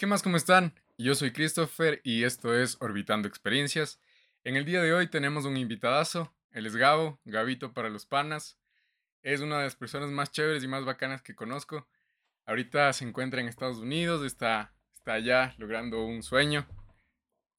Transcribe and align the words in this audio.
¿Qué 0.00 0.06
más? 0.06 0.22
¿Cómo 0.22 0.38
están? 0.38 0.72
Yo 0.96 1.14
soy 1.14 1.30
Christopher 1.30 2.00
y 2.04 2.24
esto 2.24 2.58
es 2.58 2.78
Orbitando 2.80 3.28
Experiencias. 3.28 4.00
En 4.44 4.56
el 4.56 4.64
día 4.64 4.80
de 4.80 4.94
hoy 4.94 5.08
tenemos 5.08 5.44
un 5.44 5.58
invitadazo, 5.58 6.34
él 6.52 6.64
es 6.64 6.74
Gabo, 6.74 7.20
Gabito 7.26 7.74
para 7.74 7.90
los 7.90 8.06
panas. 8.06 8.58
Es 9.20 9.42
una 9.42 9.58
de 9.58 9.64
las 9.64 9.76
personas 9.76 10.08
más 10.08 10.32
chéveres 10.32 10.64
y 10.64 10.68
más 10.68 10.86
bacanas 10.86 11.20
que 11.20 11.34
conozco. 11.34 11.86
Ahorita 12.46 12.90
se 12.94 13.04
encuentra 13.04 13.42
en 13.42 13.48
Estados 13.48 13.76
Unidos, 13.76 14.24
está, 14.24 14.72
está 14.94 15.12
allá 15.12 15.54
logrando 15.58 16.02
un 16.02 16.22
sueño 16.22 16.66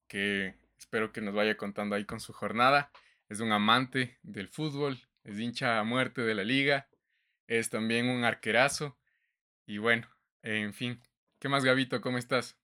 que 0.07 0.55
espero 0.79 1.11
que 1.11 1.21
nos 1.21 1.35
vaya 1.35 1.55
contando 1.57 1.95
ahí 1.95 2.05
con 2.05 2.19
su 2.19 2.33
jornada. 2.33 2.91
Es 3.29 3.39
un 3.39 3.51
amante 3.51 4.17
del 4.23 4.47
fútbol, 4.47 4.99
es 5.23 5.37
hincha 5.37 5.77
a 5.77 5.83
muerte 5.83 6.21
de 6.23 6.33
la 6.33 6.43
liga, 6.43 6.89
es 7.45 7.69
también 7.69 8.09
un 8.09 8.23
arquerazo 8.23 8.97
y 9.67 9.77
bueno, 9.77 10.07
en 10.41 10.73
fin. 10.73 11.03
¿Qué 11.41 11.49
más, 11.49 11.65
Gabito? 11.65 11.99
¿Cómo 12.01 12.19
estás? 12.19 12.55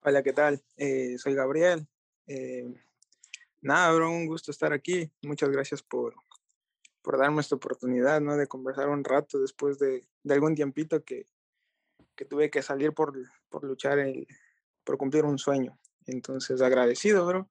Hola, 0.00 0.22
¿qué 0.22 0.32
tal? 0.32 0.64
Eh, 0.78 1.18
soy 1.18 1.34
Gabriel. 1.34 1.86
Eh, 2.26 2.72
nada, 3.60 3.92
bro, 3.92 4.10
un 4.10 4.24
gusto 4.24 4.50
estar 4.50 4.72
aquí. 4.72 5.12
Muchas 5.20 5.50
gracias 5.50 5.82
por, 5.82 6.14
por 7.02 7.18
darme 7.18 7.42
esta 7.42 7.56
oportunidad, 7.56 8.22
¿no? 8.22 8.38
De 8.38 8.46
conversar 8.46 8.88
un 8.88 9.04
rato 9.04 9.38
después 9.38 9.78
de, 9.78 10.08
de 10.22 10.34
algún 10.34 10.54
tiempito 10.54 11.04
que, 11.04 11.26
que, 12.14 12.24
tuve 12.24 12.48
que 12.48 12.62
salir 12.62 12.94
por, 12.94 13.12
por 13.50 13.62
luchar, 13.62 13.98
por 14.82 14.96
cumplir 14.96 15.26
un 15.26 15.36
sueño. 15.36 15.78
Entonces, 16.06 16.62
agradecido, 16.62 17.26
bro. 17.26 17.50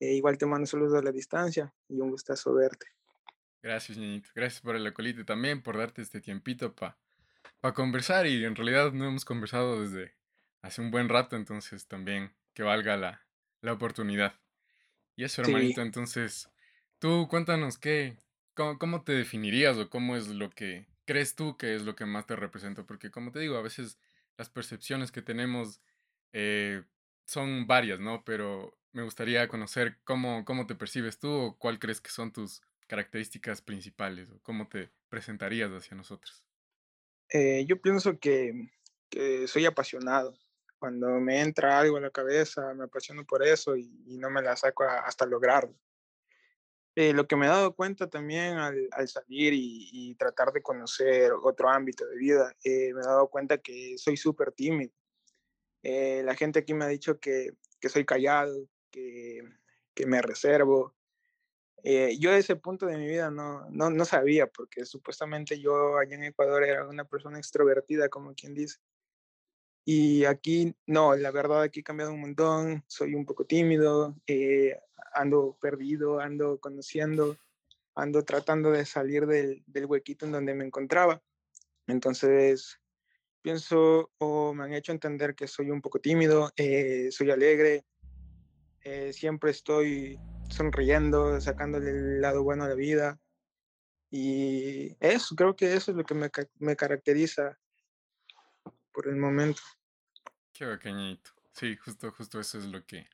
Eh, 0.00 0.14
igual 0.14 0.38
te 0.38 0.46
mando 0.46 0.66
saludos 0.66 0.94
a 0.94 1.02
la 1.02 1.12
distancia 1.12 1.74
y 1.86 2.00
un 2.00 2.12
gustazo 2.12 2.54
verte. 2.54 2.86
Gracias, 3.62 3.98
niñito. 3.98 4.30
Gracias 4.34 4.62
por 4.62 4.74
el 4.74 4.86
acolite 4.86 5.22
también, 5.24 5.62
por 5.62 5.76
darte 5.76 6.00
este 6.00 6.22
tiempito 6.22 6.74
para 6.74 6.96
pa 7.60 7.74
conversar. 7.74 8.26
Y 8.26 8.44
en 8.44 8.54
realidad 8.54 8.92
no 8.92 9.06
hemos 9.06 9.24
conversado 9.24 9.80
desde 9.80 10.14
hace 10.62 10.80
un 10.80 10.90
buen 10.90 11.08
rato, 11.08 11.36
entonces 11.36 11.86
también 11.86 12.34
que 12.54 12.62
valga 12.62 12.96
la, 12.96 13.26
la 13.60 13.72
oportunidad. 13.72 14.34
Y 15.16 15.24
eso, 15.24 15.42
hermanito, 15.42 15.82
entonces, 15.82 16.48
tú 16.98 17.26
cuéntanos 17.28 17.78
qué, 17.78 18.16
cómo, 18.54 18.78
cómo, 18.78 19.02
te 19.02 19.12
definirías 19.12 19.76
o 19.76 19.90
cómo 19.90 20.16
es 20.16 20.28
lo 20.28 20.50
que 20.50 20.86
crees 21.04 21.34
tú 21.34 21.56
que 21.56 21.74
es 21.74 21.82
lo 21.82 21.96
que 21.96 22.06
más 22.06 22.26
te 22.26 22.36
representa. 22.36 22.84
Porque 22.84 23.10
como 23.10 23.32
te 23.32 23.40
digo, 23.40 23.56
a 23.56 23.62
veces 23.62 23.98
las 24.36 24.48
percepciones 24.48 25.10
que 25.10 25.22
tenemos 25.22 25.80
eh, 26.32 26.82
son 27.24 27.66
varias, 27.66 28.00
¿no? 28.00 28.24
Pero 28.24 28.78
me 28.92 29.02
gustaría 29.02 29.48
conocer 29.48 29.98
cómo, 30.04 30.44
cómo 30.44 30.66
te 30.66 30.74
percibes 30.74 31.18
tú 31.18 31.30
o 31.30 31.58
cuál 31.58 31.78
crees 31.78 32.00
que 32.00 32.10
son 32.10 32.32
tus 32.32 32.62
características 32.86 33.60
principales 33.60 34.30
o 34.30 34.40
cómo 34.42 34.68
te 34.68 34.90
presentarías 35.08 35.70
hacia 35.70 35.96
nosotros? 35.96 36.44
Eh, 37.30 37.64
yo 37.66 37.80
pienso 37.80 38.18
que, 38.18 38.52
que, 39.10 39.46
soy 39.48 39.66
apasionado. 39.66 40.36
Cuando 40.78 41.08
me 41.20 41.40
entra 41.40 41.78
algo 41.78 41.96
en 41.96 42.04
la 42.04 42.10
cabeza, 42.10 42.72
me 42.74 42.84
apasiono 42.84 43.24
por 43.24 43.44
eso 43.44 43.76
y, 43.76 43.90
y 44.06 44.18
no 44.18 44.30
me 44.30 44.42
la 44.42 44.56
saco 44.56 44.84
a, 44.84 45.00
hasta 45.00 45.26
lograrlo. 45.26 45.74
Eh, 47.00 47.12
lo 47.12 47.28
que 47.28 47.36
me 47.36 47.46
he 47.46 47.48
dado 47.48 47.76
cuenta 47.76 48.10
también 48.10 48.56
al, 48.56 48.88
al 48.90 49.06
salir 49.06 49.52
y, 49.52 49.88
y, 49.92 50.16
tratar 50.16 50.50
de 50.52 50.62
conocer 50.62 51.30
otro 51.32 51.68
ámbito 51.70 52.04
de 52.04 52.16
vida, 52.16 52.56
eh, 52.64 52.92
me 52.92 53.00
he 53.00 53.04
dado 53.04 53.28
cuenta 53.28 53.58
que 53.58 53.96
soy 53.98 54.16
súper 54.16 54.50
tímido. 54.50 54.92
Eh, 55.84 56.22
la 56.24 56.34
gente 56.34 56.58
aquí 56.58 56.74
me 56.74 56.86
ha 56.86 56.88
dicho 56.88 57.20
que, 57.20 57.52
que 57.80 57.88
soy 57.88 58.04
callado, 58.04 58.68
que, 58.90 59.42
que 59.94 60.06
me 60.06 60.20
reservo, 60.20 60.96
eh, 61.84 62.16
yo 62.18 62.30
a 62.30 62.36
ese 62.36 62.56
punto 62.56 62.86
de 62.86 62.96
mi 62.96 63.06
vida 63.06 63.30
no, 63.30 63.68
no, 63.70 63.90
no, 63.90 64.04
sabía, 64.04 64.46
porque 64.46 64.84
supuestamente 64.84 65.60
yo 65.60 65.98
allá 65.98 66.16
en 66.16 66.24
Ecuador 66.24 66.64
era 66.64 66.88
una 66.88 67.04
persona 67.04 67.38
extrovertida, 67.38 68.08
como 68.08 68.34
quien 68.34 68.54
dice. 68.54 68.78
Y 69.84 70.24
aquí, 70.24 70.74
no, 70.86 71.16
la 71.16 71.30
verdad 71.30 71.62
aquí 71.62 71.80
he 71.80 71.82
cambiado 71.82 72.12
un 72.12 72.20
montón, 72.20 72.84
soy 72.88 73.14
un 73.14 73.24
poco 73.24 73.46
tímido, 73.46 74.16
eh, 74.26 74.78
ando 75.14 75.56
perdido, 75.60 76.20
ando 76.20 76.58
conociendo, 76.60 77.38
ando 77.94 78.24
tratando 78.24 78.70
de 78.70 78.84
salir 78.84 79.26
del, 79.26 79.62
del, 79.66 79.86
huequito 79.86 80.26
en 80.26 80.32
donde 80.32 80.54
me 80.54 80.66
encontraba. 80.66 81.22
Entonces, 81.86 82.78
pienso 83.40 84.10
o 84.18 84.52
me 84.52 84.64
han 84.64 84.74
hecho 84.74 84.92
entender 84.92 85.34
que 85.34 85.46
soy 85.46 85.70
un 85.70 85.80
poco 85.80 86.00
tímido, 86.00 86.52
eh, 86.56 87.08
soy 87.10 87.30
alegre, 87.30 87.86
eh, 88.82 89.12
siempre 89.12 89.50
estoy 89.50 90.18
sonriendo, 90.48 91.40
sacándole 91.40 91.90
el 91.90 92.20
lado 92.20 92.42
bueno 92.42 92.64
a 92.64 92.68
la 92.68 92.74
vida. 92.74 93.20
Y 94.10 94.96
eso, 95.00 95.34
creo 95.36 95.54
que 95.54 95.74
eso 95.74 95.90
es 95.90 95.96
lo 95.96 96.04
que 96.04 96.14
me, 96.14 96.30
me 96.58 96.76
caracteriza 96.76 97.58
por 98.92 99.08
el 99.08 99.16
momento. 99.16 99.62
Qué 100.52 100.66
pequeñito. 100.66 101.30
Sí, 101.52 101.76
justo, 101.76 102.10
justo 102.12 102.40
eso 102.40 102.58
es 102.58 102.64
lo 102.66 102.84
que 102.84 103.08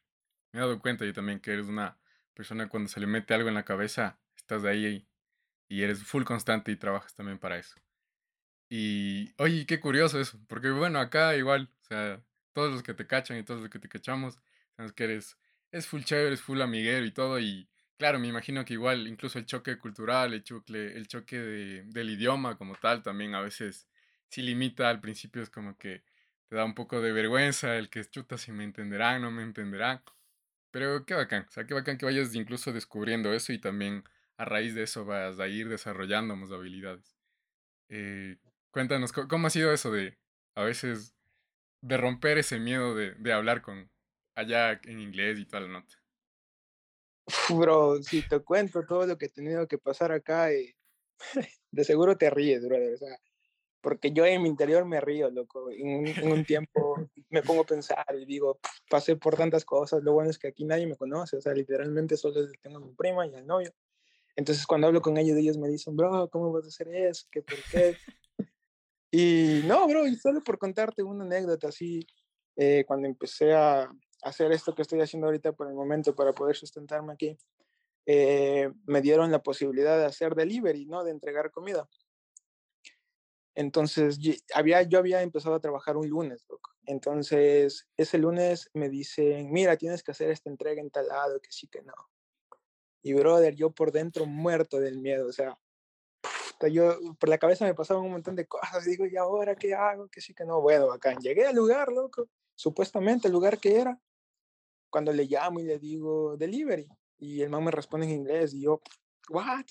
me 0.53 0.61
he 0.61 0.62
dado 0.62 0.81
cuenta 0.81 1.05
yo 1.05 1.12
también, 1.12 1.41
que 1.41 1.53
eres 1.53 1.67
una 1.67 1.99
persona 2.34 2.69
cuando 2.69 2.89
se 2.89 3.00
le 3.00 3.06
mete 3.06 3.34
algo 3.34 3.49
en 3.49 3.55
la 3.55 3.65
cabeza, 3.65 4.19
estás 4.37 4.62
de 4.62 4.71
ahí 4.71 5.09
y 5.69 5.83
eres 5.83 6.03
full 6.05 6.25
constante 6.25 6.71
y 6.71 6.77
trabajas 6.77 7.15
también 7.15 7.39
para 7.39 7.59
eso. 7.59 7.75
Y, 8.69 9.34
oye, 9.39 9.67
qué 9.67 9.81
curioso 9.81 10.21
eso, 10.21 10.39
porque 10.49 10.71
bueno, 10.71 11.00
acá 11.00 11.37
igual, 11.37 11.71
o 11.83 11.84
sea, 11.84 12.23
todos 12.53 12.73
los 12.73 12.83
que 12.83 12.94
te 12.94 13.06
cachan 13.06 13.39
y 13.39 13.43
todos 13.43 13.61
los 13.61 13.71
que 13.71 13.78
te 13.78 13.89
cachamos, 13.89 14.39
sabes 14.77 14.93
que 14.93 15.05
eres 15.05 15.37
es 15.75 15.89
full 15.89 16.03
chévere, 16.03 16.35
es 16.35 16.41
full 16.41 16.61
amiguero 16.62 17.05
y 17.05 17.11
todo. 17.11 17.39
Y 17.41 17.69
claro, 17.99 18.19
me 18.21 18.29
imagino 18.29 18.65
que 18.65 18.75
igual 18.75 19.09
incluso 19.09 19.39
el 19.39 19.47
choque 19.47 19.77
cultural, 19.77 20.33
el 20.33 20.45
choque, 20.45 20.93
el 20.97 21.09
choque 21.09 21.39
de, 21.39 21.83
del 21.87 22.11
idioma 22.11 22.57
como 22.57 22.77
tal, 22.77 23.03
también 23.03 23.35
a 23.35 23.41
veces 23.41 23.89
sí 24.29 24.43
limita. 24.43 24.89
Al 24.89 25.01
principio 25.01 25.43
es 25.43 25.51
como 25.51 25.77
que 25.77 26.05
te 26.49 26.57
da 26.57 26.65
un 26.65 26.75
poco 26.75 27.01
de 27.01 27.12
vergüenza 27.12 27.77
el 27.77 27.91
que 27.91 28.05
chuta 28.05 28.39
si 28.39 28.53
me 28.53 28.65
entenderán, 28.65 29.23
no 29.23 29.31
me 29.33 29.43
entenderán. 29.43 30.03
Pero 30.71 31.05
qué 31.07 31.15
bacán, 31.15 31.47
o 31.49 31.51
sea, 31.53 31.67
qué 31.67 31.75
bacán 31.75 31.99
que 31.99 32.06
vayas 32.06 32.35
incluso 32.35 32.73
descubriendo 32.73 33.33
eso 33.33 33.53
y 33.53 33.59
también 33.61 34.05
a 34.37 34.45
raíz 34.45 34.75
de 34.75 34.85
eso 34.85 35.05
vas 35.05 35.41
a 35.41 35.49
ir 35.49 35.69
desarrollando 35.69 36.37
más 36.37 36.53
habilidades. 36.53 37.17
Eh, 37.89 38.39
cuéntanos, 38.71 39.12
¿cómo 39.12 39.49
ha 39.49 39.51
sido 39.51 39.73
eso 39.73 39.93
de 39.93 40.19
a 40.56 40.62
veces 40.65 41.15
de 41.81 41.97
romper 41.97 42.39
ese 42.39 42.59
miedo 42.61 42.95
de, 42.95 43.12
de 43.15 43.33
hablar 43.33 43.62
con, 43.62 43.91
allá 44.34 44.81
en 44.84 45.00
inglés 45.00 45.39
y 45.39 45.47
toda 45.47 45.62
la 45.62 45.69
nota? 45.69 45.95
Bro, 47.50 48.03
si 48.03 48.22
te 48.22 48.41
cuento 48.41 48.84
todo 48.84 49.06
lo 49.06 49.17
que 49.17 49.27
he 49.27 49.31
tenido 49.31 49.67
que 49.67 49.78
pasar 49.78 50.12
acá, 50.12 50.53
eh, 50.53 50.77
de 51.71 51.84
seguro 51.84 52.17
te 52.17 52.31
ríes, 52.31 52.67
brother. 52.67 52.94
O 52.94 52.97
sea, 52.97 53.17
porque 53.81 54.12
yo 54.12 54.25
en 54.25 54.43
mi 54.43 54.49
interior 54.49 54.84
me 54.84 55.00
río, 55.00 55.31
loco. 55.31 55.71
En 55.71 55.89
un, 55.89 56.06
en 56.06 56.33
un 56.33 56.44
tiempo 56.44 56.97
me 57.31 57.43
pongo 57.43 57.62
a 57.62 57.67
pensar 57.67 58.05
y 58.19 58.25
digo, 58.25 58.59
pasé 58.89 59.17
por 59.17 59.37
tantas 59.37 59.65
cosas. 59.65 60.03
Lo 60.03 60.12
bueno 60.12 60.31
es 60.31 60.39
que 60.39 60.49
aquí 60.49 60.65
nadie 60.65 60.87
me 60.87 60.97
conoce. 60.97 61.37
O 61.37 61.41
sea, 61.41 61.53
literalmente 61.55 62.17
solo 62.17 62.41
tengo 62.62 62.78
a 62.78 62.81
mi 62.81 62.93
prima 62.93 63.27
y 63.27 63.34
al 63.34 63.47
novio. 63.47 63.73
Entonces, 64.37 64.67
cuando 64.67 64.89
hablo 64.89 65.00
con 65.00 65.17
ellos, 65.17 65.37
ellos 65.37 65.59
me 65.59 65.69
dicen, 65.69 65.97
bro, 65.97 66.28
¿cómo 66.28 66.53
vas 66.53 66.65
a 66.65 66.69
hacer 66.69 66.89
eso? 66.89 67.27
¿Qué 67.31 67.43
por 67.43 67.59
qué? 67.71 67.97
y 69.12 69.62
no, 69.65 69.87
bro, 69.87 70.09
y 70.09 70.17
solo 70.17 70.43
por 70.43 70.59
contarte 70.59 71.05
una 71.05 71.25
anécdota 71.25 71.69
así, 71.69 72.05
eh, 72.56 72.84
cuando 72.84 73.06
empecé 73.06 73.53
a, 73.53 73.89
hacer 74.25 74.53
esto 74.53 74.75
que 74.75 74.83
estoy 74.83 75.01
haciendo 75.01 75.27
ahorita 75.27 75.53
por 75.53 75.69
el 75.69 75.75
momento 75.75 76.15
para 76.15 76.33
poder 76.33 76.57
sustentarme 76.57 77.12
aquí, 77.12 77.39
eh, 78.07 78.71
me 78.87 79.01
dieron 79.01 79.31
la 79.31 79.43
posibilidad 79.43 79.99
de 79.99 80.07
hacer 80.07 80.35
delivery, 80.35 80.87
¿no? 80.87 81.05
De 81.05 81.11
entregar 81.11 81.51
comida. 81.51 81.89
Entonces, 83.55 84.19
yo 84.19 84.33
había, 84.55 84.83
yo 84.83 84.99
había 84.99 85.23
empezado 85.23 85.55
a 85.55 85.61
trabajar 85.61 85.97
un 85.97 86.09
lunes, 86.09 86.45
loco. 86.49 86.73
Entonces, 86.87 87.87
ese 87.97 88.19
lunes 88.19 88.69
me 88.75 88.89
dicen, 88.89 89.53
mira, 89.53 89.77
tienes 89.77 90.03
que 90.03 90.11
hacer 90.11 90.31
esta 90.31 90.51
entrega 90.51 90.81
en 90.81 90.91
tal 90.91 91.06
lado, 91.06 91.41
que 91.41 91.53
sí, 91.53 91.69
que 91.69 91.83
no. 91.83 91.95
Y, 93.03 93.12
brother, 93.12 93.55
yo 93.55 93.71
por 93.71 93.93
dentro 93.93 94.27
muerto 94.27 94.81
del 94.81 94.99
miedo, 94.99 95.29
o 95.29 95.33
sea, 95.33 95.59
yo 96.71 96.99
por 97.19 97.29
la 97.29 97.39
cabeza 97.39 97.65
me 97.65 97.75
pasaban 97.75 98.05
un 98.05 98.12
montón 98.12 98.37
de 98.37 98.47
cosas, 98.47 98.85
digo, 98.85 99.06
¿y 99.06 99.17
ahora 99.17 99.55
qué 99.55 99.75
hago? 99.75 100.09
Que 100.09 100.21
sí, 100.21 100.35
que 100.35 100.45
no. 100.45 100.61
Bueno, 100.61 100.93
acá 100.93 101.17
llegué 101.19 101.47
al 101.47 101.55
lugar, 101.55 101.93
loco, 101.93 102.29
supuestamente 102.55 103.29
el 103.29 103.32
lugar 103.32 103.59
que 103.59 103.81
era, 103.81 103.99
cuando 104.94 105.12
le 105.12 105.25
llamo 105.25 105.58
y 105.58 105.64
le 105.64 105.81
digo 105.81 106.37
delivery 106.37 106.87
y 107.19 107.43
el 107.43 107.50
man 107.50 107.64
me 107.64 107.73
responde 107.73 108.06
en 108.06 108.12
inglés 108.12 108.55
y 108.55 108.61
yo, 108.61 108.81
what? 109.29 109.64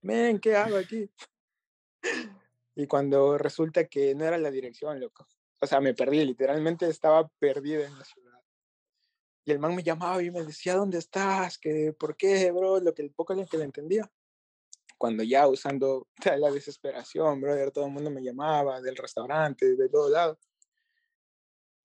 Men, 0.00 0.38
¿qué 0.38 0.56
hago 0.56 0.78
aquí? 0.78 1.10
Y 2.74 2.86
cuando 2.86 3.36
resulta 3.36 3.84
que 3.88 4.14
no 4.14 4.24
era 4.24 4.38
la 4.38 4.50
dirección, 4.50 4.98
loco. 4.98 5.28
O 5.60 5.66
sea, 5.66 5.82
me 5.82 5.92
perdí, 5.92 6.24
literalmente 6.24 6.88
estaba 6.88 7.28
perdida 7.38 7.84
en 7.86 7.98
la 7.98 8.04
ciudad. 8.06 8.40
Y 9.44 9.52
el 9.52 9.58
man 9.58 9.74
me 9.74 9.82
llamaba 9.82 10.22
y 10.22 10.30
me 10.30 10.42
decía, 10.42 10.76
¿dónde 10.76 10.96
estás? 10.96 11.58
¿Qué, 11.58 11.92
¿Por 11.92 12.16
qué, 12.16 12.50
bro? 12.52 12.80
Lo 12.80 12.94
que 12.94 13.06
poco 13.10 13.34
que 13.44 13.58
le 13.58 13.64
entendía. 13.64 14.10
Cuando 14.96 15.24
ya 15.24 15.46
usando 15.46 16.08
la 16.24 16.50
desesperación, 16.50 17.38
brother, 17.38 17.70
todo 17.70 17.84
el 17.84 17.92
mundo 17.92 18.10
me 18.10 18.22
llamaba 18.22 18.80
del 18.80 18.96
restaurante, 18.96 19.76
de 19.76 19.90
todo 19.90 20.08
lado. 20.08 20.38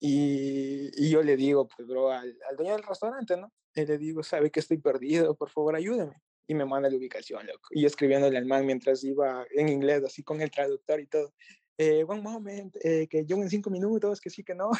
Y, 0.00 0.90
y, 0.94 1.10
yo 1.10 1.22
le 1.22 1.36
digo, 1.36 1.66
pues, 1.66 1.88
bro, 1.88 2.10
al, 2.10 2.38
al, 2.48 2.56
dueño 2.56 2.72
del 2.72 2.84
restaurante, 2.84 3.36
¿no? 3.36 3.52
Y 3.74 3.84
le 3.84 3.98
digo, 3.98 4.22
sabe 4.22 4.50
que 4.50 4.60
estoy 4.60 4.78
perdido, 4.78 5.34
por 5.34 5.50
favor, 5.50 5.74
ayúdeme. 5.74 6.22
Y 6.46 6.54
me 6.54 6.64
manda 6.64 6.88
la 6.88 6.96
ubicación, 6.96 7.46
loco. 7.46 7.68
Y 7.70 7.84
escribiéndole 7.84 8.38
al 8.38 8.46
man 8.46 8.64
mientras 8.64 9.02
iba 9.04 9.44
en 9.50 9.68
inglés, 9.68 10.02
así 10.04 10.22
con 10.22 10.40
el 10.40 10.50
traductor 10.50 11.00
y 11.00 11.06
todo. 11.06 11.34
eh, 11.78 12.04
one 12.06 12.22
moment, 12.22 12.76
eh, 12.82 13.06
que 13.08 13.24
yo 13.24 13.36
en 13.36 13.50
cinco 13.50 13.70
minutos, 13.70 14.20
que 14.20 14.30
sí, 14.30 14.42
que 14.42 14.54
no. 14.54 14.70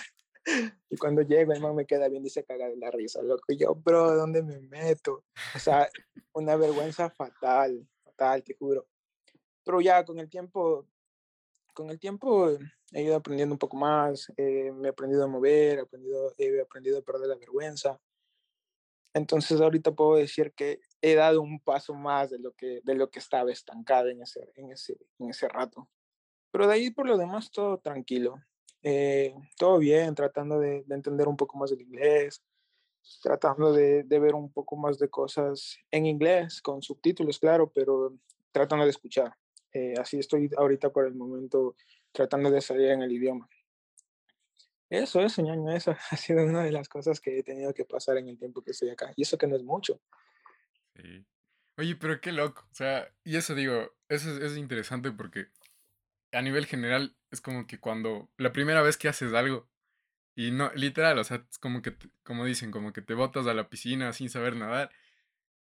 y 0.90 0.96
cuando 0.96 1.22
llego, 1.22 1.52
el 1.52 1.60
man 1.60 1.74
me 1.74 1.86
queda 1.86 2.08
bien 2.08 2.24
y 2.24 2.30
se 2.30 2.44
caga 2.44 2.68
de 2.68 2.76
la 2.76 2.90
risa, 2.90 3.22
loco. 3.22 3.44
Y 3.48 3.56
yo, 3.56 3.74
bro, 3.74 4.14
¿dónde 4.16 4.42
me 4.42 4.60
meto? 4.60 5.24
O 5.54 5.58
sea, 5.58 5.88
una 6.32 6.56
vergüenza 6.56 7.10
fatal, 7.10 7.86
fatal, 8.02 8.42
te 8.42 8.54
juro. 8.54 8.86
Pero 9.64 9.80
ya 9.80 10.04
con 10.04 10.18
el 10.18 10.28
tiempo, 10.28 10.86
con 11.74 11.90
el 11.90 11.98
tiempo 11.98 12.56
he 12.92 13.02
ido 13.02 13.16
aprendiendo 13.16 13.54
un 13.54 13.58
poco 13.58 13.76
más, 13.76 14.32
eh, 14.36 14.72
me 14.72 14.88
he 14.88 14.90
aprendido 14.90 15.24
a 15.24 15.26
mover, 15.26 15.78
he 15.78 15.82
aprendido, 15.82 16.32
he 16.38 16.60
aprendido 16.60 16.98
a 16.98 17.02
perder 17.02 17.28
la 17.28 17.36
vergüenza. 17.36 18.00
Entonces 19.14 19.60
ahorita 19.60 19.92
puedo 19.92 20.16
decir 20.16 20.52
que 20.52 20.80
he 21.00 21.14
dado 21.14 21.40
un 21.40 21.60
paso 21.60 21.94
más 21.94 22.30
de 22.30 22.38
lo 22.38 22.52
que, 22.52 22.80
de 22.84 22.94
lo 22.94 23.10
que 23.10 23.18
estaba 23.18 23.50
estancado 23.50 24.08
en 24.08 24.22
ese, 24.22 24.52
en, 24.54 24.70
ese, 24.72 24.96
en 25.18 25.30
ese 25.30 25.48
rato. 25.48 25.88
Pero 26.50 26.66
de 26.66 26.74
ahí 26.74 26.90
por 26.90 27.06
lo 27.06 27.16
demás 27.16 27.50
todo 27.50 27.78
tranquilo. 27.78 28.36
Eh, 28.82 29.34
todo 29.56 29.78
bien, 29.78 30.14
tratando 30.14 30.60
de, 30.60 30.84
de, 30.84 30.94
entender 30.94 31.26
un 31.26 31.36
poco 31.36 31.58
más 31.58 31.72
el 31.72 31.80
inglés, 31.80 32.44
tratando 33.22 33.72
de, 33.72 34.04
de, 34.04 34.18
ver 34.20 34.34
un 34.34 34.52
poco 34.52 34.76
más 34.76 34.98
de 34.98 35.08
cosas 35.08 35.78
en 35.90 36.06
inglés, 36.06 36.62
con 36.62 36.80
subtítulos, 36.80 37.40
claro, 37.40 37.70
pero 37.74 38.14
tratando 38.52 38.84
de 38.84 38.90
escuchar. 38.90 39.34
Eh, 39.72 39.94
así 39.98 40.18
estoy 40.18 40.50
ahorita 40.56 40.90
por 40.90 41.06
el 41.06 41.14
momento 41.14 41.76
tratando 42.12 42.50
de 42.50 42.60
salir 42.60 42.90
en 42.90 43.02
el 43.02 43.12
idioma. 43.12 43.48
Eso, 44.90 45.20
eso, 45.20 45.42
ñaño, 45.42 45.70
eso 45.70 45.94
ha 46.10 46.16
sido 46.16 46.44
una 46.44 46.62
de 46.62 46.72
las 46.72 46.88
cosas 46.88 47.20
que 47.20 47.38
he 47.38 47.42
tenido 47.42 47.74
que 47.74 47.84
pasar 47.84 48.16
en 48.16 48.28
el 48.28 48.38
tiempo 48.38 48.62
que 48.62 48.70
estoy 48.70 48.90
acá. 48.90 49.12
Y 49.16 49.22
eso 49.22 49.38
que 49.38 49.46
no 49.46 49.56
es 49.56 49.62
mucho. 49.62 50.00
Sí. 50.96 51.24
Oye, 51.76 51.96
pero 51.96 52.20
qué 52.20 52.32
loco. 52.32 52.66
O 52.70 52.74
sea, 52.74 53.12
y 53.24 53.36
eso 53.36 53.54
digo, 53.54 53.92
eso 54.08 54.30
es, 54.30 54.52
es 54.52 54.56
interesante 54.56 55.12
porque 55.12 55.48
a 56.32 56.42
nivel 56.42 56.66
general 56.66 57.16
es 57.30 57.40
como 57.40 57.66
que 57.66 57.78
cuando 57.78 58.30
la 58.36 58.52
primera 58.52 58.82
vez 58.82 58.96
que 58.96 59.08
haces 59.08 59.32
algo 59.32 59.68
y 60.38 60.52
no, 60.52 60.70
literal, 60.74 61.18
o 61.18 61.24
sea, 61.24 61.44
es 61.50 61.58
como 61.58 61.82
que, 61.82 61.96
como 62.22 62.44
dicen, 62.44 62.70
como 62.70 62.92
que 62.92 63.02
te 63.02 63.14
botas 63.14 63.46
a 63.48 63.54
la 63.54 63.68
piscina 63.68 64.12
sin 64.12 64.30
saber 64.30 64.54
nadar. 64.54 64.90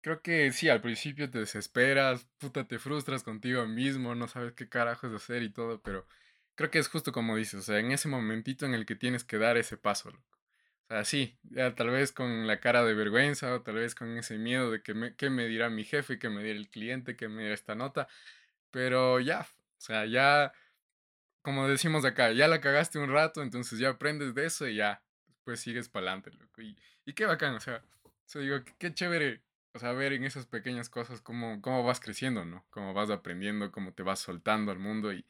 Creo 0.02 0.22
que 0.22 0.52
sí, 0.52 0.68
al 0.68 0.80
principio 0.80 1.30
te 1.30 1.40
desesperas, 1.40 2.26
puta, 2.38 2.68
te 2.68 2.78
frustras 2.78 3.24
contigo 3.24 3.66
mismo, 3.66 4.14
no 4.14 4.28
sabes 4.28 4.52
qué 4.52 4.68
carajos 4.68 5.12
hacer 5.12 5.42
y 5.42 5.50
todo, 5.50 5.82
pero 5.82 6.06
creo 6.54 6.70
que 6.70 6.78
es 6.78 6.88
justo 6.88 7.12
como 7.12 7.36
dices, 7.36 7.60
o 7.60 7.62
sea, 7.62 7.78
en 7.78 7.92
ese 7.92 8.08
momentito 8.08 8.66
en 8.66 8.74
el 8.74 8.86
que 8.86 8.96
tienes 8.96 9.24
que 9.24 9.38
dar 9.38 9.56
ese 9.56 9.76
paso, 9.76 10.10
loco. 10.10 10.38
O 10.88 10.92
sea, 10.92 11.04
sí, 11.04 11.38
ya 11.44 11.74
tal 11.74 11.90
vez 11.90 12.12
con 12.12 12.46
la 12.46 12.60
cara 12.60 12.84
de 12.84 12.94
vergüenza 12.94 13.54
o 13.54 13.62
tal 13.62 13.76
vez 13.76 13.94
con 13.94 14.16
ese 14.18 14.38
miedo 14.38 14.70
de 14.70 14.82
que 14.82 14.92
me, 14.94 15.14
qué 15.14 15.30
me 15.30 15.46
dirá 15.46 15.70
mi 15.70 15.84
jefe, 15.84 16.18
qué 16.18 16.28
me 16.28 16.42
dirá 16.42 16.58
el 16.58 16.68
cliente, 16.68 17.16
qué 17.16 17.28
me 17.28 17.42
dirá 17.42 17.54
esta 17.54 17.74
nota, 17.74 18.08
pero 18.70 19.20
ya, 19.20 19.42
o 19.42 19.80
sea, 19.80 20.06
ya, 20.06 20.52
como 21.42 21.68
decimos 21.68 22.04
acá, 22.04 22.32
ya 22.32 22.48
la 22.48 22.60
cagaste 22.60 22.98
un 22.98 23.10
rato, 23.10 23.42
entonces 23.42 23.78
ya 23.78 23.90
aprendes 23.90 24.34
de 24.34 24.46
eso 24.46 24.66
y 24.68 24.76
ya, 24.76 25.02
después 25.28 25.60
sigues 25.60 25.88
para 25.88 26.08
adelante, 26.08 26.32
loco. 26.32 26.62
Y, 26.62 26.76
y 27.06 27.12
qué 27.14 27.26
bacán, 27.26 27.54
o 27.54 27.60
sea, 27.60 27.82
o 28.04 28.10
sea 28.26 28.42
digo, 28.42 28.64
qué, 28.64 28.74
qué 28.78 28.94
chévere 28.94 29.42
o 29.72 29.78
sea, 29.78 29.92
ver 29.92 30.12
en 30.12 30.24
esas 30.24 30.46
pequeñas 30.46 30.88
cosas 30.88 31.20
cómo, 31.20 31.60
cómo 31.62 31.84
vas 31.84 32.00
creciendo, 32.00 32.44
¿no? 32.44 32.64
Cómo 32.70 32.92
vas 32.92 33.10
aprendiendo, 33.10 33.70
cómo 33.70 33.92
te 33.92 34.02
vas 34.02 34.18
soltando 34.18 34.72
al 34.72 34.78
mundo 34.78 35.12
y, 35.12 35.24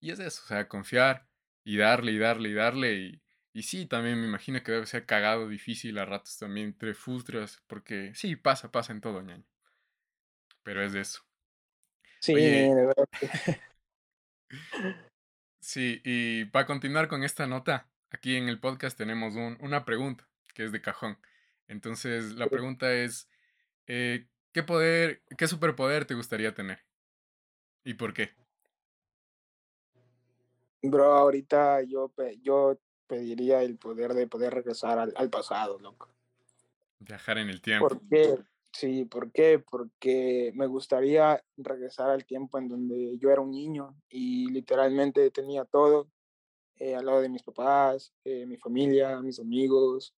y 0.00 0.10
es 0.10 0.18
eso, 0.18 0.42
o 0.44 0.48
sea, 0.48 0.68
confiar 0.68 1.26
y 1.64 1.76
darle 1.76 2.12
y 2.12 2.18
darle 2.18 2.48
y 2.48 2.54
darle 2.54 2.94
y, 2.94 3.22
y 3.52 3.62
sí, 3.64 3.86
también 3.86 4.20
me 4.20 4.26
imagino 4.26 4.62
que 4.62 4.72
debe 4.72 4.86
ser 4.86 5.06
cagado, 5.06 5.48
difícil, 5.48 5.98
a 5.98 6.04
ratos 6.04 6.38
también 6.38 6.72
te 6.72 6.94
frustras, 6.94 7.62
porque 7.66 8.12
sí, 8.14 8.36
pasa, 8.36 8.70
pasa 8.70 8.92
en 8.92 9.00
todo, 9.00 9.22
ñaño. 9.22 9.44
Pero 10.62 10.82
es 10.84 10.92
de 10.92 11.00
eso. 11.00 11.22
Sí, 12.20 12.34
Oye, 12.34 12.74
de 12.74 12.86
verdad. 12.86 13.08
sí, 15.60 16.00
y 16.04 16.44
para 16.46 16.66
continuar 16.66 17.08
con 17.08 17.24
esta 17.24 17.46
nota, 17.46 17.90
aquí 18.10 18.36
en 18.36 18.48
el 18.48 18.60
podcast 18.60 18.96
tenemos 18.96 19.34
un, 19.34 19.56
una 19.60 19.84
pregunta 19.84 20.28
que 20.54 20.64
es 20.64 20.72
de 20.72 20.80
cajón. 20.80 21.18
Entonces, 21.66 22.32
la 22.32 22.48
pregunta 22.48 22.92
es, 22.92 23.28
eh, 23.86 24.26
¿qué 24.52 24.62
poder, 24.62 25.22
qué 25.38 25.48
superpoder 25.48 26.04
te 26.04 26.14
gustaría 26.14 26.54
tener? 26.54 26.84
¿Y 27.84 27.94
por 27.94 28.12
qué? 28.12 28.34
Bro, 30.82 31.12
ahorita 31.12 31.82
yo, 31.82 32.12
yo 32.42 32.78
pediría 33.06 33.62
el 33.62 33.76
poder 33.76 34.14
de 34.14 34.26
poder 34.26 34.54
regresar 34.54 34.98
al, 34.98 35.12
al 35.16 35.30
pasado, 35.30 35.78
loco. 35.78 36.08
Viajar 36.98 37.38
en 37.38 37.50
el 37.50 37.60
tiempo. 37.60 37.88
¿Por 37.88 38.08
qué? 38.08 38.38
Sí, 38.72 39.04
¿por 39.04 39.32
qué? 39.32 39.58
Porque 39.58 40.52
me 40.54 40.66
gustaría 40.66 41.42
regresar 41.56 42.10
al 42.10 42.24
tiempo 42.24 42.58
en 42.58 42.68
donde 42.68 43.18
yo 43.18 43.30
era 43.30 43.40
un 43.40 43.50
niño 43.50 43.96
y 44.08 44.48
literalmente 44.50 45.30
tenía 45.30 45.64
todo 45.64 46.08
eh, 46.76 46.94
al 46.94 47.04
lado 47.04 47.20
de 47.20 47.28
mis 47.28 47.42
papás, 47.42 48.14
eh, 48.24 48.46
mi 48.46 48.56
familia, 48.56 49.20
mis 49.20 49.40
amigos, 49.40 50.14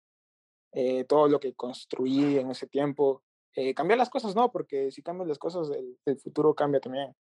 eh, 0.72 1.04
todo 1.04 1.28
lo 1.28 1.40
que 1.40 1.54
construí 1.54 2.38
en 2.38 2.50
ese 2.50 2.66
tiempo. 2.66 3.22
Eh, 3.54 3.74
cambiar 3.74 3.98
las 3.98 4.10
cosas 4.10 4.34
no, 4.34 4.50
porque 4.50 4.90
si 4.90 5.02
cambias 5.02 5.28
las 5.28 5.38
cosas, 5.38 5.70
el, 5.70 5.98
el, 6.06 6.18
futuro 6.18 6.54
cambia 6.54 6.80
también. 6.80 7.14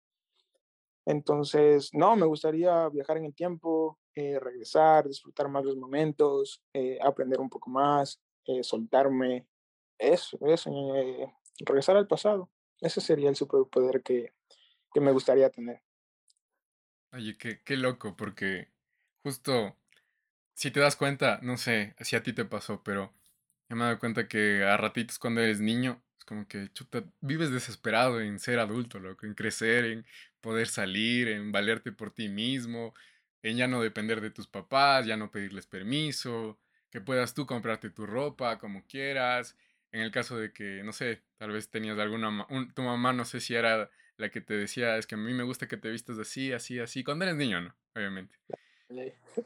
Entonces, 1.10 1.90
no, 1.92 2.14
me 2.14 2.26
gustaría 2.26 2.88
viajar 2.88 3.16
en 3.16 3.24
el 3.24 3.34
tiempo, 3.34 3.98
eh, 4.14 4.38
regresar, 4.38 5.08
disfrutar 5.08 5.48
más 5.48 5.64
los 5.64 5.76
momentos, 5.76 6.62
eh, 6.72 6.98
aprender 7.02 7.40
un 7.40 7.50
poco 7.50 7.68
más, 7.68 8.20
eh, 8.46 8.62
soltarme, 8.62 9.46
eso, 9.98 10.38
eso, 10.46 10.70
regresar 11.58 11.96
al 11.96 12.06
pasado. 12.06 12.48
Ese 12.80 13.00
sería 13.00 13.28
el 13.28 13.36
superpoder 13.36 14.02
que, 14.02 14.32
que 14.92 15.00
me 15.00 15.10
gustaría 15.10 15.50
tener. 15.50 15.82
Oye, 17.12 17.36
qué, 17.36 17.60
qué 17.64 17.76
loco, 17.76 18.14
porque 18.16 18.68
justo, 19.24 19.76
si 20.54 20.70
te 20.70 20.78
das 20.78 20.94
cuenta, 20.94 21.40
no 21.42 21.56
sé 21.56 21.96
si 22.00 22.14
a 22.14 22.22
ti 22.22 22.32
te 22.32 22.44
pasó, 22.44 22.84
pero 22.84 23.12
me 23.68 23.76
he 23.76 23.84
dado 23.84 23.98
cuenta 23.98 24.28
que 24.28 24.62
a 24.62 24.76
ratitos 24.76 25.18
cuando 25.18 25.40
eres 25.40 25.60
niño, 25.60 26.02
es 26.20 26.24
como 26.26 26.46
que, 26.46 26.68
vives 27.20 27.50
desesperado 27.50 28.20
en 28.20 28.38
ser 28.38 28.58
adulto, 28.58 28.98
loco, 28.98 29.26
en 29.26 29.34
crecer, 29.34 29.86
en 29.86 30.06
poder 30.40 30.68
salir, 30.68 31.28
en 31.28 31.50
valerte 31.50 31.92
por 31.92 32.12
ti 32.12 32.28
mismo, 32.28 32.94
en 33.42 33.56
ya 33.56 33.66
no 33.66 33.80
depender 33.82 34.20
de 34.20 34.30
tus 34.30 34.46
papás, 34.46 35.06
ya 35.06 35.16
no 35.16 35.30
pedirles 35.30 35.66
permiso, 35.66 36.58
que 36.90 37.00
puedas 37.00 37.34
tú 37.34 37.46
comprarte 37.46 37.90
tu 37.90 38.06
ropa 38.06 38.58
como 38.58 38.86
quieras. 38.86 39.56
En 39.92 40.02
el 40.02 40.10
caso 40.10 40.36
de 40.36 40.52
que, 40.52 40.82
no 40.84 40.92
sé, 40.92 41.22
tal 41.38 41.52
vez 41.52 41.70
tenías 41.70 41.98
alguna, 41.98 42.46
un, 42.50 42.72
tu 42.74 42.82
mamá 42.82 43.12
no 43.12 43.24
sé 43.24 43.40
si 43.40 43.54
era 43.54 43.90
la 44.18 44.28
que 44.30 44.42
te 44.42 44.54
decía, 44.54 44.98
es 44.98 45.06
que 45.06 45.14
a 45.14 45.18
mí 45.18 45.32
me 45.32 45.42
gusta 45.42 45.68
que 45.68 45.78
te 45.78 45.90
vistas 45.90 46.18
así, 46.18 46.52
así, 46.52 46.78
así, 46.78 47.02
cuando 47.02 47.24
eres 47.24 47.36
niño, 47.36 47.62
¿no? 47.62 47.74
Obviamente. 47.94 48.36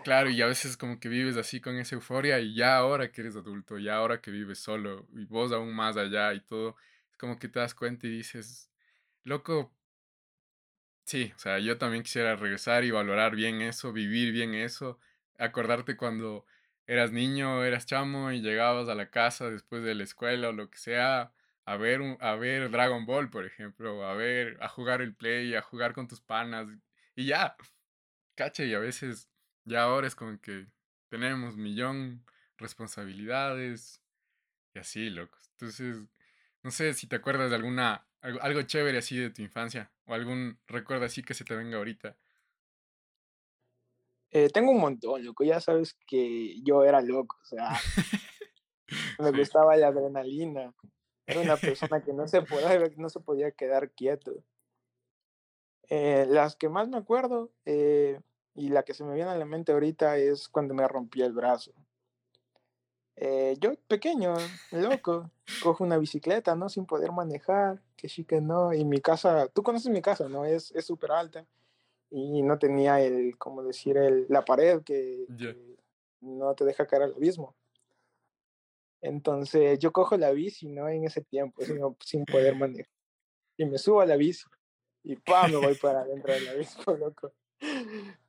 Claro, 0.03 0.31
y 0.31 0.41
a 0.43 0.47
veces 0.47 0.77
como 0.77 0.99
que 0.99 1.09
vives 1.09 1.37
así 1.37 1.61
con 1.61 1.77
esa 1.77 1.95
euforia 1.95 2.39
y 2.41 2.55
ya 2.55 2.77
ahora 2.77 3.11
que 3.13 3.21
eres 3.21 3.37
adulto, 3.37 3.79
ya 3.79 3.97
ahora 3.97 4.21
que 4.21 4.31
vives 4.31 4.59
solo 4.59 5.07
y 5.13 5.25
vos 5.27 5.53
aún 5.53 5.75
más 5.75 5.97
allá 5.97 6.33
y 6.35 6.41
todo, 6.41 6.77
es 7.11 7.17
como 7.19 7.39
que 7.39 7.49
te 7.49 7.59
das 7.61 7.75
cuenta 7.75 8.07
y 8.07 8.11
dices, 8.11 8.71
loco, 9.25 9.73
sí, 11.05 11.33
o 11.37 11.39
sea, 11.39 11.59
yo 11.59 11.79
también 11.79 12.03
quisiera 12.03 12.37
regresar 12.37 12.85
y 12.85 12.91
valorar 12.91 13.37
bien 13.37 13.63
eso, 13.63 13.93
vivir 13.93 14.33
bien 14.33 14.55
eso, 14.55 14.99
acordarte 15.39 15.97
cuando 15.97 16.47
eras 16.87 17.13
niño, 17.13 17.65
eras 17.65 17.87
chamo 17.87 18.33
y 18.33 18.41
llegabas 18.41 18.89
a 18.89 18.95
la 18.95 19.11
casa 19.11 19.51
después 19.51 19.83
de 19.83 19.95
la 19.95 20.05
escuela 20.05 20.49
o 20.51 20.53
lo 20.53 20.71
que 20.71 20.79
sea, 20.79 21.33
a 21.65 21.77
ver, 21.77 22.01
a 22.21 22.35
ver 22.37 22.71
Dragon 22.71 23.07
Ball, 23.07 23.31
por 23.31 23.47
ejemplo, 23.47 24.05
a 24.07 24.15
ver, 24.15 24.59
a 24.61 24.69
jugar 24.69 25.01
el 25.03 25.15
play, 25.15 25.55
a 25.55 25.63
jugar 25.63 25.93
con 25.95 26.09
tus 26.09 26.21
panas 26.21 26.69
y 27.17 27.27
ya, 27.27 27.57
caché, 28.35 28.67
y 28.67 28.75
a 28.75 28.79
veces 28.81 29.31
ya 29.65 29.83
ahora 29.83 30.07
es 30.07 30.15
como 30.15 30.41
que 30.41 30.67
tenemos 31.09 31.57
millón 31.57 32.25
responsabilidades 32.59 34.03
y 34.75 34.79
así, 34.79 35.11
locos. 35.11 35.51
Entonces, 35.53 36.03
no 36.63 36.71
sé 36.71 36.95
si 36.95 37.07
te 37.07 37.17
acuerdas 37.17 37.51
de 37.51 37.57
alguna, 37.57 38.07
algo, 38.21 38.43
algo 38.43 38.63
chévere 38.63 38.99
así 38.99 39.17
de 39.17 39.31
tu 39.31 39.43
infancia 39.43 39.93
o 40.07 40.15
algún 40.15 40.59
recuerdo 40.67 41.05
así 41.07 41.23
que 41.23 41.35
se 41.35 41.45
te 41.45 41.57
venga 41.57 41.79
ahorita. 41.79 42.17
Eh, 44.31 44.49
tengo 44.51 44.73
un 44.73 44.81
montón, 44.81 45.25
loco. 45.25 45.45
Ya 45.45 45.61
sabes 45.61 45.95
que 46.07 46.61
yo 46.63 46.83
era 46.85 47.01
loco, 47.01 47.39
o 47.41 47.45
sea, 47.47 47.71
me 49.21 49.31
sí. 49.31 49.39
gustaba 49.39 49.77
la 49.77 49.89
adrenalina. 49.89 50.75
Era 51.27 51.41
una 51.41 51.57
persona 51.57 52.03
que 52.03 52.13
no 52.13 52.27
se 52.27 52.43
podía, 52.43 52.81
no 52.97 53.09
se 53.09 53.21
podía 53.21 53.53
quedar 53.53 53.93
quieto. 53.93 54.45
Eh, 55.89 56.27
las 56.29 56.57
que 56.57 56.69
más 56.69 56.89
me 56.89 56.97
acuerdo, 56.97 57.53
eh, 57.65 58.21
y 58.55 58.69
la 58.69 58.83
que 58.83 58.95
se 58.95 59.05
me 59.05 59.15
viene 59.15 59.31
a 59.31 59.37
la 59.37 59.45
mente 59.45 59.73
ahorita 59.73 60.17
es 60.17 60.49
cuando 60.49 60.75
me 60.75 60.87
rompí 60.87 61.23
el 61.23 61.33
brazo. 61.33 61.73
Eh, 63.17 63.57
yo 63.61 63.75
pequeño, 63.87 64.35
loco, 64.73 65.31
cojo 65.63 65.85
una 65.85 65.99
bicicleta, 65.99 66.55
¿no? 66.57 66.69
Sin 66.69 66.85
poder 66.87 67.13
manejar, 67.13 67.81
que 67.97 68.09
sí 68.09 68.25
que 68.25 68.41
no. 68.41 68.73
Y 68.73 68.85
mi 68.85 69.01
casa, 69.01 69.49
tú 69.49 69.63
conoces 69.63 69.91
mi 69.91 70.03
casa, 70.03 70.29
¿no? 70.29 70.45
Es 70.45 70.73
súper 70.81 71.13
alta. 71.13 71.47
Y 72.11 72.43
no 72.43 72.59
tenía 72.59 73.01
el, 73.01 73.37
como 73.39 73.63
decir, 73.63 73.97
el, 73.97 74.27
la 74.29 74.45
pared 74.45 74.83
que, 74.83 75.27
Ya. 75.31 75.53
que 75.53 75.77
no 76.21 76.55
te 76.55 76.65
deja 76.65 76.87
caer 76.87 77.03
al 77.03 77.15
abismo. 77.15 77.55
Entonces 79.01 79.79
yo 79.79 79.93
cojo 79.93 80.17
la 80.17 80.31
bici, 80.31 80.69
¿no? 80.69 80.89
En 80.89 81.05
ese 81.05 81.21
tiempo, 81.23 81.63
sin, 81.65 81.79
sin 82.01 82.25
poder 82.25 82.57
manejar. 82.57 82.91
Y 83.57 83.67
me 83.67 83.79
subo 83.79 84.01
a 84.01 84.07
la 84.07 84.17
bici. 84.17 84.45
Y 85.03 85.17
pa, 85.17 85.47
me 85.49 85.57
voy 85.57 85.75
para 85.75 86.01
adentro 86.01 86.33
del 86.33 86.49
abismo, 86.49 86.85
loco. 86.99 87.33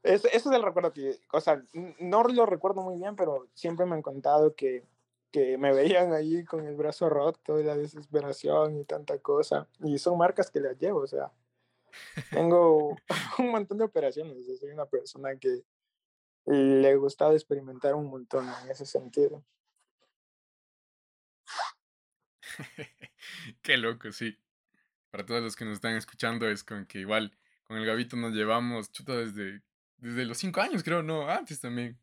Eso, 0.03 0.27
es 0.31 0.45
el 0.45 0.63
recuerdo 0.63 0.93
que, 0.93 1.19
o 1.31 1.41
sea, 1.41 1.61
no 1.99 2.23
lo 2.23 2.45
recuerdo 2.45 2.81
muy 2.81 2.97
bien, 2.97 3.15
pero 3.15 3.47
siempre 3.53 3.85
me 3.85 3.95
han 3.95 4.01
contado 4.01 4.55
que, 4.55 4.83
que 5.31 5.57
me 5.57 5.73
veían 5.73 6.13
ahí 6.13 6.45
con 6.45 6.65
el 6.65 6.75
brazo 6.75 7.09
roto, 7.09 7.57
la 7.57 7.75
desesperación 7.75 8.77
y 8.77 8.85
tanta 8.85 9.17
cosa. 9.19 9.67
Y 9.79 9.97
son 9.97 10.17
marcas 10.17 10.51
que 10.51 10.59
las 10.59 10.77
llevo, 10.77 10.99
o 10.99 11.07
sea, 11.07 11.31
tengo 12.31 12.95
un 13.39 13.51
montón 13.51 13.77
de 13.77 13.85
operaciones. 13.85 14.45
soy 14.59 14.71
una 14.71 14.85
persona 14.85 15.35
que 15.37 15.63
le 16.45 16.91
ha 16.91 16.95
gustado 16.95 17.33
experimentar 17.33 17.95
un 17.95 18.09
montón 18.09 18.47
en 18.63 18.69
ese 18.69 18.85
sentido. 18.85 19.43
Qué 23.61 23.77
loco, 23.77 24.11
sí. 24.11 24.37
Para 25.09 25.25
todos 25.25 25.41
los 25.41 25.55
que 25.55 25.65
nos 25.65 25.75
están 25.75 25.95
escuchando, 25.95 26.47
es 26.47 26.63
con 26.63 26.85
que 26.85 26.99
igual 26.99 27.35
con 27.65 27.77
el 27.77 27.85
Gabito 27.85 28.15
nos 28.15 28.33
llevamos 28.33 28.91
chuta 28.91 29.15
desde, 29.15 29.61
desde 29.97 30.25
los 30.25 30.37
cinco 30.37 30.61
años, 30.61 30.83
creo, 30.83 31.03
no, 31.03 31.29
antes 31.29 31.59
también. 31.59 31.99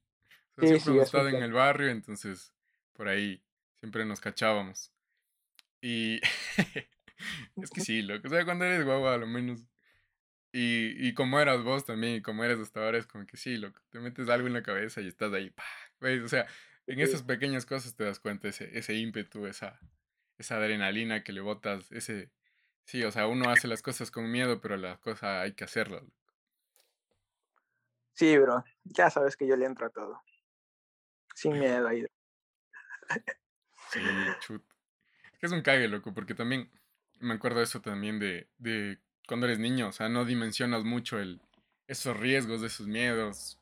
siempre 0.59 0.93
hemos 0.93 1.07
estado 1.07 1.29
en 1.29 1.43
el 1.43 1.53
barrio, 1.53 1.89
entonces 1.89 2.53
por 2.93 3.09
ahí 3.09 3.43
siempre 3.81 4.05
nos 4.05 4.21
cachábamos. 4.21 4.93
Y 5.81 6.21
es 7.57 7.71
que 7.71 7.81
sí, 7.81 8.03
loco. 8.03 8.29
O 8.29 8.31
sea, 8.31 8.45
cuando 8.45 8.65
eres 8.65 8.85
guagua, 8.85 9.15
a 9.15 9.19
lo 9.19 9.27
menos. 9.27 9.61
Y, 10.53 11.09
y 11.09 11.15
como 11.15 11.41
eras 11.41 11.63
vos 11.63 11.85
también, 11.85 12.17
y 12.17 12.23
como 12.23 12.45
eres 12.45 12.59
hasta 12.59 12.85
ahora, 12.85 12.99
es 12.99 13.07
como 13.07 13.27
que 13.27 13.37
sí, 13.37 13.57
loco. 13.57 13.81
Te 13.91 13.99
metes 13.99 14.29
algo 14.29 14.47
en 14.47 14.53
la 14.53 14.63
cabeza 14.63 15.01
y 15.01 15.09
estás 15.09 15.33
ahí. 15.33 15.53
O 16.23 16.29
sea, 16.29 16.47
en 16.87 17.01
esas 17.01 17.23
pequeñas 17.23 17.65
cosas 17.67 17.95
te 17.95 18.05
das 18.05 18.21
cuenta 18.21 18.49
ese, 18.49 18.77
ese 18.79 18.95
ímpetu, 18.95 19.47
esa, 19.47 19.81
esa 20.39 20.57
adrenalina 20.57 21.23
que 21.23 21.33
le 21.33 21.41
botas, 21.41 21.91
ese... 21.93 22.31
Sí, 22.85 23.03
o 23.05 23.11
sea, 23.11 23.27
uno 23.27 23.51
hace 23.51 23.69
las 23.69 23.83
cosas 23.83 24.11
con 24.11 24.31
miedo, 24.31 24.61
pero 24.61 24.77
la 24.77 24.99
cosa 24.99 25.41
hay 25.43 25.53
que 25.53 25.65
hacerla. 25.65 26.03
Sí, 28.15 28.37
bro. 28.37 28.65
Ya 28.85 29.11
sabes 29.11 29.37
que 29.37 29.47
yo 29.47 29.57
le 29.57 29.67
entro 29.67 29.87
a 29.87 29.91
todo. 29.91 30.21
Sin 31.35 31.53
miedo 31.59 31.89
ahí. 31.89 32.05
Sí, 33.91 34.01
chut. 34.41 34.63
Es 35.41 35.51
un 35.51 35.63
cague, 35.63 35.89
loco, 35.89 36.15
porque 36.15 36.35
también 36.35 36.71
me 37.19 37.35
acuerdo 37.35 37.59
de 37.59 37.65
eso 37.65 37.81
también 37.81 38.19
de, 38.19 38.49
de 38.59 38.99
cuando 39.27 39.47
eres 39.47 39.59
niño, 39.59 39.89
o 39.89 39.93
sea, 39.93 40.09
no 40.09 40.25
dimensionas 40.25 40.85
mucho 40.85 41.19
el, 41.19 41.41
esos 41.87 42.17
riesgos, 42.17 42.61
de 42.61 42.67
esos 42.67 42.87
miedos. 42.87 43.59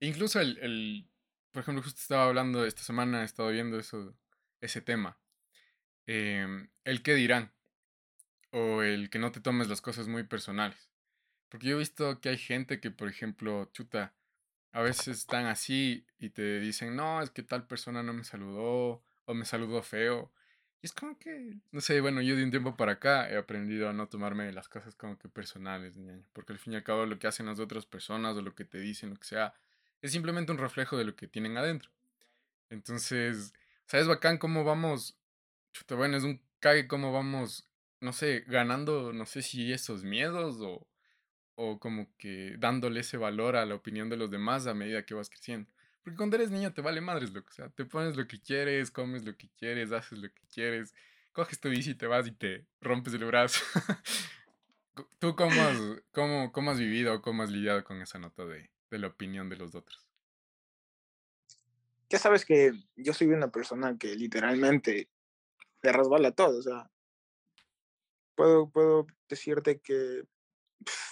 Incluso 0.00 0.40
el, 0.40 0.58
el, 0.58 1.06
por 1.52 1.62
ejemplo, 1.62 1.82
justo 1.82 2.00
estaba 2.00 2.24
hablando 2.24 2.64
esta 2.64 2.82
semana, 2.82 3.22
he 3.22 3.24
estado 3.24 3.50
viendo 3.50 3.78
eso, 3.78 4.14
ese 4.60 4.80
tema. 4.80 5.18
Em, 6.06 6.68
el 6.84 7.02
qué 7.02 7.14
dirán, 7.14 7.52
o 8.52 8.82
el 8.82 9.10
que 9.10 9.18
no 9.18 9.32
te 9.32 9.40
tomes 9.40 9.68
las 9.68 9.80
cosas 9.80 10.08
muy 10.08 10.22
personales. 10.24 10.90
Porque 11.48 11.68
yo 11.68 11.76
he 11.76 11.80
visto 11.80 12.20
que 12.20 12.30
hay 12.30 12.38
gente 12.38 12.80
que, 12.80 12.90
por 12.90 13.08
ejemplo, 13.08 13.68
chuta, 13.72 14.14
a 14.72 14.80
veces 14.80 15.18
están 15.18 15.46
así 15.46 16.06
y 16.18 16.30
te 16.30 16.60
dicen, 16.60 16.96
no, 16.96 17.22
es 17.22 17.30
que 17.30 17.42
tal 17.42 17.66
persona 17.66 18.02
no 18.02 18.12
me 18.14 18.24
saludó 18.24 19.02
o 19.24 19.34
me 19.34 19.44
saludó 19.44 19.82
feo. 19.82 20.32
Y 20.80 20.86
es 20.86 20.92
como 20.92 21.18
que, 21.18 21.58
no 21.70 21.80
sé, 21.80 22.00
bueno, 22.00 22.22
yo 22.22 22.36
de 22.36 22.44
un 22.44 22.50
tiempo 22.50 22.76
para 22.76 22.92
acá 22.92 23.30
he 23.30 23.36
aprendido 23.36 23.88
a 23.88 23.92
no 23.92 24.08
tomarme 24.08 24.50
las 24.52 24.68
cosas 24.68 24.94
como 24.94 25.18
que 25.18 25.28
personales, 25.28 25.94
porque 26.32 26.52
al 26.52 26.58
fin 26.58 26.72
y 26.72 26.76
al 26.76 26.82
cabo 26.82 27.06
lo 27.06 27.18
que 27.18 27.26
hacen 27.26 27.46
las 27.46 27.60
otras 27.60 27.86
personas 27.86 28.36
o 28.36 28.42
lo 28.42 28.54
que 28.54 28.64
te 28.64 28.78
dicen, 28.78 29.10
lo 29.10 29.16
que 29.16 29.26
sea, 29.26 29.54
es 30.00 30.12
simplemente 30.12 30.52
un 30.52 30.58
reflejo 30.58 30.96
de 30.96 31.04
lo 31.04 31.14
que 31.14 31.28
tienen 31.28 31.56
adentro. 31.56 31.90
Entonces, 32.68 33.54
¿sabes 33.86 34.08
bacán 34.08 34.38
cómo 34.38 34.64
vamos? 34.64 35.16
Chuta, 35.72 35.94
bueno, 35.94 36.16
es 36.16 36.24
un 36.24 36.40
cague 36.58 36.88
cómo 36.88 37.12
vamos, 37.12 37.68
no 38.02 38.12
sé, 38.12 38.44
ganando, 38.46 39.12
no 39.12 39.24
sé 39.26 39.42
si 39.42 39.72
esos 39.72 40.04
miedos 40.04 40.58
o 40.60 40.86
o 41.54 41.78
como 41.78 42.08
que 42.16 42.56
dándole 42.58 43.00
ese 43.00 43.16
valor 43.16 43.56
a 43.56 43.66
la 43.66 43.74
opinión 43.74 44.08
de 44.08 44.16
los 44.16 44.30
demás 44.30 44.66
a 44.66 44.74
medida 44.74 45.04
que 45.04 45.14
vas 45.14 45.28
creciendo. 45.28 45.70
Porque 46.02 46.16
cuando 46.16 46.36
eres 46.36 46.50
niño 46.50 46.72
te 46.72 46.82
vale 46.82 47.00
madres, 47.00 47.32
loco. 47.32 47.48
O 47.50 47.54
sea, 47.54 47.68
te 47.68 47.84
pones 47.84 48.16
lo 48.16 48.26
que 48.26 48.40
quieres, 48.40 48.90
comes 48.90 49.24
lo 49.24 49.36
que 49.36 49.48
quieres, 49.56 49.92
haces 49.92 50.18
lo 50.18 50.28
que 50.28 50.42
quieres, 50.52 50.94
coges 51.32 51.60
tu 51.60 51.68
bici 51.68 51.90
y 51.90 51.94
te 51.94 52.06
vas 52.06 52.26
y 52.26 52.32
te 52.32 52.66
rompes 52.80 53.14
el 53.14 53.24
brazo. 53.24 53.60
¿Tú 55.18 55.36
cómo 55.36 55.60
has, 55.62 55.78
cómo, 56.10 56.52
cómo 56.52 56.70
has 56.72 56.78
vivido, 56.78 57.22
cómo 57.22 57.42
has 57.42 57.50
lidiado 57.50 57.84
con 57.84 58.02
esa 58.02 58.18
nota 58.18 58.44
de, 58.44 58.70
de 58.90 58.98
la 58.98 59.06
opinión 59.06 59.48
de 59.48 59.56
los 59.56 59.74
otros? 59.74 60.06
Ya 62.10 62.18
sabes 62.18 62.44
que 62.44 62.72
yo 62.96 63.14
soy 63.14 63.28
una 63.28 63.50
persona 63.50 63.96
que 63.96 64.14
literalmente 64.16 65.08
le 65.82 65.92
resbala 65.92 66.32
todo. 66.32 66.58
O 66.58 66.62
sea, 66.62 66.91
puedo, 68.34 68.70
puedo 68.70 69.06
decirte 69.28 69.80
que 69.80 70.24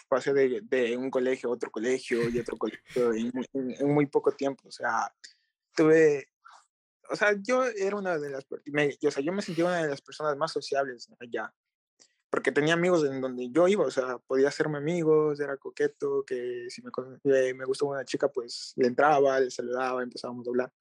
pasé 0.09 0.33
de, 0.33 0.61
de, 0.63 0.97
un 0.97 1.11
colegio 1.11 1.49
a 1.49 1.53
otro 1.53 1.71
colegio 1.71 2.29
y 2.29 2.39
otro 2.39 2.57
colegio 2.59 3.13
en, 3.13 3.33
en, 3.53 3.93
muy 3.93 4.07
poco 4.07 4.33
tiempo. 4.33 4.69
O 4.69 4.73
sea, 4.73 5.13
tuve, 5.75 6.29
o 7.11 7.17
sea, 7.17 7.35
yo 7.41 7.65
era 7.65 7.97
una 7.97 8.19
de 8.19 8.31
las, 8.31 8.47
me, 8.67 8.97
o 9.07 9.11
sea, 9.11 9.23
yo 9.23 9.33
me 9.33 9.43
sentía 9.43 9.65
una 9.65 9.83
de 9.83 9.89
las 9.89 10.01
personas 10.01 10.37
más 10.37 10.53
sociables 10.53 11.09
allá, 11.21 11.53
porque 12.31 12.53
tenía 12.53 12.75
amigos 12.75 13.05
en 13.05 13.21
donde 13.21 13.51
yo 13.51 13.67
iba, 13.67 13.85
o 13.85 13.91
sea, 13.91 14.19
podía 14.19 14.49
hacerme 14.49 14.79
amigos, 14.79 15.41
era 15.41 15.57
coqueto, 15.57 16.25
que 16.25 16.67
si 16.71 16.83
me, 16.83 16.91
eh, 17.25 17.55
me 17.55 17.65
gustaba 17.65 17.93
una 17.93 18.05
chica, 18.05 18.29
pues 18.29 18.73
le 18.77 18.87
entraba, 18.87 19.41
le 19.41 19.51
saludaba, 19.51 20.03
empezábamos 20.03 20.47
a 20.47 20.51
hablar. 20.51 20.73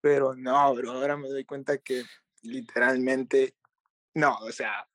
Pero 0.00 0.34
no, 0.34 0.74
bro, 0.74 0.92
ahora 0.92 1.16
me 1.16 1.28
doy 1.28 1.44
cuenta 1.44 1.78
que 1.78 2.02
literalmente, 2.42 3.56
no, 4.14 4.36
o 4.38 4.52
sea, 4.52 4.86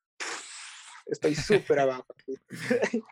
estoy 1.08 1.36
súper 1.36 1.80
abajo. 1.80 2.16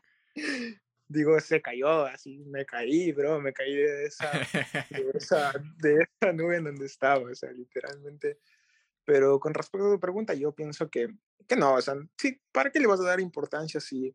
Digo, 1.10 1.40
se 1.40 1.62
cayó, 1.62 2.06
así 2.06 2.38
me 2.40 2.66
caí, 2.66 3.14
bro, 3.14 3.40
me 3.40 3.54
caí 3.54 3.76
de 3.76 4.06
esa, 4.06 4.30
de 4.90 5.12
esa, 5.14 5.54
de 5.78 6.04
esa 6.04 6.34
nube 6.34 6.58
en 6.58 6.66
donde 6.66 6.86
estaba, 6.86 7.30
o 7.30 7.36
sea, 7.36 7.52
literalmente. 7.52 8.40
Pero 9.06 9.40
con 9.40 9.54
respecto 9.54 9.88
a 9.88 9.94
tu 9.94 10.00
pregunta, 10.00 10.34
yo 10.34 10.52
pienso 10.52 10.90
que, 10.90 11.08
que 11.48 11.56
no, 11.56 11.76
o 11.76 11.82
sea, 11.82 11.96
sí, 12.18 12.42
¿para 12.52 12.72
qué 12.72 12.80
le 12.80 12.88
vas 12.88 13.00
a 13.00 13.06
dar 13.06 13.22
importancia 13.22 13.80
si, 13.80 14.14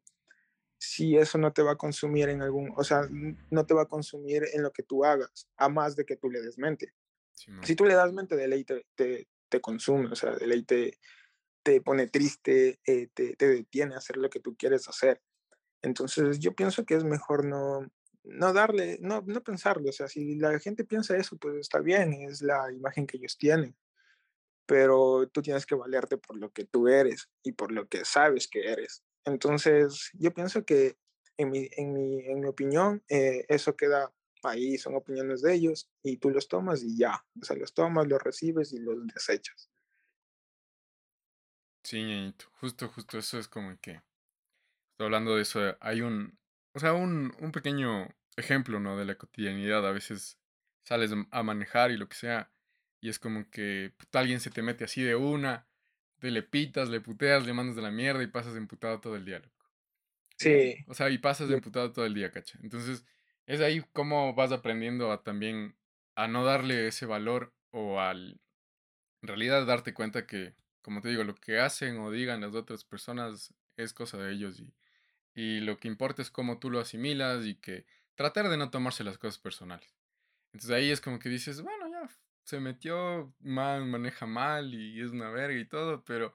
si 0.78 1.16
eso 1.16 1.38
no 1.38 1.52
te 1.52 1.62
va 1.62 1.72
a 1.72 1.76
consumir 1.76 2.28
en 2.28 2.42
algún, 2.42 2.74
o 2.76 2.84
sea, 2.84 3.08
no 3.10 3.64
te 3.64 3.72
va 3.72 3.82
a 3.82 3.88
consumir 3.88 4.44
en 4.52 4.62
lo 4.62 4.70
que 4.70 4.82
tú 4.82 5.02
hagas, 5.02 5.48
a 5.56 5.70
más 5.70 5.96
de 5.96 6.04
que 6.04 6.16
tú 6.16 6.30
le 6.30 6.42
des 6.42 6.58
mente? 6.58 6.92
si 7.62 7.74
tú 7.74 7.84
le 7.86 7.94
das 7.94 8.12
mente, 8.12 8.36
de 8.36 8.46
ley 8.46 8.62
te, 8.64 8.86
te, 8.94 9.26
te 9.48 9.60
consume, 9.60 10.08
o 10.08 10.14
sea, 10.14 10.32
de 10.32 10.46
ley 10.46 10.62
te, 10.62 10.98
te 11.62 11.80
pone 11.80 12.08
triste, 12.08 12.80
eh, 12.86 13.08
te, 13.14 13.36
te, 13.36 13.48
detiene 13.48 13.94
a 13.94 13.98
hacer 13.98 14.16
lo 14.16 14.30
que 14.30 14.40
tú 14.40 14.56
quieres 14.56 14.88
hacer. 14.88 15.22
Entonces 15.82 16.38
yo 16.38 16.54
pienso 16.54 16.84
que 16.84 16.94
es 16.94 17.04
mejor 17.04 17.44
no, 17.44 17.90
no 18.24 18.52
darle, 18.52 18.98
no, 19.00 19.22
no 19.26 19.42
pensarlo. 19.42 19.90
O 19.90 19.92
sea, 19.92 20.08
si 20.08 20.36
la 20.36 20.58
gente 20.58 20.84
piensa 20.84 21.16
eso, 21.16 21.36
pues 21.36 21.56
está 21.56 21.80
bien, 21.80 22.12
es 22.12 22.42
la 22.42 22.72
imagen 22.72 23.06
que 23.06 23.16
ellos 23.16 23.36
tienen. 23.36 23.76
Pero 24.66 25.28
tú 25.28 25.42
tienes 25.42 25.66
que 25.66 25.74
valerte 25.74 26.16
por 26.18 26.36
lo 26.36 26.50
que 26.50 26.64
tú 26.64 26.88
eres 26.88 27.28
y 27.42 27.52
por 27.52 27.72
lo 27.72 27.88
que 27.88 28.04
sabes 28.04 28.48
que 28.48 28.70
eres. 28.70 29.02
Entonces 29.24 30.10
yo 30.14 30.32
pienso 30.32 30.64
que 30.64 30.96
en 31.36 31.50
mi, 31.50 31.68
en 31.76 31.92
mi, 31.92 32.20
en 32.26 32.40
mi 32.40 32.46
opinión, 32.46 33.02
eh, 33.08 33.44
eso 33.48 33.76
queda 33.76 34.12
ahí, 34.44 34.78
son 34.78 34.94
opiniones 34.94 35.42
de 35.42 35.54
ellos 35.54 35.88
y 36.02 36.16
tú 36.18 36.30
los 36.30 36.48
tomas 36.48 36.82
y 36.82 36.96
ya. 36.96 37.24
O 37.40 37.44
sea, 37.44 37.56
los 37.56 37.74
tomas, 37.74 38.06
los 38.06 38.22
recibes 38.22 38.72
y 38.72 38.78
los 38.78 39.06
desechas. 39.08 39.71
Sí, 41.84 42.32
justo, 42.60 42.88
justo 42.88 43.18
eso 43.18 43.38
es 43.38 43.48
como 43.48 43.78
que, 43.80 43.92
estoy 44.92 45.06
hablando 45.06 45.36
de 45.36 45.42
eso, 45.42 45.76
hay 45.80 46.02
un, 46.02 46.38
o 46.74 46.80
sea, 46.80 46.94
un, 46.94 47.34
un 47.40 47.52
pequeño 47.52 48.08
ejemplo, 48.36 48.80
¿no? 48.80 48.96
De 48.98 49.04
la 49.04 49.16
cotidianidad, 49.16 49.86
a 49.86 49.92
veces 49.92 50.40
sales 50.84 51.12
a 51.30 51.42
manejar 51.42 51.90
y 51.90 51.96
lo 51.96 52.08
que 52.08 52.16
sea, 52.16 52.52
y 53.00 53.08
es 53.08 53.18
como 53.18 53.50
que 53.50 53.94
alguien 54.12 54.40
se 54.40 54.50
te 54.50 54.62
mete 54.62 54.84
así 54.84 55.02
de 55.02 55.16
una, 55.16 55.68
te 56.20 56.30
le 56.30 56.42
pitas, 56.42 56.88
le 56.88 57.00
puteas, 57.00 57.46
le 57.46 57.52
mandas 57.54 57.76
de 57.76 57.82
la 57.82 57.90
mierda 57.90 58.22
y 58.22 58.28
pasas 58.28 58.56
emputado 58.56 59.00
todo 59.00 59.16
el 59.16 59.24
día, 59.24 59.40
loco. 59.40 59.70
Sí. 60.38 60.84
O 60.86 60.94
sea, 60.94 61.10
y 61.10 61.18
pasas 61.18 61.50
emputado 61.50 61.92
todo 61.92 62.04
el 62.06 62.14
día, 62.14 62.30
cacha. 62.32 62.58
Entonces, 62.62 63.04
es 63.46 63.60
ahí 63.60 63.82
como 63.92 64.34
vas 64.34 64.52
aprendiendo 64.52 65.12
a 65.12 65.22
también 65.22 65.76
a 66.16 66.28
no 66.28 66.44
darle 66.44 66.88
ese 66.88 67.06
valor 67.06 67.54
o 67.70 68.00
al, 68.00 68.40
en 69.22 69.28
realidad, 69.28 69.66
darte 69.66 69.94
cuenta 69.94 70.26
que 70.26 70.54
como 70.82 71.00
te 71.00 71.08
digo, 71.08 71.24
lo 71.24 71.34
que 71.34 71.60
hacen 71.60 71.98
o 71.98 72.10
digan 72.10 72.40
las 72.40 72.54
otras 72.54 72.84
personas 72.84 73.54
es 73.76 73.92
cosa 73.92 74.18
de 74.18 74.32
ellos 74.32 74.60
y, 74.60 74.74
y 75.34 75.60
lo 75.60 75.78
que 75.78 75.88
importa 75.88 76.22
es 76.22 76.30
cómo 76.30 76.58
tú 76.58 76.70
lo 76.70 76.80
asimilas 76.80 77.44
y 77.46 77.54
que 77.54 77.86
tratar 78.14 78.48
de 78.48 78.56
no 78.56 78.70
tomarse 78.70 79.04
las 79.04 79.18
cosas 79.18 79.38
personales. 79.38 79.94
Entonces 80.52 80.70
ahí 80.70 80.90
es 80.90 81.00
como 81.00 81.18
que 81.18 81.28
dices, 81.28 81.62
bueno, 81.62 81.88
ya 81.88 82.08
se 82.44 82.60
metió 82.60 83.34
mal, 83.40 83.86
maneja 83.86 84.26
mal 84.26 84.74
y 84.74 85.00
es 85.00 85.10
una 85.10 85.30
verga 85.30 85.58
y 85.58 85.64
todo, 85.64 86.04
pero 86.04 86.34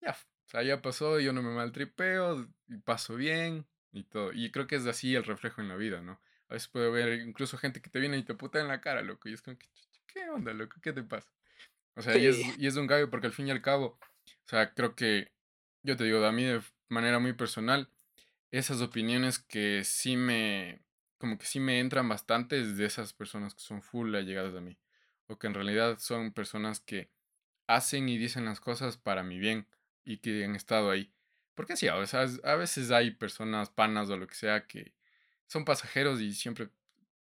ya, 0.00 0.12
o 0.12 0.48
sea, 0.48 0.62
ya 0.62 0.82
pasó, 0.82 1.18
yo 1.18 1.32
no 1.32 1.42
me 1.42 1.54
maltripeo 1.54 2.48
y 2.68 2.76
paso 2.78 3.16
bien 3.16 3.66
y 3.92 4.04
todo. 4.04 4.32
Y 4.32 4.50
creo 4.52 4.66
que 4.66 4.76
es 4.76 4.86
así 4.86 5.14
el 5.14 5.24
reflejo 5.24 5.60
en 5.60 5.68
la 5.68 5.76
vida, 5.76 6.00
¿no? 6.02 6.20
A 6.48 6.54
veces 6.54 6.68
puede 6.68 6.86
haber 6.88 7.20
incluso 7.20 7.58
gente 7.58 7.80
que 7.82 7.90
te 7.90 7.98
viene 7.98 8.18
y 8.18 8.22
te 8.22 8.34
puta 8.34 8.60
en 8.60 8.68
la 8.68 8.80
cara, 8.80 9.02
loco, 9.02 9.28
y 9.28 9.32
es 9.32 9.42
como 9.42 9.58
que, 9.58 9.66
¿qué 10.06 10.28
onda, 10.30 10.52
loco? 10.52 10.76
¿Qué 10.80 10.92
te 10.92 11.02
pasa? 11.02 11.28
O 11.96 12.02
sea, 12.02 12.16
y, 12.16 12.26
es, 12.26 12.38
y 12.58 12.66
es 12.66 12.76
un 12.76 12.86
gallo 12.86 13.10
porque 13.10 13.26
al 13.26 13.32
fin 13.32 13.48
y 13.48 13.50
al 13.50 13.62
cabo, 13.62 13.98
o 14.44 14.48
sea, 14.48 14.74
creo 14.74 14.94
que, 14.94 15.32
yo 15.82 15.96
te 15.96 16.04
digo, 16.04 16.24
a 16.24 16.32
mí 16.32 16.44
de 16.44 16.60
manera 16.88 17.18
muy 17.18 17.32
personal, 17.32 17.88
esas 18.50 18.80
opiniones 18.82 19.38
que 19.38 19.82
sí 19.82 20.16
me, 20.16 20.82
como 21.18 21.38
que 21.38 21.46
sí 21.46 21.58
me 21.58 21.80
entran 21.80 22.08
bastantes 22.08 22.76
de 22.76 22.84
esas 22.84 23.12
personas 23.12 23.54
que 23.54 23.62
son 23.62 23.82
full 23.82 24.14
allegadas 24.14 24.54
a 24.54 24.60
mí, 24.60 24.78
o 25.26 25.38
que 25.38 25.46
en 25.46 25.54
realidad 25.54 25.98
son 25.98 26.32
personas 26.32 26.80
que 26.80 27.10
hacen 27.66 28.08
y 28.08 28.18
dicen 28.18 28.44
las 28.44 28.60
cosas 28.60 28.98
para 28.98 29.22
mi 29.22 29.38
bien 29.38 29.66
y 30.04 30.18
que 30.18 30.44
han 30.44 30.54
estado 30.54 30.90
ahí. 30.90 31.12
Porque 31.54 31.76
sí, 31.76 31.88
a 31.88 31.96
veces, 31.96 32.40
a 32.44 32.54
veces 32.54 32.90
hay 32.90 33.12
personas 33.12 33.70
panas 33.70 34.10
o 34.10 34.16
lo 34.16 34.26
que 34.26 34.34
sea 34.34 34.66
que 34.66 34.92
son 35.46 35.64
pasajeros 35.64 36.20
y 36.20 36.34
siempre 36.34 36.68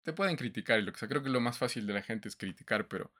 te 0.03 0.13
pueden 0.13 0.35
criticar 0.35 0.79
y 0.79 0.83
lo 0.83 0.91
que 0.91 0.99
sea. 0.99 1.07
Creo 1.07 1.23
que 1.23 1.29
lo 1.29 1.39
más 1.39 1.57
fácil 1.57 1.87
de 1.87 1.93
la 1.93 2.01
gente 2.01 2.27
es 2.27 2.35
criticar, 2.35 2.87
pero 2.87 3.11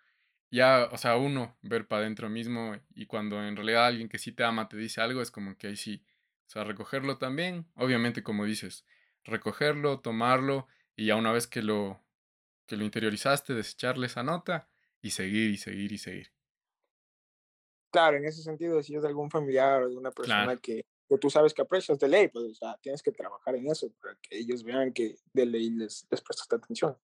ya, 0.51 0.89
o 0.91 0.97
sea, 0.97 1.17
uno 1.17 1.57
ver 1.61 1.87
para 1.87 2.01
adentro 2.01 2.29
mismo 2.29 2.75
y 2.93 3.05
cuando 3.05 3.43
en 3.43 3.55
realidad 3.55 3.87
alguien 3.87 4.09
que 4.09 4.19
sí 4.19 4.31
te 4.31 4.43
ama 4.43 4.69
te 4.69 4.77
dice 4.77 5.01
algo, 5.01 5.21
es 5.21 5.31
como 5.31 5.57
que 5.57 5.67
ahí 5.67 5.75
sí, 5.75 6.05
o 6.47 6.49
sea, 6.49 6.63
recogerlo 6.63 7.17
también, 7.17 7.67
obviamente 7.75 8.23
como 8.23 8.45
dices, 8.45 8.85
recogerlo, 9.23 9.99
tomarlo 9.99 10.67
y 10.95 11.07
ya 11.07 11.15
una 11.15 11.31
vez 11.31 11.47
que 11.47 11.61
lo, 11.61 12.01
que 12.65 12.77
lo 12.77 12.85
interiorizaste, 12.85 13.53
desecharle 13.53 14.07
esa 14.07 14.23
nota 14.23 14.69
y 15.01 15.11
seguir 15.11 15.51
y 15.51 15.57
seguir 15.57 15.91
y 15.91 15.97
seguir. 15.97 16.31
Claro, 17.91 18.17
en 18.17 18.25
ese 18.25 18.41
sentido, 18.41 18.81
si 18.83 18.95
es 18.95 19.01
de 19.01 19.07
algún 19.07 19.29
familiar 19.29 19.83
o 19.83 19.89
de 19.89 19.95
una 19.95 20.11
persona 20.11 20.57
que, 20.57 20.85
que, 21.07 21.17
tú 21.17 21.29
sabes 21.29 21.53
que 21.53 21.61
aprecias 21.61 21.97
de 21.97 22.09
ley, 22.09 22.27
pues 22.27 22.45
o 22.45 22.53
sea, 22.53 22.77
tienes 22.81 23.01
que 23.01 23.11
trabajar 23.11 23.55
en 23.55 23.69
eso 23.69 23.89
para 24.01 24.15
que 24.15 24.37
ellos 24.37 24.63
vean 24.63 24.91
que 24.91 25.15
de 25.33 25.45
ley 25.45 25.69
les, 25.69 26.05
les 26.09 26.21
prestaste 26.21 26.55
atención. 26.55 26.97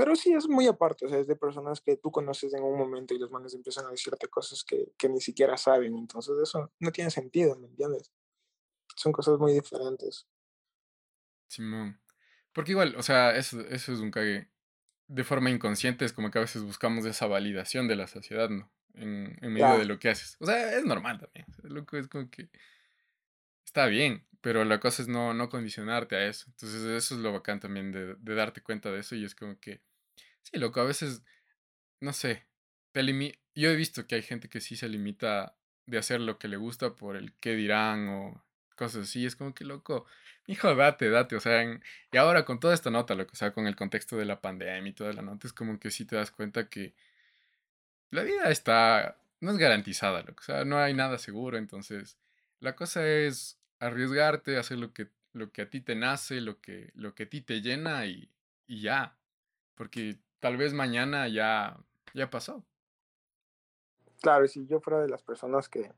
Pero 0.00 0.16
sí 0.16 0.32
es 0.32 0.48
muy 0.48 0.66
aparte, 0.66 1.04
o 1.04 1.10
sea, 1.10 1.18
es 1.18 1.26
de 1.26 1.36
personas 1.36 1.82
que 1.82 1.94
tú 1.98 2.10
conoces 2.10 2.54
en 2.54 2.62
un 2.62 2.78
momento 2.78 3.12
y 3.12 3.18
los 3.18 3.30
manes 3.30 3.52
empiezan 3.52 3.84
a 3.84 3.90
decirte 3.90 4.28
cosas 4.28 4.64
que, 4.64 4.92
que 4.96 5.10
ni 5.10 5.20
siquiera 5.20 5.58
saben, 5.58 5.94
entonces 5.94 6.38
eso 6.42 6.72
no 6.78 6.90
tiene 6.90 7.10
sentido, 7.10 7.54
¿me 7.58 7.66
entiendes? 7.66 8.10
Son 8.96 9.12
cosas 9.12 9.38
muy 9.38 9.52
diferentes. 9.52 10.26
Simón. 11.48 12.00
Porque 12.54 12.70
igual, 12.70 12.94
o 12.96 13.02
sea, 13.02 13.36
eso, 13.36 13.60
eso 13.60 13.92
es 13.92 14.00
un 14.00 14.10
cague. 14.10 14.48
De 15.06 15.22
forma 15.22 15.50
inconsciente 15.50 16.06
es 16.06 16.14
como 16.14 16.30
que 16.30 16.38
a 16.38 16.42
veces 16.42 16.62
buscamos 16.62 17.04
esa 17.04 17.26
validación 17.26 17.86
de 17.86 17.96
la 17.96 18.06
sociedad, 18.06 18.48
¿no? 18.48 18.72
En, 18.94 19.36
en 19.42 19.52
medio 19.52 19.76
de 19.76 19.84
lo 19.84 19.98
que 19.98 20.08
haces. 20.08 20.38
O 20.40 20.46
sea, 20.46 20.78
es 20.78 20.84
normal 20.86 21.20
también. 21.20 21.44
Loco, 21.62 21.98
es 21.98 22.08
como 22.08 22.30
que 22.30 22.48
está 23.66 23.84
bien, 23.84 24.26
pero 24.40 24.64
la 24.64 24.80
cosa 24.80 25.02
es 25.02 25.08
no, 25.08 25.34
no 25.34 25.50
condicionarte 25.50 26.16
a 26.16 26.26
eso. 26.26 26.46
Entonces 26.48 26.84
eso 26.84 27.16
es 27.16 27.20
lo 27.20 27.34
bacán 27.34 27.60
también 27.60 27.92
de, 27.92 28.14
de 28.14 28.34
darte 28.34 28.62
cuenta 28.62 28.90
de 28.90 29.00
eso 29.00 29.14
y 29.14 29.26
es 29.26 29.34
como 29.34 29.60
que, 29.60 29.82
sí, 30.42 30.58
loco, 30.58 30.80
a 30.80 30.84
veces, 30.84 31.22
no 32.00 32.12
sé, 32.12 32.46
te 32.92 33.02
yo 33.54 33.70
he 33.70 33.76
visto 33.76 34.06
que 34.06 34.16
hay 34.16 34.22
gente 34.22 34.48
que 34.48 34.60
sí 34.60 34.76
se 34.76 34.88
limita 34.88 35.56
de 35.86 35.98
hacer 35.98 36.20
lo 36.20 36.38
que 36.38 36.48
le 36.48 36.56
gusta 36.56 36.94
por 36.96 37.16
el 37.16 37.34
qué 37.40 37.54
dirán 37.54 38.08
o 38.08 38.44
cosas 38.76 39.02
así. 39.08 39.26
Es 39.26 39.36
como 39.36 39.54
que, 39.54 39.64
loco, 39.64 40.06
hijo, 40.46 40.74
date, 40.74 41.10
date. 41.10 41.36
O 41.36 41.40
sea, 41.40 41.62
y 42.12 42.16
ahora 42.16 42.44
con 42.44 42.60
toda 42.60 42.74
esta 42.74 42.90
nota, 42.90 43.14
lo 43.14 43.26
que 43.26 43.36
sea, 43.36 43.52
con 43.52 43.66
el 43.66 43.76
contexto 43.76 44.16
de 44.16 44.24
la 44.24 44.40
pandemia 44.40 44.90
y 44.90 44.94
toda 44.94 45.12
la 45.12 45.22
nota, 45.22 45.46
es 45.46 45.52
como 45.52 45.78
que 45.78 45.90
sí 45.90 46.04
te 46.06 46.16
das 46.16 46.30
cuenta 46.30 46.68
que 46.68 46.94
la 48.10 48.22
vida 48.22 48.50
está, 48.50 49.18
no 49.40 49.50
es 49.52 49.58
garantizada, 49.58 50.22
lo 50.22 50.34
que 50.34 50.44
sea, 50.44 50.64
no 50.64 50.78
hay 50.78 50.94
nada 50.94 51.18
seguro. 51.18 51.58
Entonces, 51.58 52.18
la 52.60 52.74
cosa 52.76 53.06
es 53.06 53.58
arriesgarte, 53.78 54.56
hacer 54.58 54.78
lo 54.78 54.92
que, 54.92 55.08
lo 55.32 55.52
que 55.52 55.62
a 55.62 55.70
ti 55.70 55.80
te 55.80 55.94
nace, 55.94 56.40
lo 56.40 56.60
que, 56.60 56.90
lo 56.94 57.14
que 57.14 57.24
a 57.24 57.28
ti 57.28 57.40
te 57.40 57.60
llena 57.62 58.06
y, 58.06 58.30
y 58.66 58.82
ya. 58.82 59.16
Porque 59.74 60.18
tal 60.40 60.56
vez 60.56 60.72
mañana 60.72 61.28
ya, 61.28 61.78
ya 62.14 62.30
pasó. 62.30 62.64
Claro, 64.20 64.46
si 64.48 64.66
yo 64.66 64.80
fuera 64.80 65.00
de 65.00 65.08
las 65.08 65.22
personas 65.22 65.68
que, 65.68 65.92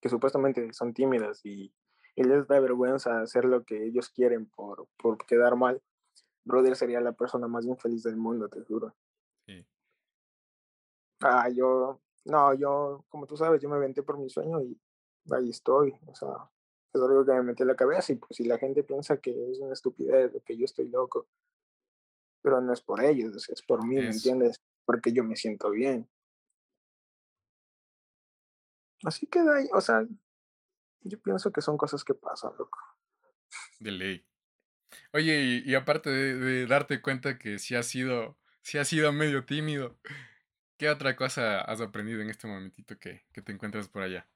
que 0.00 0.08
supuestamente 0.08 0.72
son 0.72 0.94
tímidas 0.94 1.44
y, 1.44 1.72
y, 2.14 2.24
les 2.24 2.46
da 2.46 2.60
vergüenza 2.60 3.20
hacer 3.20 3.44
lo 3.44 3.64
que 3.64 3.84
ellos 3.84 4.08
quieren 4.08 4.46
por, 4.46 4.86
por 4.96 5.18
quedar 5.26 5.56
mal, 5.56 5.82
brother 6.44 6.76
sería 6.76 7.00
la 7.00 7.12
persona 7.12 7.48
más 7.48 7.66
infeliz 7.66 8.02
del 8.02 8.16
mundo, 8.16 8.48
te 8.48 8.62
juro. 8.62 8.94
Sí. 9.46 9.66
Ah, 11.20 11.48
yo, 11.50 12.00
no, 12.24 12.54
yo, 12.54 13.04
como 13.08 13.26
tú 13.26 13.36
sabes, 13.36 13.60
yo 13.60 13.68
me 13.68 13.78
venté 13.78 14.02
por 14.02 14.18
mi 14.18 14.30
sueño 14.30 14.60
y 14.62 14.80
ahí 15.30 15.50
estoy. 15.50 15.94
O 16.06 16.14
sea, 16.14 16.50
es 16.92 17.00
algo 17.00 17.24
que 17.24 17.32
me 17.32 17.42
metí 17.42 17.62
en 17.62 17.68
la 17.68 17.76
cabeza 17.76 18.12
y 18.12 18.16
pues 18.16 18.36
si 18.36 18.44
la 18.44 18.58
gente 18.58 18.82
piensa 18.82 19.18
que 19.18 19.50
es 19.50 19.60
una 19.60 19.72
estupidez 19.72 20.34
o 20.34 20.40
que 20.42 20.56
yo 20.56 20.64
estoy 20.64 20.88
loco, 20.88 21.26
pero 22.42 22.60
no 22.60 22.72
es 22.72 22.80
por 22.80 23.02
ellos, 23.02 23.48
es 23.48 23.62
por 23.62 23.86
mí, 23.86 23.96
¿me 23.96 24.10
entiendes? 24.10 24.60
Porque 24.84 25.12
yo 25.12 25.24
me 25.24 25.36
siento 25.36 25.70
bien. 25.70 26.08
Así 29.04 29.26
que, 29.26 29.38
ahí, 29.38 29.68
o 29.72 29.80
sea, 29.80 30.04
yo 31.00 31.20
pienso 31.20 31.50
que 31.52 31.60
son 31.60 31.76
cosas 31.76 32.04
que 32.04 32.14
pasan, 32.14 32.52
loco. 32.58 32.78
De 33.80 33.90
ley. 33.90 34.26
Oye, 35.12 35.62
y, 35.64 35.74
aparte 35.74 36.10
de, 36.10 36.66
darte 36.66 37.00
cuenta 37.00 37.38
que 37.38 37.58
si 37.58 37.74
has 37.74 37.86
sido, 37.86 38.36
si 38.60 38.78
has 38.78 38.88
sido 38.88 39.12
medio 39.12 39.44
tímido, 39.44 39.96
¿qué 40.76 40.90
otra 40.90 41.16
cosa 41.16 41.60
has 41.60 41.80
aprendido 41.80 42.20
en 42.20 42.30
este 42.30 42.46
momentito 42.46 42.98
que, 42.98 43.24
que 43.32 43.42
te 43.42 43.52
encuentras 43.52 43.88
por 43.88 44.02
allá? 44.02 44.26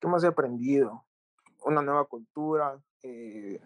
¿Qué 0.00 0.06
más 0.06 0.22
he 0.24 0.28
aprendido? 0.28 1.04
Una 1.64 1.82
nueva 1.82 2.04
cultura. 2.04 2.80
Eh, 3.02 3.60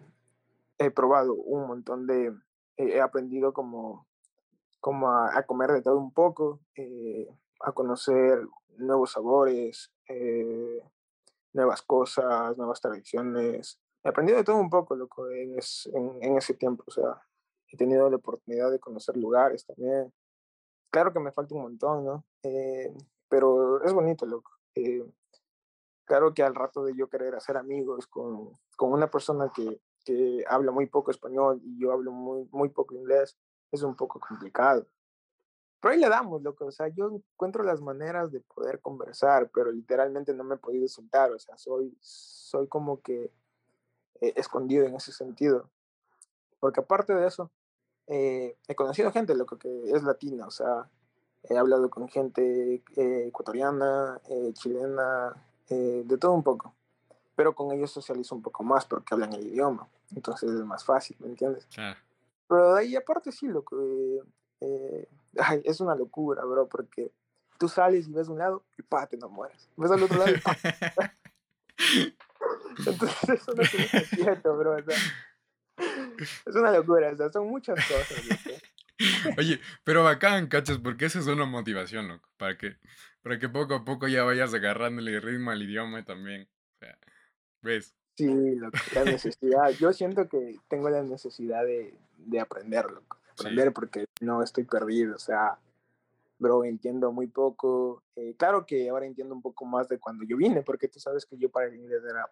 he 0.77 0.91
probado 0.91 1.33
un 1.33 1.67
montón 1.67 2.07
de... 2.07 2.33
Eh, 2.77 2.95
he 2.95 3.01
aprendido 3.01 3.53
como, 3.53 4.07
como 4.79 5.09
a, 5.09 5.43
comer 5.43 5.71
de 5.71 5.81
todo 5.81 5.97
un 5.97 6.13
poco, 6.13 6.59
eh, 6.75 7.27
a 7.61 7.71
conocer 7.71 8.39
nuevos 8.77 9.11
sabores, 9.11 9.91
nuevas 11.53 11.81
cosas, 11.81 12.57
nuevas 12.57 12.81
tradiciones. 12.81 13.79
He 14.03 14.09
aprendido 14.09 14.37
de 14.37 14.43
todo 14.43 14.57
un 14.57 14.69
poco, 14.69 14.95
loco, 14.95 15.29
en, 15.29 15.55
en, 16.21 16.37
ese 16.37 16.53
tiempo. 16.55 16.83
O 16.87 16.91
sea, 16.91 17.21
he 17.67 17.77
tenido 17.77 18.09
la 18.09 18.17
oportunidad 18.17 18.71
de 18.71 18.79
conocer 18.79 19.15
lugares 19.15 19.65
también. 19.65 20.11
Claro 20.91 21.13
que 21.13 21.19
me 21.19 21.31
falta 21.31 21.55
un 21.55 21.61
montón, 21.61 22.05
¿no? 22.05 22.25
pero 23.29 23.83
es 23.83 23.93
bonito, 23.93 24.25
loco 24.25 24.51
claro 26.05 26.33
que 26.33 26.43
al 26.43 26.55
rato 26.55 26.83
de 26.83 26.95
yo 26.95 27.07
querer 27.07 27.35
hacer 27.35 27.57
amigos 27.57 28.07
con, 28.07 28.51
con 28.75 28.91
una 28.91 29.09
persona 29.09 29.51
que, 29.53 29.81
que, 30.03 30.43
habla 30.47 30.71
muy 30.71 30.87
poco 30.87 31.11
español 31.11 31.61
y 31.63 31.79
yo 31.79 31.91
hablo 31.91 32.11
muy, 32.11 32.47
muy 32.51 32.69
poco 32.69 32.95
inglés, 32.95 33.37
es 33.71 33.83
un 33.83 33.95
poco 33.95 34.19
complicado. 34.19 34.87
Pero 35.79 35.93
ahí 35.93 35.99
le 35.99 36.09
damos, 36.09 36.41
loco. 36.41 36.65
O 36.65 36.71
sea, 36.71 36.87
yo 36.87 37.11
encuentro 37.11 37.63
las 37.63 37.81
maneras 37.81 38.31
de 38.31 38.39
poder 38.39 38.79
conversar, 38.79 39.49
pero 39.53 39.71
literalmente 39.71 40.33
no 40.33 40.43
me 40.43 40.55
he 40.55 40.57
podido 40.57 40.87
soltar. 40.87 41.31
O 41.31 41.39
sea, 41.39 41.57
soy, 41.57 41.97
soy 41.99 42.67
como 42.67 43.01
que 43.01 43.31
eh, 44.21 44.33
escondido 44.37 44.85
en 44.85 44.95
ese 44.95 45.11
sentido. 45.11 45.69
Porque 46.59 46.79
aparte 46.79 47.13
de 47.13 47.27
eso, 47.27 47.51
eh, 48.07 48.55
he 48.67 48.75
conocido 48.75 49.11
gente, 49.11 49.35
loco, 49.35 49.57
que 49.57 49.91
es 49.91 50.03
latina. 50.03 50.47
O 50.47 50.51
sea, 50.51 50.89
he 51.43 51.57
hablado 51.57 51.89
con 51.89 52.07
gente 52.07 52.81
eh, 52.95 53.27
ecuatoriana, 53.27 54.21
chilena, 54.53 55.35
eh, 55.69 56.03
de 56.05 56.17
todo 56.17 56.33
un 56.33 56.43
poco. 56.43 56.75
Pero 57.35 57.55
con 57.55 57.71
ellos 57.71 57.91
socializo 57.91 58.35
un 58.35 58.41
poco 58.41 58.63
más 58.63 58.85
porque 58.85 59.13
hablan 59.13 59.33
el 59.33 59.47
idioma. 59.47 59.87
Entonces 60.15 60.51
es 60.51 60.65
más 60.65 60.83
fácil, 60.83 61.17
¿me 61.19 61.27
entiendes? 61.27 61.67
Pero 62.47 62.73
de 62.73 62.81
ahí 62.81 62.95
aparte 62.95 63.31
sí, 63.31 63.47
lo 63.47 63.63
que... 63.63 64.21
Eh, 64.61 65.07
es 65.63 65.79
una 65.79 65.95
locura, 65.95 66.43
bro, 66.45 66.67
porque 66.67 67.11
tú 67.57 67.67
sales 67.67 68.07
y 68.07 68.11
ves 68.11 68.27
un 68.27 68.37
lado 68.39 68.63
y 68.77 68.83
pa, 68.83 69.07
te 69.07 69.15
enamoras. 69.15 69.69
Ves 69.77 69.91
al 69.91 70.03
otro 70.03 70.17
lado 70.17 70.31
y 70.31 70.41
Entonces 72.85 73.29
eso 73.29 73.53
no 73.53 73.63
es 73.63 74.09
cierto, 74.09 74.57
bro. 74.57 74.77
es 74.77 76.55
una 76.55 76.71
locura, 76.71 77.11
o 77.11 77.15
sea, 77.15 77.31
son 77.31 77.47
muchas 77.47 77.79
cosas. 77.87 78.21
Oye, 79.37 79.59
pero 79.83 80.03
bacán, 80.03 80.47
cachas, 80.47 80.77
porque 80.77 81.05
esa 81.05 81.19
es 81.19 81.27
una 81.27 81.45
motivación, 81.45 82.07
loco, 82.07 82.29
para 82.37 82.57
que, 82.57 82.77
para 83.21 83.39
que 83.39 83.49
poco 83.49 83.75
a 83.75 83.85
poco 83.85 84.07
ya 84.07 84.23
vayas 84.23 84.53
agarrándole 84.53 85.19
ritmo 85.19 85.51
al 85.51 85.61
idioma 85.61 86.03
también. 86.03 86.47
O 86.75 86.77
sea, 86.79 86.97
¿ves? 87.63 87.95
Sí, 88.15 88.55
la 88.93 89.03
necesidad. 89.05 89.69
Yo 89.71 89.91
siento 89.91 90.29
que 90.29 90.59
tengo 90.67 90.89
la 90.89 91.01
necesidad 91.01 91.65
de, 91.65 91.97
de 92.17 92.39
aprenderlo, 92.39 93.01
aprender 93.31 93.73
porque 93.73 94.05
no 94.21 94.43
estoy 94.43 94.65
perdido, 94.65 95.15
o 95.15 95.19
sea, 95.19 95.57
bro, 96.37 96.63
entiendo 96.63 97.11
muy 97.11 97.27
poco. 97.27 98.03
Eh, 98.15 98.35
claro 98.37 98.65
que 98.65 98.89
ahora 98.89 99.05
entiendo 99.05 99.33
un 99.33 99.41
poco 99.41 99.65
más 99.65 99.87
de 99.87 99.99
cuando 99.99 100.23
yo 100.25 100.37
vine, 100.37 100.61
porque 100.61 100.87
tú 100.87 100.99
sabes 100.99 101.25
que 101.25 101.37
yo 101.37 101.49
para 101.49 101.67
el 101.67 101.75
inglés 101.75 102.03
era, 102.07 102.29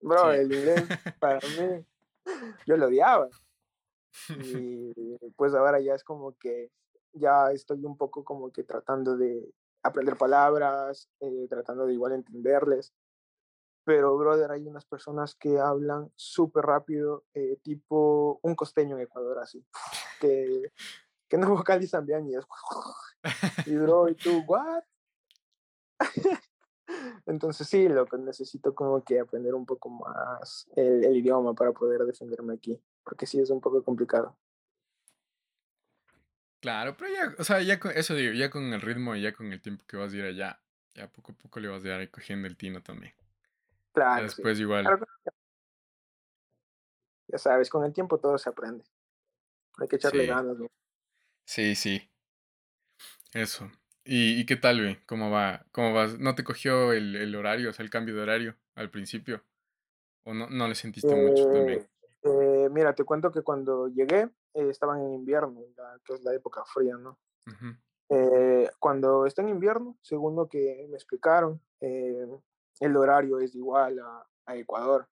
bro, 0.00 0.32
el 0.32 0.52
inglés 0.52 0.84
para 1.20 1.38
mí, 1.38 1.84
yo 2.66 2.76
lo 2.76 2.86
odiaba. 2.86 3.28
Y 4.40 5.18
pues 5.36 5.54
ahora 5.54 5.78
ya 5.78 5.94
es 5.94 6.02
como 6.02 6.32
que 6.38 6.70
ya 7.12 7.52
estoy 7.52 7.84
un 7.84 7.98
poco 7.98 8.24
como 8.24 8.50
que 8.50 8.64
tratando 8.64 9.14
de 9.14 9.52
aprender 9.82 10.16
palabras, 10.16 11.10
eh, 11.20 11.46
tratando 11.50 11.84
de 11.84 11.92
igual 11.92 12.12
entenderles. 12.12 12.94
Pero, 13.86 14.18
brother, 14.18 14.50
hay 14.50 14.66
unas 14.66 14.84
personas 14.84 15.36
que 15.36 15.60
hablan 15.60 16.10
súper 16.16 16.64
rápido, 16.64 17.24
eh, 17.34 17.56
tipo 17.62 18.40
un 18.42 18.56
costeño 18.56 18.96
en 18.96 19.02
Ecuador, 19.02 19.38
así, 19.38 19.64
que, 20.20 20.72
que 21.28 21.38
no 21.38 21.48
vocalizan 21.54 22.04
bien 22.04 22.26
y 22.26 22.34
es... 22.34 22.44
Y, 23.66 23.76
bro, 23.76 24.08
¿y 24.08 24.16
tú, 24.16 24.44
what? 24.46 24.82
Entonces 27.26 27.68
sí, 27.68 27.88
lo 27.88 28.06
que 28.06 28.18
necesito 28.18 28.74
como 28.74 29.02
que 29.04 29.20
aprender 29.20 29.54
un 29.54 29.66
poco 29.66 29.88
más 29.88 30.68
el, 30.74 31.04
el, 31.04 31.16
idioma 31.16 31.54
para 31.54 31.72
poder 31.72 32.04
defenderme 32.04 32.54
aquí, 32.54 32.80
porque 33.04 33.26
sí 33.26 33.38
es 33.40 33.50
un 33.50 33.60
poco 33.60 33.84
complicado. 33.84 34.36
Claro, 36.60 36.96
pero 36.96 37.12
ya, 37.12 37.34
o 37.38 37.44
sea, 37.44 37.62
ya 37.62 37.78
con 37.78 37.92
eso 37.92 38.14
digo, 38.14 38.32
ya 38.32 38.50
con 38.50 38.72
el 38.72 38.80
ritmo 38.80 39.14
y 39.14 39.22
ya 39.22 39.32
con 39.32 39.52
el 39.52 39.60
tiempo 39.60 39.84
que 39.86 39.96
vas 39.96 40.12
a 40.12 40.16
ir 40.16 40.24
allá, 40.24 40.60
ya 40.94 41.08
poco 41.08 41.32
a 41.32 41.34
poco 41.36 41.60
le 41.60 41.68
vas 41.68 41.84
a 41.84 42.02
ir 42.02 42.10
cogiendo 42.10 42.48
el 42.48 42.56
tino 42.56 42.82
también. 42.82 43.14
Claro. 43.96 44.24
después 44.24 44.60
igual. 44.60 44.84
ya 47.28 47.38
sabes, 47.38 47.70
con 47.70 47.82
el 47.82 47.94
tiempo 47.94 48.18
todo 48.18 48.36
se 48.36 48.50
aprende. 48.50 48.84
Hay 49.78 49.88
que 49.88 49.96
echarle 49.96 50.26
ganas, 50.26 50.58
¿no? 50.58 50.66
Sí, 51.46 51.74
sí. 51.74 52.10
Eso. 53.32 53.70
¿Y, 54.04 54.38
¿Y, 54.38 54.44
qué 54.44 54.56
tal, 54.56 54.82
güey? 54.82 55.02
¿Cómo 55.06 55.30
va? 55.30 55.64
¿Cómo 55.72 55.94
vas? 55.94 56.18
¿No 56.18 56.34
te 56.34 56.44
cogió 56.44 56.92
el, 56.92 57.16
el, 57.16 57.34
horario, 57.34 57.70
o 57.70 57.72
sea, 57.72 57.84
el 57.84 57.90
cambio 57.90 58.14
de 58.14 58.22
horario 58.22 58.56
al 58.74 58.90
principio? 58.90 59.42
¿O 60.24 60.34
no, 60.34 60.50
no 60.50 60.68
le 60.68 60.74
sentiste 60.74 61.14
mucho 61.14 61.50
también? 61.50 61.80
Eh, 61.80 61.88
eh, 62.22 62.68
mira, 62.70 62.94
te 62.94 63.04
cuento 63.04 63.32
que 63.32 63.40
cuando 63.40 63.88
llegué 63.88 64.28
eh, 64.52 64.68
estaban 64.68 65.00
en 65.00 65.14
invierno, 65.14 65.62
que 66.04 66.12
es 66.12 66.22
la 66.22 66.34
época 66.34 66.64
fría, 66.66 66.98
¿no? 66.98 67.18
cuando 68.78 69.26
está 69.26 69.42
en 69.42 69.48
invierno, 69.48 69.96
según 70.02 70.36
lo 70.36 70.48
que 70.48 70.86
me 70.90 70.96
explicaron, 70.96 71.60
el 72.80 72.96
horario 72.96 73.40
es 73.40 73.54
igual 73.54 73.98
a, 73.98 74.26
a 74.46 74.56
Ecuador, 74.56 75.08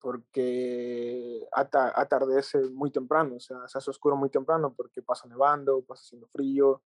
porque 0.00 1.46
atardece 1.52 2.58
muy 2.70 2.90
temprano, 2.90 3.36
o 3.36 3.40
sea, 3.40 3.68
se 3.68 3.78
hace 3.78 3.90
oscuro 3.90 4.16
muy 4.16 4.30
temprano 4.30 4.74
porque 4.74 5.00
pasa 5.00 5.28
nevando, 5.28 5.82
pasa 5.82 6.02
haciendo 6.02 6.26
frío, 6.28 6.82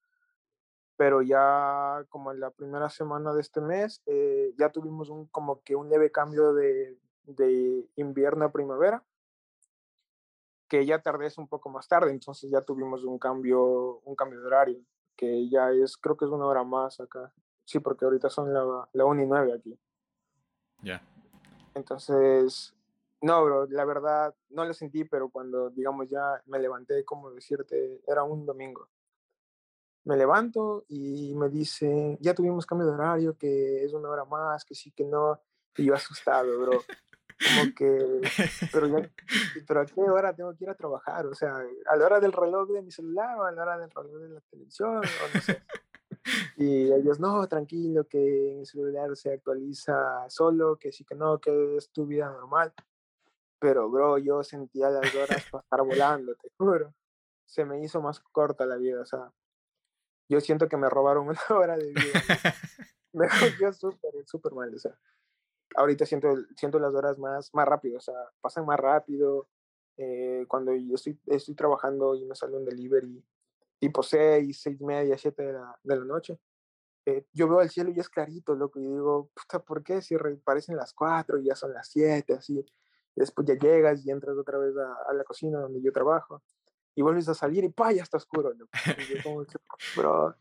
pero 0.97 1.21
ya 1.21 2.05
como 2.09 2.31
en 2.31 2.39
la 2.39 2.51
primera 2.51 2.89
semana 2.89 3.33
de 3.33 3.41
este 3.41 3.61
mes, 3.61 4.01
eh, 4.05 4.53
ya 4.57 4.69
tuvimos 4.69 5.09
un, 5.09 5.27
como 5.27 5.61
que 5.61 5.75
un 5.75 5.89
leve 5.89 6.11
cambio 6.11 6.53
de, 6.53 6.97
de 7.23 7.87
invierno 7.95 8.45
a 8.45 8.51
primavera, 8.51 9.03
que 10.67 10.85
ya 10.85 10.99
tardece 11.01 11.39
un 11.39 11.47
poco 11.47 11.69
más 11.69 11.87
tarde, 11.87 12.11
entonces 12.11 12.49
ya 12.49 12.61
tuvimos 12.61 13.03
un 13.03 13.19
cambio, 13.19 13.99
un 14.05 14.15
cambio 14.15 14.41
de 14.41 14.47
horario, 14.47 14.79
que 15.15 15.47
ya 15.49 15.71
es, 15.71 15.97
creo 15.97 16.17
que 16.17 16.25
es 16.25 16.31
una 16.31 16.47
hora 16.47 16.63
más 16.63 16.99
acá. 16.99 17.31
Sí, 17.65 17.79
porque 17.79 18.05
ahorita 18.05 18.29
son 18.29 18.53
la, 18.53 18.89
la 18.91 19.05
1 19.05 19.21
y 19.21 19.25
9 19.27 19.53
aquí. 19.53 19.79
Ya. 20.83 21.01
Entonces, 21.73 22.73
no, 23.21 23.43
bro, 23.43 23.67
la 23.67 23.85
verdad, 23.85 24.35
no 24.49 24.65
lo 24.65 24.73
sentí, 24.73 25.05
pero 25.05 25.29
cuando, 25.29 25.69
digamos, 25.69 26.09
ya 26.09 26.41
me 26.45 26.59
levanté, 26.59 27.05
como 27.05 27.31
decirte, 27.31 28.01
era 28.05 28.23
un 28.23 28.45
domingo. 28.45 28.89
Me 30.05 30.17
levanto 30.17 30.83
y 30.89 31.33
me 31.33 31.49
dice, 31.49 32.17
ya 32.19 32.33
tuvimos 32.33 32.65
cambio 32.65 32.87
de 32.87 32.93
horario, 32.93 33.37
que 33.37 33.85
es 33.85 33.93
una 33.93 34.09
hora 34.09 34.25
más, 34.25 34.65
que 34.65 34.75
sí, 34.75 34.91
que 34.91 35.05
no. 35.05 35.39
Y 35.77 35.85
yo 35.85 35.95
asustado, 35.95 36.59
bro. 36.59 36.81
Como 37.43 37.73
que, 37.75 38.21
pero, 38.71 38.87
ya, 38.87 39.09
pero 39.67 39.81
a 39.81 39.85
qué 39.85 40.01
hora 40.01 40.35
tengo 40.35 40.53
que 40.55 40.65
ir 40.65 40.69
a 40.69 40.75
trabajar, 40.75 41.25
o 41.25 41.33
sea, 41.33 41.63
a 41.87 41.95
la 41.95 42.05
hora 42.05 42.19
del 42.19 42.31
reloj 42.31 42.69
de 42.69 42.81
mi 42.81 42.91
celular 42.91 43.37
o 43.37 43.43
a 43.43 43.51
la 43.51 43.61
hora 43.63 43.77
del 43.77 43.89
reloj 43.89 44.21
de 44.21 44.29
la 44.29 44.41
televisión, 44.41 44.97
o 44.97 45.01
no 45.33 45.41
sé. 45.41 45.63
Y 46.57 46.91
ellos, 46.91 47.19
no, 47.19 47.47
tranquilo, 47.47 48.07
que 48.07 48.51
en 48.51 48.59
el 48.59 48.65
celular 48.65 49.15
se 49.15 49.33
actualiza 49.33 50.29
solo, 50.29 50.77
que 50.77 50.91
sí 50.91 51.03
que 51.03 51.15
no, 51.15 51.39
que 51.39 51.77
es 51.77 51.89
tu 51.89 52.05
vida 52.05 52.29
normal. 52.29 52.73
Pero, 53.59 53.89
bro, 53.89 54.17
yo 54.17 54.43
sentía 54.43 54.89
las 54.89 55.13
horas 55.15 55.45
pasar 55.51 55.81
volando, 55.83 56.35
te 56.35 56.49
juro. 56.57 56.93
Se 57.45 57.65
me 57.65 57.83
hizo 57.83 58.01
más 58.01 58.19
corta 58.19 58.65
la 58.65 58.77
vida, 58.77 59.01
o 59.01 59.05
sea, 59.05 59.31
yo 60.29 60.39
siento 60.41 60.67
que 60.67 60.77
me 60.77 60.89
robaron 60.89 61.27
una 61.29 61.41
hora 61.49 61.77
de 61.77 61.87
vida. 61.87 61.95
Me 63.15 63.27
cogió 63.27 63.71
súper, 63.71 64.11
súper 64.25 64.53
mal, 64.53 64.73
o 64.73 64.79
sea 64.79 64.97
ahorita 65.75 66.05
siento, 66.05 66.35
siento 66.55 66.79
las 66.79 66.93
horas 66.93 67.17
más, 67.17 67.53
más 67.53 67.67
rápido, 67.67 67.97
o 67.97 68.01
sea, 68.01 68.15
pasan 68.41 68.65
más 68.65 68.79
rápido. 68.79 69.47
Eh, 69.97 70.45
cuando 70.47 70.73
yo 70.73 70.95
estoy, 70.95 71.19
estoy 71.27 71.55
trabajando 71.55 72.15
y 72.15 72.25
me 72.25 72.35
sale 72.35 72.57
un 72.57 72.65
delivery 72.65 73.23
tipo 73.83 74.01
6, 74.01 74.61
6 74.61 74.81
media, 74.81 75.17
7 75.17 75.43
de 75.43 75.53
la, 75.53 75.77
de 75.83 75.95
la 75.97 76.05
noche, 76.05 76.39
eh, 77.05 77.25
yo 77.33 77.49
veo 77.49 77.61
el 77.61 77.69
cielo 77.69 77.91
y 77.91 77.99
es 77.99 78.07
clarito, 78.07 78.55
loco, 78.55 78.79
y 78.79 78.83
digo, 78.83 79.29
puta, 79.33 79.59
¿por 79.59 79.83
qué? 79.83 80.01
Si 80.01 80.15
parecen 80.43 80.77
las 80.77 80.93
4 80.93 81.39
y 81.39 81.45
ya 81.45 81.55
son 81.55 81.73
las 81.73 81.89
7, 81.89 82.33
así. 82.33 82.65
después 83.13 83.45
ya 83.45 83.55
llegas 83.55 84.05
y 84.05 84.11
entras 84.11 84.37
otra 84.37 84.57
vez 84.57 84.73
a, 84.77 85.09
a, 85.09 85.13
la 85.13 85.25
cocina 85.25 85.59
donde 85.59 85.81
yo 85.81 85.91
trabajo 85.91 86.41
y 86.95 87.01
vuelves 87.01 87.27
a 87.27 87.33
salir 87.33 87.65
y 87.65 87.69
¡pa! 87.69 87.91
ya 87.91 88.03
está 88.03 88.17
oscuro, 88.17 88.53
loco. 88.53 88.71
Y 89.09 89.15
yo 89.15 89.23
como 89.23 89.43
que, 89.45 89.57
bro, 89.97 90.35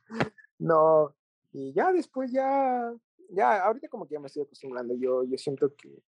no. 0.58 1.16
Y 1.50 1.72
ya 1.72 1.92
después 1.92 2.30
ya 2.30 2.94
ya, 3.32 3.64
ahorita 3.64 3.88
como 3.88 4.06
que 4.06 4.14
ya 4.14 4.20
me 4.20 4.26
estoy 4.26 4.42
acostumbrando. 4.42 4.94
Yo, 4.94 5.24
yo 5.24 5.36
siento 5.38 5.74
que, 5.74 6.02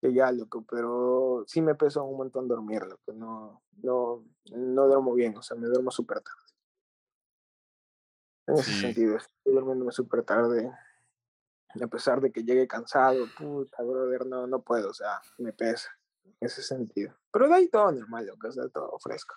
que 0.00 0.12
ya, 0.12 0.30
loco, 0.32 0.64
pero 0.68 1.44
sí 1.46 1.62
me 1.62 1.74
pesa 1.74 2.02
un 2.02 2.16
montón 2.16 2.48
dormir, 2.48 2.82
loco. 2.82 3.12
No, 3.12 3.62
no, 3.82 4.24
no 4.54 4.86
duermo 4.86 5.14
bien, 5.14 5.36
o 5.36 5.42
sea, 5.42 5.56
me 5.56 5.68
duermo 5.68 5.90
súper 5.90 6.20
tarde. 6.20 6.41
En 8.46 8.54
ese 8.56 8.72
sentido, 8.72 9.16
estoy 9.16 9.54
durmiéndome 9.54 9.92
súper 9.92 10.24
tarde. 10.24 10.70
A 11.80 11.86
pesar 11.86 12.20
de 12.20 12.32
que 12.32 12.42
llegue 12.42 12.66
cansado, 12.66 13.26
puta, 13.38 13.82
brother, 13.82 14.26
no, 14.26 14.46
no 14.46 14.62
puedo, 14.62 14.90
o 14.90 14.94
sea, 14.94 15.20
me 15.38 15.52
pesa. 15.52 15.90
En 16.24 16.34
ese 16.40 16.62
sentido. 16.62 17.14
Pero 17.32 17.48
de 17.48 17.54
ahí 17.54 17.68
todo 17.68 17.90
normal, 17.92 18.26
loco, 18.26 18.48
o 18.48 18.52
sea, 18.52 18.68
todo 18.68 18.98
fresco. 18.98 19.34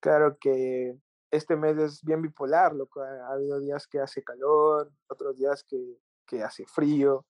Claro 0.00 0.36
que 0.38 0.98
este 1.30 1.56
mes 1.56 1.78
es 1.78 2.04
bien 2.04 2.22
bipolar, 2.22 2.74
loco. 2.74 3.02
Ha, 3.02 3.32
habido 3.32 3.58
días 3.60 3.86
que 3.86 4.00
hace 4.00 4.22
calor, 4.22 4.92
otros 5.08 5.36
días 5.36 5.64
que, 5.64 5.98
que 6.26 6.42
hace 6.42 6.66
frío, 6.66 7.24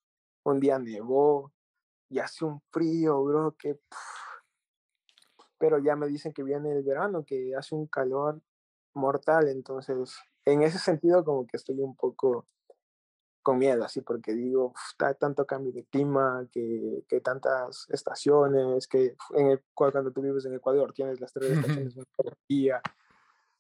un 0.45 0.59
día 0.59 0.79
nevó 0.79 1.53
y 2.09 2.19
hace 2.19 2.45
un 2.45 2.61
frío, 2.71 3.23
bro, 3.23 3.57
que... 3.57 3.79
Pero 5.59 5.79
ya 5.79 5.95
me 5.95 6.09
dicen 6.09 6.33
que 6.33 6.43
viene 6.43 6.73
el 6.73 6.83
verano, 6.83 7.25
que 7.25 7.55
hace 7.55 7.75
un 7.75 7.87
calor 7.87 8.41
mortal, 8.95 9.49
entonces 9.49 10.19
en 10.53 10.63
ese 10.63 10.79
sentido 10.79 11.25
como 11.25 11.47
que 11.47 11.57
estoy 11.57 11.81
un 11.81 11.97
poco 11.97 12.47
con 13.43 13.59
miedo, 13.59 13.85
así 13.85 14.03
porque 14.03 14.35
digo, 14.35 14.75
está 14.91 15.15
tanto 15.15 15.47
cambio 15.47 15.73
de 15.73 15.85
clima, 15.85 16.47
que, 16.53 17.05
que 17.09 17.21
tantas 17.21 17.87
estaciones, 17.91 18.87
que 18.87 19.17
en 19.35 19.47
el, 19.53 19.63
cuando 19.73 20.11
tú 20.13 20.21
vives 20.21 20.45
en 20.45 20.55
Ecuador 20.55 20.93
tienes 20.93 21.21
las 21.21 21.33
tres 21.33 21.53
estaciones 21.53 21.95
de 21.95 22.05
día, 22.49 22.83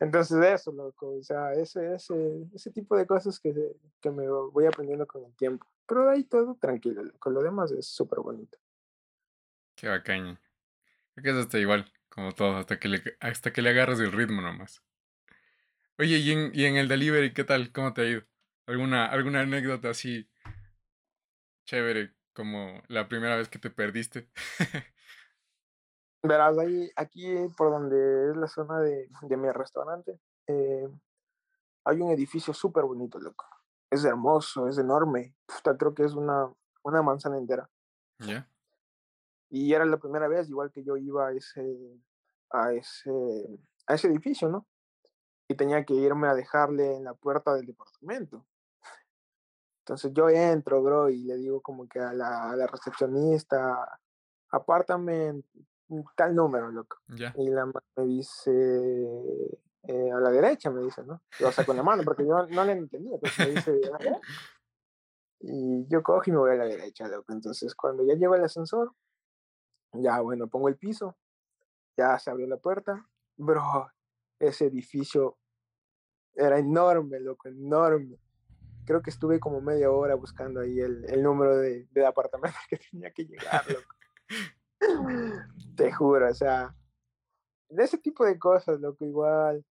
entonces 0.00 0.42
eso, 0.42 0.72
loco, 0.72 1.18
o 1.18 1.22
sea, 1.22 1.52
ese, 1.52 1.94
ese, 1.94 2.46
ese 2.54 2.70
tipo 2.70 2.96
de 2.96 3.06
cosas 3.06 3.38
que, 3.38 3.54
que 4.00 4.10
me 4.10 4.26
voy 4.28 4.64
aprendiendo 4.64 5.06
con 5.06 5.24
el 5.24 5.34
tiempo. 5.36 5.66
Pero 5.86 6.06
de 6.06 6.12
ahí 6.12 6.24
todo 6.24 6.56
tranquilo, 6.58 7.02
con 7.18 7.34
lo 7.34 7.42
demás 7.42 7.70
es 7.72 7.86
súper 7.86 8.20
bonito. 8.20 8.56
Qué 9.76 9.88
bacán. 9.88 10.40
Creo 11.14 11.22
que 11.22 11.30
es 11.30 11.46
hasta 11.46 11.58
igual, 11.58 11.92
como 12.08 12.32
todo, 12.32 12.56
hasta 12.56 12.78
que 12.78 12.88
le, 12.88 13.02
hasta 13.20 13.52
que 13.52 13.60
le 13.60 13.70
agarras 13.70 14.00
el 14.00 14.12
ritmo 14.12 14.40
nomás. 14.40 14.82
Oye, 16.00 16.16
¿y 16.16 16.30
en, 16.30 16.50
y 16.54 16.64
en 16.64 16.76
el 16.78 16.88
delivery 16.88 17.34
qué 17.34 17.44
tal? 17.44 17.72
¿Cómo 17.72 17.92
te 17.92 18.00
ha 18.00 18.04
ido? 18.06 18.22
¿Alguna, 18.66 19.04
alguna 19.04 19.42
anécdota 19.42 19.90
así 19.90 20.30
chévere 21.66 22.14
como 22.32 22.80
la 22.88 23.06
primera 23.06 23.36
vez 23.36 23.50
que 23.50 23.58
te 23.58 23.68
perdiste? 23.68 24.30
Verás, 26.22 26.56
ahí, 26.56 26.90
aquí 26.96 27.26
por 27.54 27.70
donde 27.70 28.30
es 28.30 28.36
la 28.38 28.48
zona 28.48 28.80
de, 28.80 29.10
de 29.20 29.36
mi 29.36 29.50
restaurante, 29.50 30.18
eh, 30.46 30.88
hay 31.84 32.00
un 32.00 32.12
edificio 32.12 32.54
súper 32.54 32.84
bonito, 32.84 33.18
loco. 33.18 33.44
Es 33.90 34.02
hermoso, 34.02 34.68
es 34.68 34.78
enorme. 34.78 35.36
Puta, 35.44 35.76
creo 35.76 35.94
que 35.94 36.04
es 36.04 36.14
una, 36.14 36.50
una 36.82 37.02
manzana 37.02 37.36
entera. 37.36 37.68
¿Ya? 38.20 38.48
Y 39.50 39.74
era 39.74 39.84
la 39.84 39.98
primera 39.98 40.28
vez, 40.28 40.48
igual 40.48 40.72
que 40.72 40.82
yo 40.82 40.96
iba 40.96 41.28
a 41.28 41.32
ese, 41.32 42.00
a 42.48 42.72
ese, 42.72 43.10
a 43.86 43.94
ese 43.96 44.08
edificio, 44.08 44.48
¿no? 44.48 44.66
Y 45.50 45.56
tenía 45.56 45.84
que 45.84 45.94
irme 45.94 46.28
a 46.28 46.34
dejarle 46.36 46.94
en 46.94 47.02
la 47.02 47.12
puerta 47.12 47.52
del 47.52 47.66
departamento. 47.66 48.46
Entonces 49.80 50.12
yo 50.14 50.28
entro, 50.28 50.80
bro, 50.80 51.10
y 51.10 51.24
le 51.24 51.38
digo 51.38 51.60
como 51.60 51.88
que 51.88 51.98
a 51.98 52.12
la, 52.12 52.52
a 52.52 52.54
la 52.54 52.68
recepcionista, 52.68 53.98
apártame 54.52 55.42
tal 56.14 56.36
número, 56.36 56.70
loco. 56.70 56.98
Y 57.34 57.50
la 57.50 57.66
me 57.66 58.04
dice, 58.04 58.52
eh, 59.82 60.12
a 60.12 60.20
la 60.20 60.30
derecha, 60.30 60.70
me 60.70 60.84
dice, 60.84 61.02
¿no? 61.02 61.20
O 61.44 61.50
sea, 61.50 61.66
con 61.66 61.76
la 61.76 61.82
mano, 61.82 62.04
porque 62.04 62.24
yo 62.24 62.46
no 62.46 62.64
le 62.64 62.70
entendía, 62.70 63.18
pues 63.18 63.36
me 63.40 63.46
dice, 63.46 63.80
y 65.40 65.84
yo 65.88 66.00
cojo 66.04 66.22
y 66.26 66.30
me 66.30 66.38
voy 66.38 66.52
a 66.52 66.58
la 66.58 66.66
derecha, 66.66 67.08
loco. 67.08 67.32
Entonces, 67.32 67.74
cuando 67.74 68.04
ya 68.04 68.14
llego 68.14 68.34
al 68.34 68.44
ascensor, 68.44 68.94
ya, 69.94 70.20
bueno, 70.20 70.46
pongo 70.46 70.68
el 70.68 70.76
piso, 70.76 71.16
ya 71.96 72.16
se 72.20 72.30
abrió 72.30 72.46
la 72.46 72.58
puerta, 72.58 73.08
bro, 73.36 73.90
ese 74.38 74.66
edificio 74.66 75.39
era 76.40 76.58
enorme, 76.58 77.20
loco, 77.20 77.48
enorme. 77.48 78.16
Creo 78.84 79.02
que 79.02 79.10
estuve 79.10 79.38
como 79.38 79.60
media 79.60 79.90
hora 79.90 80.14
buscando 80.14 80.60
ahí 80.60 80.80
el, 80.80 81.04
el 81.08 81.22
número 81.22 81.56
de, 81.56 81.86
de 81.90 82.06
apartamento 82.06 82.58
que 82.70 82.78
tenía 82.90 83.10
que 83.10 83.24
llegar, 83.24 83.64
loco. 83.68 83.94
Te 85.76 85.92
juro, 85.92 86.28
o 86.28 86.34
sea, 86.34 86.74
de 87.68 87.84
ese 87.84 87.98
tipo 87.98 88.24
de 88.24 88.38
cosas, 88.38 88.80
lo 88.80 88.96
que 88.96 89.06
igual 89.06 89.64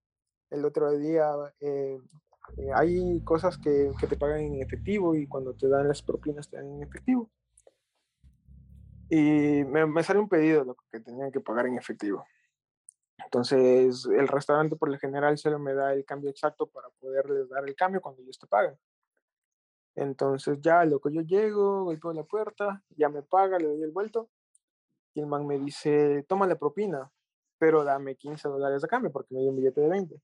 el 0.51 0.65
otro 0.65 0.91
día 0.97 1.31
eh, 1.59 1.99
Eh, 2.57 2.71
hay 2.73 3.21
cosas 3.23 3.57
que, 3.57 3.91
que, 3.99 4.07
te 4.07 4.17
pagan 4.17 4.39
en 4.41 4.61
efectivo 4.61 5.15
y 5.15 5.27
cuando 5.27 5.53
te 5.53 5.67
dan 5.67 5.87
las 5.87 6.01
propinas 6.01 6.49
te 6.49 6.57
dan 6.57 6.67
en 6.67 6.83
efectivo. 6.83 7.29
Y 9.09 9.63
me, 9.65 9.85
me 9.85 10.03
sale 10.03 10.19
un 10.19 10.29
pedido 10.29 10.61
de 10.61 10.65
lo 10.65 10.75
que 10.91 10.99
tenían 10.99 11.31
que 11.31 11.39
pagar 11.39 11.67
en 11.67 11.77
efectivo. 11.77 12.25
Entonces, 13.29 14.07
el 14.07 14.27
restaurante 14.27 14.75
por 14.75 14.89
lo 14.89 14.97
general 14.97 15.37
solo 15.37 15.59
me 15.59 15.75
da 15.75 15.93
el 15.93 16.03
cambio 16.03 16.31
exacto 16.31 16.65
para 16.65 16.89
poderles 16.89 17.47
dar 17.47 17.63
el 17.63 17.75
cambio 17.75 18.01
cuando 18.01 18.23
ellos 18.23 18.39
te 18.39 18.47
pagan. 18.47 18.75
Entonces, 19.93 20.57
ya 20.61 20.83
lo 20.83 20.99
que 20.99 21.13
yo 21.13 21.21
llego, 21.21 21.83
golpeo 21.83 22.11
la 22.11 22.23
puerta, 22.23 22.83
ya 22.89 23.07
me 23.07 23.21
paga, 23.21 23.59
le 23.59 23.67
doy 23.67 23.83
el 23.83 23.91
vuelto. 23.91 24.31
Y 25.13 25.19
el 25.19 25.27
man 25.27 25.45
me 25.45 25.59
dice, 25.59 26.25
toma 26.27 26.47
la 26.47 26.55
propina, 26.55 27.11
pero 27.59 27.83
dame 27.83 28.15
15 28.15 28.47
dólares 28.47 28.81
de 28.81 28.87
cambio 28.87 29.11
porque 29.11 29.35
me 29.35 29.41
dio 29.41 29.51
un 29.51 29.57
billete 29.57 29.81
de 29.81 29.89
20. 29.89 30.21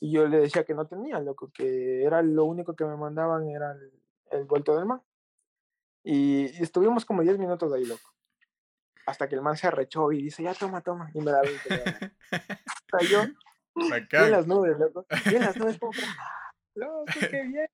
Y 0.00 0.12
yo 0.12 0.28
le 0.28 0.40
decía 0.40 0.64
que 0.64 0.74
no 0.74 0.86
tenía, 0.86 1.18
loco, 1.18 1.50
que 1.50 2.04
era 2.04 2.20
lo 2.20 2.44
único 2.44 2.76
que 2.76 2.84
me 2.84 2.96
mandaban 2.96 3.48
era 3.48 3.72
el, 3.72 3.90
el 4.32 4.44
vuelto 4.44 4.76
del 4.76 4.84
man. 4.84 5.00
Y, 6.04 6.58
y 6.58 6.62
estuvimos 6.62 7.06
como 7.06 7.22
10 7.22 7.38
minutos 7.38 7.72
ahí, 7.72 7.86
loco 7.86 8.12
hasta 9.06 9.28
que 9.28 9.34
el 9.34 9.42
man 9.42 9.56
se 9.56 9.66
arrechó 9.66 10.12
y 10.12 10.22
dice, 10.22 10.42
ya 10.42 10.54
toma, 10.54 10.80
toma, 10.80 11.10
y 11.14 11.20
me 11.20 11.30
da 11.30 11.42
20 11.42 11.68
dólares. 11.68 12.12
o 12.30 12.98
sea, 12.98 13.08
yo, 13.08 13.22
en 13.74 14.30
las 14.30 14.46
nubes, 14.46 14.78
loco, 14.78 15.06
en 15.26 15.40
las 15.40 15.56
nubes, 15.56 15.78
como, 15.78 15.92
loco, 16.74 17.04
qué 17.30 17.42
bien. 17.42 17.68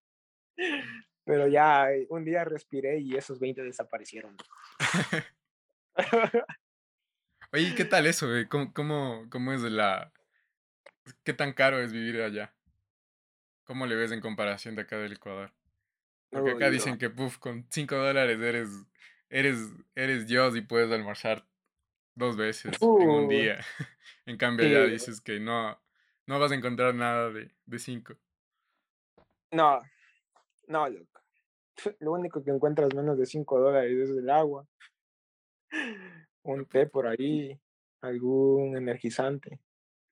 Pero 1.24 1.46
ya 1.46 1.92
eh, 1.92 2.06
un 2.08 2.24
día 2.24 2.44
respiré 2.44 3.00
y 3.00 3.14
esos 3.14 3.38
20 3.38 3.62
desaparecieron. 3.62 4.34
Oye, 7.52 7.74
¿qué 7.74 7.84
tal 7.84 8.06
eso, 8.06 8.28
güey? 8.28 8.46
¿Cómo, 8.46 8.72
cómo, 8.72 9.26
¿Cómo 9.30 9.52
es 9.52 9.60
de 9.60 9.68
la... 9.68 10.10
¿Qué 11.24 11.34
tan 11.34 11.52
caro 11.52 11.80
es 11.80 11.92
vivir 11.92 12.22
allá? 12.22 12.54
¿Cómo 13.64 13.84
le 13.84 13.94
ves 13.94 14.10
en 14.12 14.22
comparación 14.22 14.74
de 14.74 14.82
acá 14.82 14.96
del 14.96 15.12
Ecuador? 15.12 15.52
Porque 16.30 16.52
acá 16.52 16.70
dicen 16.70 16.96
que, 16.96 17.10
puff, 17.10 17.36
con 17.36 17.66
5 17.68 17.94
dólares 17.94 18.40
eres 18.40 18.68
eres, 19.30 19.72
eres 19.94 20.26
Dios 20.26 20.56
y 20.56 20.60
puedes 20.60 20.90
almorzar 20.90 21.44
dos 22.14 22.36
veces 22.36 22.76
en 22.80 23.08
un 23.08 23.28
día. 23.28 23.58
en 24.26 24.36
cambio, 24.36 24.66
ya 24.68 24.84
dices 24.84 25.20
que 25.20 25.40
no, 25.40 25.78
no 26.26 26.38
vas 26.38 26.52
a 26.52 26.54
encontrar 26.54 26.94
nada 26.94 27.30
de, 27.30 27.50
de 27.66 27.78
cinco. 27.78 28.14
No, 29.52 29.80
no, 30.66 30.88
loco. 30.88 31.20
Lo 32.00 32.12
único 32.12 32.42
que 32.42 32.50
encuentras 32.50 32.94
menos 32.94 33.18
de 33.18 33.26
cinco 33.26 33.60
dólares 33.60 33.96
es 33.96 34.10
el 34.10 34.28
agua, 34.30 34.66
un 36.42 36.66
té 36.66 36.86
por 36.86 37.06
ahí, 37.06 37.58
algún 38.00 38.76
energizante 38.76 39.60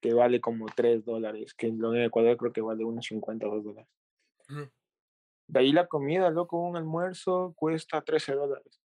que 0.00 0.12
vale 0.12 0.40
como 0.40 0.66
tres 0.66 1.04
dólares, 1.04 1.54
que 1.54 1.68
en 1.68 1.82
Ecuador 1.96 2.36
creo 2.36 2.52
que 2.52 2.60
vale 2.60 2.84
unos 2.84 3.06
50 3.06 3.46
o 3.48 3.54
dos 3.56 3.64
dólares. 3.64 3.90
De 5.48 5.58
ahí 5.58 5.72
la 5.72 5.86
comida, 5.86 6.30
loco, 6.30 6.58
un 6.58 6.76
almuerzo 6.76 7.54
cuesta 7.56 8.02
13 8.02 8.34
dólares 8.34 8.80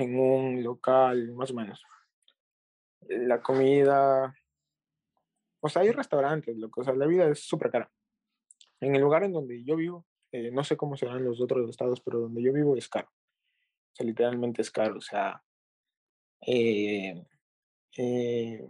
en 0.00 0.18
un 0.18 0.62
local, 0.62 1.32
más 1.32 1.50
o 1.50 1.54
menos. 1.54 1.84
La 3.08 3.40
comida, 3.40 4.34
o 5.60 5.68
sea, 5.68 5.82
hay 5.82 5.90
restaurantes, 5.90 6.56
loco, 6.56 6.80
o 6.80 6.84
sea, 6.84 6.94
la 6.94 7.06
vida 7.06 7.28
es 7.28 7.40
súper 7.40 7.70
cara. 7.70 7.90
En 8.80 8.94
el 8.94 9.02
lugar 9.02 9.24
en 9.24 9.32
donde 9.32 9.62
yo 9.64 9.76
vivo, 9.76 10.06
eh, 10.32 10.50
no 10.50 10.64
sé 10.64 10.76
cómo 10.76 10.96
serán 10.96 11.24
los 11.24 11.40
otros 11.40 11.68
estados, 11.68 12.00
pero 12.00 12.20
donde 12.20 12.42
yo 12.42 12.52
vivo 12.52 12.76
es 12.76 12.88
caro. 12.88 13.08
O 13.08 13.94
sea, 13.94 14.06
literalmente 14.06 14.62
es 14.62 14.70
caro, 14.70 14.96
o 14.98 15.00
sea, 15.00 15.42
eh, 16.46 17.22
eh, 17.96 18.66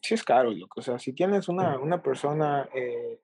sí 0.00 0.14
es 0.14 0.24
caro, 0.24 0.50
loco. 0.50 0.80
O 0.80 0.82
sea, 0.82 0.98
si 0.98 1.12
tienes 1.12 1.48
una, 1.48 1.78
una 1.78 2.02
persona 2.02 2.68
eh, 2.74 3.20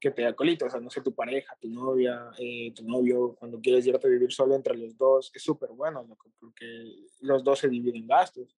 que 0.00 0.10
te 0.10 0.26
acolita, 0.26 0.64
o 0.64 0.70
sea, 0.70 0.80
no 0.80 0.88
sé, 0.88 1.02
tu 1.02 1.14
pareja, 1.14 1.54
tu 1.60 1.68
novia, 1.68 2.30
eh, 2.38 2.72
tu 2.74 2.84
novio, 2.84 3.36
cuando 3.38 3.60
quieres 3.60 3.86
irte 3.86 4.06
a 4.06 4.10
vivir 4.10 4.32
solo 4.32 4.54
entre 4.54 4.74
los 4.74 4.96
dos, 4.96 5.30
es 5.34 5.42
súper 5.42 5.68
bueno, 5.70 6.06
porque 6.40 7.06
los 7.20 7.44
dos 7.44 7.58
se 7.58 7.68
dividen 7.68 8.06
gastos. 8.06 8.56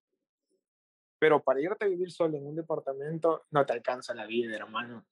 Pero 1.19 1.43
para 1.43 1.61
irte 1.61 1.85
a 1.85 1.89
vivir 1.89 2.13
solo 2.13 2.39
en 2.39 2.47
un 2.47 2.55
departamento, 2.55 3.45
no 3.51 3.67
te 3.67 3.73
alcanza 3.73 4.15
la 4.15 4.27
vida, 4.27 4.55
hermano. 4.55 5.05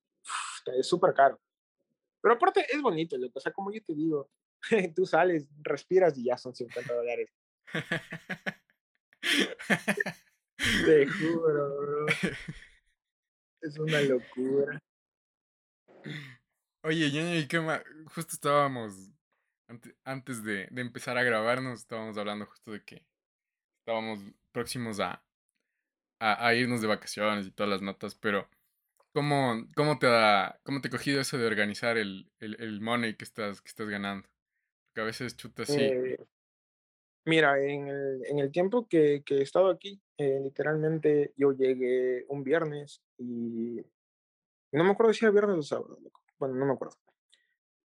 es 0.76 0.86
súper 0.86 1.12
caro. 1.14 1.40
Pero 2.20 2.34
aparte 2.34 2.64
es 2.70 2.80
bonito, 2.80 3.16
loco. 3.18 3.38
O 3.38 3.40
sea, 3.40 3.52
como 3.52 3.72
yo 3.72 3.82
te 3.82 3.94
digo, 3.94 4.30
tú 4.94 5.06
sales, 5.06 5.48
respiras 5.62 6.16
y 6.16 6.24
ya 6.24 6.36
son 6.36 6.54
50 6.54 6.94
dólares. 6.94 7.30
te 10.84 11.06
juro, 11.06 11.76
bro. 11.76 12.06
Es 13.62 13.78
una 13.78 14.00
locura. 14.02 14.80
Oye, 16.82 17.06
¿y 17.38 17.46
qué 17.46 17.60
más? 17.60 17.82
Justo 18.14 18.32
estábamos, 18.34 19.10
antes 20.04 20.42
de, 20.42 20.66
de, 20.70 20.80
empezar 20.80 21.18
a 21.18 21.22
grabarnos, 21.22 21.80
estábamos 21.80 22.16
hablando 22.16 22.46
justo 22.46 22.72
de 22.72 22.82
que 22.82 23.04
estábamos 23.80 24.20
próximos 24.52 24.98
a, 25.00 25.22
a, 26.20 26.46
a, 26.46 26.54
irnos 26.54 26.80
de 26.80 26.86
vacaciones 26.86 27.46
y 27.46 27.50
todas 27.50 27.70
las 27.70 27.82
notas, 27.82 28.14
pero 28.14 28.48
¿cómo, 29.12 29.66
cómo 29.76 29.98
te 29.98 30.06
ha, 30.08 30.58
cómo 30.62 30.80
te 30.80 30.88
ha 30.88 30.90
cogido 30.90 31.20
eso 31.20 31.36
de 31.36 31.46
organizar 31.46 31.98
el, 31.98 32.30
el, 32.38 32.56
el 32.60 32.80
money 32.80 33.14
que 33.14 33.24
estás, 33.24 33.60
que 33.60 33.68
estás 33.68 33.88
ganando? 33.88 34.28
Porque 34.88 35.02
a 35.02 35.04
veces 35.04 35.36
chuta 35.36 35.64
así. 35.64 35.80
Eh, 35.80 36.18
mira, 37.26 37.62
en 37.62 37.88
el, 37.88 38.24
en 38.26 38.38
el 38.38 38.50
tiempo 38.50 38.88
que, 38.88 39.22
que 39.24 39.36
he 39.38 39.42
estado 39.42 39.68
aquí, 39.68 40.00
eh, 40.16 40.40
literalmente 40.42 41.32
yo 41.36 41.52
llegué 41.52 42.24
un 42.28 42.42
viernes 42.42 43.02
y 43.18 43.84
no 44.72 44.84
me 44.84 44.90
acuerdo 44.90 45.12
si 45.12 45.24
era 45.24 45.32
viernes 45.32 45.58
o 45.58 45.62
sábado, 45.62 45.98
loco. 46.00 46.20
Bueno, 46.38 46.54
no 46.54 46.66
me 46.66 46.72
acuerdo. 46.72 46.96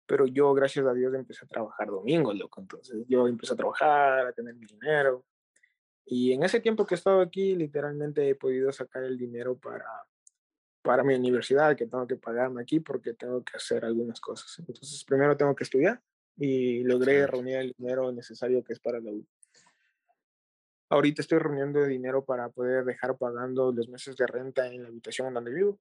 Pero 0.05 0.27
yo, 0.27 0.53
gracias 0.53 0.85
a 0.85 0.93
Dios, 0.93 1.13
empecé 1.13 1.45
a 1.45 1.47
trabajar 1.47 1.87
domingo, 1.87 2.33
loco. 2.33 2.61
Entonces 2.61 3.05
yo 3.07 3.27
empecé 3.27 3.53
a 3.53 3.57
trabajar, 3.57 4.27
a 4.27 4.33
tener 4.33 4.53
mi 4.55 4.65
dinero. 4.67 5.25
Y 6.05 6.33
en 6.33 6.43
ese 6.43 6.59
tiempo 6.59 6.85
que 6.85 6.93
he 6.93 6.97
estado 6.97 7.21
aquí, 7.21 7.55
literalmente 7.55 8.29
he 8.29 8.35
podido 8.35 8.71
sacar 8.71 9.03
el 9.03 9.17
dinero 9.17 9.57
para, 9.57 9.85
para 10.83 11.03
mi 11.03 11.15
universidad, 11.15 11.75
que 11.75 11.87
tengo 11.87 12.05
que 12.05 12.15
pagarme 12.15 12.61
aquí 12.61 12.79
porque 12.79 13.15
tengo 13.15 13.43
que 13.43 13.57
hacer 13.57 13.83
algunas 13.83 14.21
cosas. 14.21 14.59
Entonces, 14.59 15.03
primero 15.03 15.35
tengo 15.35 15.55
que 15.55 15.63
estudiar 15.63 16.01
y 16.37 16.83
logré 16.83 17.25
reunir 17.25 17.57
el 17.57 17.75
dinero 17.77 18.11
necesario 18.11 18.63
que 18.63 18.73
es 18.73 18.79
para 18.79 18.99
la 18.99 19.11
U. 19.11 19.25
Ahorita 20.89 21.23
estoy 21.23 21.39
reuniendo 21.39 21.83
dinero 21.83 22.23
para 22.23 22.49
poder 22.49 22.85
dejar 22.85 23.17
pagando 23.17 23.71
los 23.71 23.89
meses 23.89 24.15
de 24.15 24.27
renta 24.27 24.67
en 24.67 24.83
la 24.83 24.89
habitación 24.89 25.33
donde 25.33 25.51
vivo. 25.51 25.79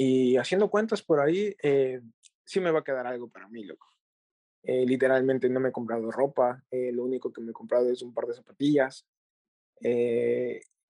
Y 0.00 0.36
haciendo 0.36 0.70
cuentas 0.70 1.02
por 1.02 1.18
ahí, 1.18 1.56
eh, 1.60 2.00
sí 2.44 2.60
me 2.60 2.70
va 2.70 2.78
a 2.78 2.84
quedar 2.84 3.08
algo 3.08 3.28
para 3.28 3.48
mí, 3.48 3.64
loco. 3.64 3.88
Eh, 4.62 4.86
literalmente 4.86 5.48
no 5.48 5.58
me 5.58 5.70
he 5.70 5.72
comprado 5.72 6.08
ropa, 6.12 6.62
eh, 6.70 6.92
lo 6.92 7.02
único 7.02 7.32
que 7.32 7.40
me 7.40 7.50
he 7.50 7.52
comprado 7.52 7.90
es 7.90 8.00
un 8.02 8.14
par 8.14 8.26
de 8.26 8.34
zapatillas. 8.34 9.04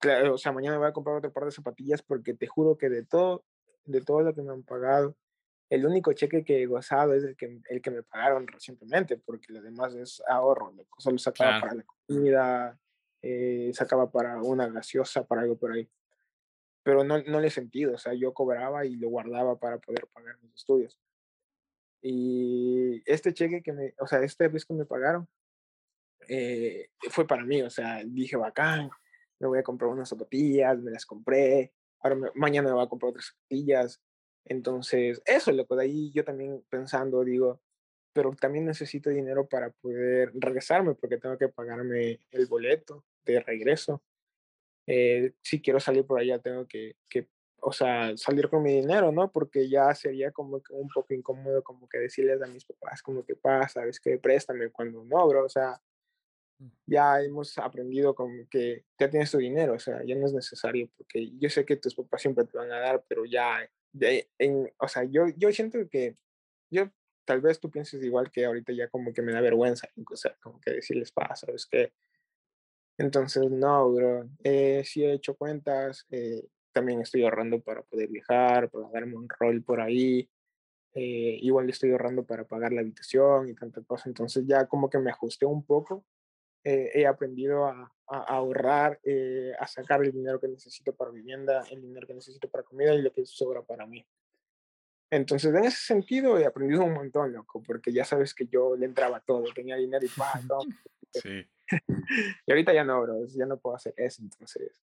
Claro, 0.01 0.35
o 0.35 0.39
sea, 0.39 0.53
mañana 0.53 0.77
me 0.77 0.81
voy 0.81 0.91
a 0.91 0.93
comprar 0.93 1.17
otro 1.17 1.33
par 1.33 1.47
de 1.47 1.51
zapatillas 1.51 2.03
porque 2.03 2.35
te 2.35 2.47
juro 2.47 2.77
que 2.77 2.91
de 2.91 3.05
todo, 3.05 3.45
de 3.85 4.03
todo 4.03 4.21
lo 4.21 4.35
que 4.35 4.43
me 4.43 4.53
han 4.53 4.63
pagado, 4.63 5.17
el 5.71 5.87
único 5.87 6.13
cheque 6.13 6.45
que 6.45 6.63
he 6.63 6.67
gozado 6.67 7.15
es 7.15 7.25
el 7.25 7.35
que, 7.35 7.61
el 7.71 7.81
que 7.81 7.91
me 7.91 8.03
pagaron 8.03 8.47
recientemente, 8.47 9.17
porque 9.17 9.55
lo 9.55 9.63
demás 9.63 9.95
es 9.95 10.23
ahorro, 10.29 10.71
loco. 10.73 11.01
Solo 11.01 11.17
sacaba 11.17 11.61
para 11.61 11.75
la 11.75 11.85
comida, 11.85 12.79
sacaba 13.73 14.11
para 14.11 14.41
una 14.43 14.69
gaseosa, 14.69 15.27
para 15.27 15.43
algo 15.43 15.57
por 15.57 15.73
ahí 15.73 15.89
pero 16.83 17.05
no, 17.05 17.23
no 17.23 17.41
le 17.41 17.49
he 17.49 17.51
sentido, 17.51 17.95
o 17.95 17.99
sea, 17.99 18.15
yo 18.15 18.33
cobraba 18.33 18.87
y 18.87 18.97
lo 18.97 19.09
guardaba 19.09 19.59
para 19.59 19.79
poder 19.79 20.07
pagar 20.13 20.39
mis 20.43 20.55
estudios. 20.55 20.99
Y 22.01 23.03
este 23.07 23.35
cheque 23.35 23.63
que 23.63 23.73
me, 23.73 23.95
o 23.99 24.07
sea, 24.07 24.21
este 24.23 24.49
vez 24.49 24.65
que 24.65 24.75
me 24.75 24.85
pagaron, 24.85 25.29
eh, 26.29 26.91
fue 27.11 27.27
para 27.27 27.45
mí, 27.45 27.63
o 27.63 27.71
sea, 27.71 28.03
dije, 28.05 28.37
bacán, 28.37 28.91
me 29.41 29.49
voy 29.49 29.59
a 29.59 29.63
comprar 29.63 29.91
unas 29.91 30.09
zapatillas, 30.09 30.79
me 30.79 30.91
las 30.91 31.07
compré, 31.07 31.73
ahora 32.01 32.17
mañana 32.35 32.69
me 32.69 32.75
voy 32.75 32.85
a 32.85 32.89
comprar 32.89 33.11
otras 33.11 33.27
zapatillas. 33.27 34.01
Entonces, 34.45 35.23
eso, 35.27 35.53
loco, 35.53 35.77
de 35.77 35.85
ahí 35.85 36.13
yo 36.13 36.25
también 36.25 36.65
pensando, 36.71 37.25
digo, 37.25 37.61
pero 38.13 38.35
también 38.35 38.65
necesito 38.65 39.11
dinero 39.11 39.47
para 39.49 39.71
poder 39.71 40.33
regresarme 40.35 40.95
porque 40.95 41.19
tengo 41.19 41.39
que 41.39 41.49
pagarme 41.49 42.21
el 42.31 42.47
boleto 42.47 43.05
de 43.25 43.41
regreso 43.41 44.03
eh, 44.91 45.33
si 45.43 45.61
quiero 45.61 45.79
salir 45.81 46.07
por 46.07 46.19
allá 46.19 46.39
tengo 46.39 46.67
que, 46.67 46.97
que, 47.11 47.29
o 47.61 47.73
sea, 47.73 48.17
salir 48.17 48.49
con 48.49 48.63
mi 48.63 48.73
dinero, 48.73 49.13
¿no? 49.13 49.31
Porque 49.31 49.69
ya 49.69 49.95
sería 49.95 50.33
como 50.33 50.63
que 50.63 50.73
un 50.73 50.89
poco 50.89 51.13
incómodo 51.13 51.63
como 51.63 51.87
que 51.87 51.99
decirles 51.99 52.41
a 52.41 52.47
mis 52.47 52.65
papás 52.65 53.03
como 53.03 53.23
que 53.23 53.37
pasa, 53.37 53.81
sabes 53.81 54.01
que 54.01 54.19
préstame 54.19 54.71
cuando 54.71 55.05
no, 55.05 55.29
bro, 55.29 55.45
o 55.45 55.49
sea, 55.51 55.79
ya 56.87 57.21
hemos 57.23 57.59
aprendido 57.59 58.15
como 58.15 58.49
que 58.49 58.87
ya 58.99 59.11
tienes 59.11 59.31
tu 59.31 59.37
dinero, 59.37 59.75
o 59.75 59.79
sea, 59.79 60.03
ya 60.07 60.15
no 60.15 60.25
es 60.25 60.33
necesario, 60.33 60.89
porque 60.97 61.33
yo 61.39 61.51
sé 61.51 61.67
que 61.67 61.77
tus 61.77 61.95
papás 61.95 62.23
siempre 62.23 62.47
te 62.47 62.57
van 62.57 62.73
a 62.73 62.81
dar, 62.81 63.05
pero 63.07 63.27
ya, 63.27 63.69
en, 64.39 64.73
o 64.79 64.89
sea, 64.89 65.05
yo, 65.05 65.27
yo 65.37 65.53
siento 65.53 65.79
que, 65.91 66.17
yo, 66.71 66.91
tal 67.27 67.43
vez 67.43 67.61
tú 67.61 67.71
pienses 67.71 68.03
igual 68.03 68.31
que 68.31 68.47
ahorita 68.47 68.73
ya 68.73 68.89
como 68.89 69.13
que 69.13 69.21
me 69.21 69.33
da 69.33 69.43
vergüenza, 69.43 69.87
o 70.11 70.17
sea, 70.17 70.35
como 70.41 70.59
que 70.63 70.73
decirles, 70.73 71.13
pasa, 71.13 71.47
sabes 71.47 71.67
que 71.67 71.93
entonces, 72.99 73.51
no, 73.51 73.93
bro. 73.93 74.29
Eh, 74.45 74.83
sí 74.85 75.05
he 75.05 75.13
hecho 75.15 75.37
cuentas. 75.37 76.07
Eh, 76.11 76.43
también 76.73 77.01
estoy 77.01 77.25
ahorrando 77.25 77.61
para 77.61 77.83
poder 77.83 78.09
viajar, 78.09 78.71
para 78.71 78.89
darme 78.91 79.17
un 79.17 79.29
rol 79.29 79.63
por 79.63 79.81
ahí. 79.81 80.29
eh, 80.95 81.39
igual 81.43 81.69
estoy 81.71 81.91
ahorrando 81.93 82.25
para 82.27 82.45
pagar 82.47 82.73
la 82.73 82.81
habitación 82.83 83.49
y 83.49 83.55
tanta 83.55 83.83
cosa, 83.83 84.09
entonces 84.09 84.45
ya 84.47 84.67
como 84.67 84.91
que 84.91 84.99
me 84.99 85.11
ajusté 85.11 85.47
un 85.47 85.65
poco, 85.65 86.05
eh, 86.65 86.91
he 86.95 87.07
aprendido 87.07 87.67
a, 87.67 87.93
a 88.09 88.19
ahorrar, 88.25 89.01
eh, 89.05 89.53
a 89.59 89.67
sacar 89.67 90.03
el 90.05 90.13
dinero 90.13 90.41
que 90.41 90.49
necesito 90.49 90.95
para 90.95 91.11
vivienda, 91.13 91.65
el 91.71 91.83
dinero 91.83 92.07
que 92.07 92.15
necesito 92.15 92.49
para 92.51 92.65
comida 92.65 92.95
y 92.95 93.03
lo 93.03 93.13
que 93.13 93.25
sobra 93.27 93.63
para 93.63 93.87
mí. 93.87 94.05
Entonces, 95.11 95.55
en 95.55 95.65
ese 95.65 95.79
sentido 95.87 96.39
he 96.39 96.47
aprendido 96.47 96.85
un 96.85 96.95
montón, 96.95 97.33
loco, 97.33 97.63
porque 97.63 97.93
ya 97.93 98.05
sabes 98.05 98.35
que 98.35 98.47
yo 98.47 98.77
le 98.77 98.87
entraba 98.87 99.21
todo, 99.21 99.45
tenía 99.55 99.77
dinero 99.77 100.05
y 100.05 100.09
pa, 100.19 100.41
todo. 100.47 100.61
Sí. 101.13 101.47
y 102.47 102.51
ahorita 102.51 102.73
ya 102.73 102.85
no, 102.85 103.01
bro, 103.03 103.27
ya 103.27 103.47
no 103.47 103.59
puedo 103.59 103.77
hacer 103.77 103.95
eso, 103.97 104.23
entonces 104.23 104.81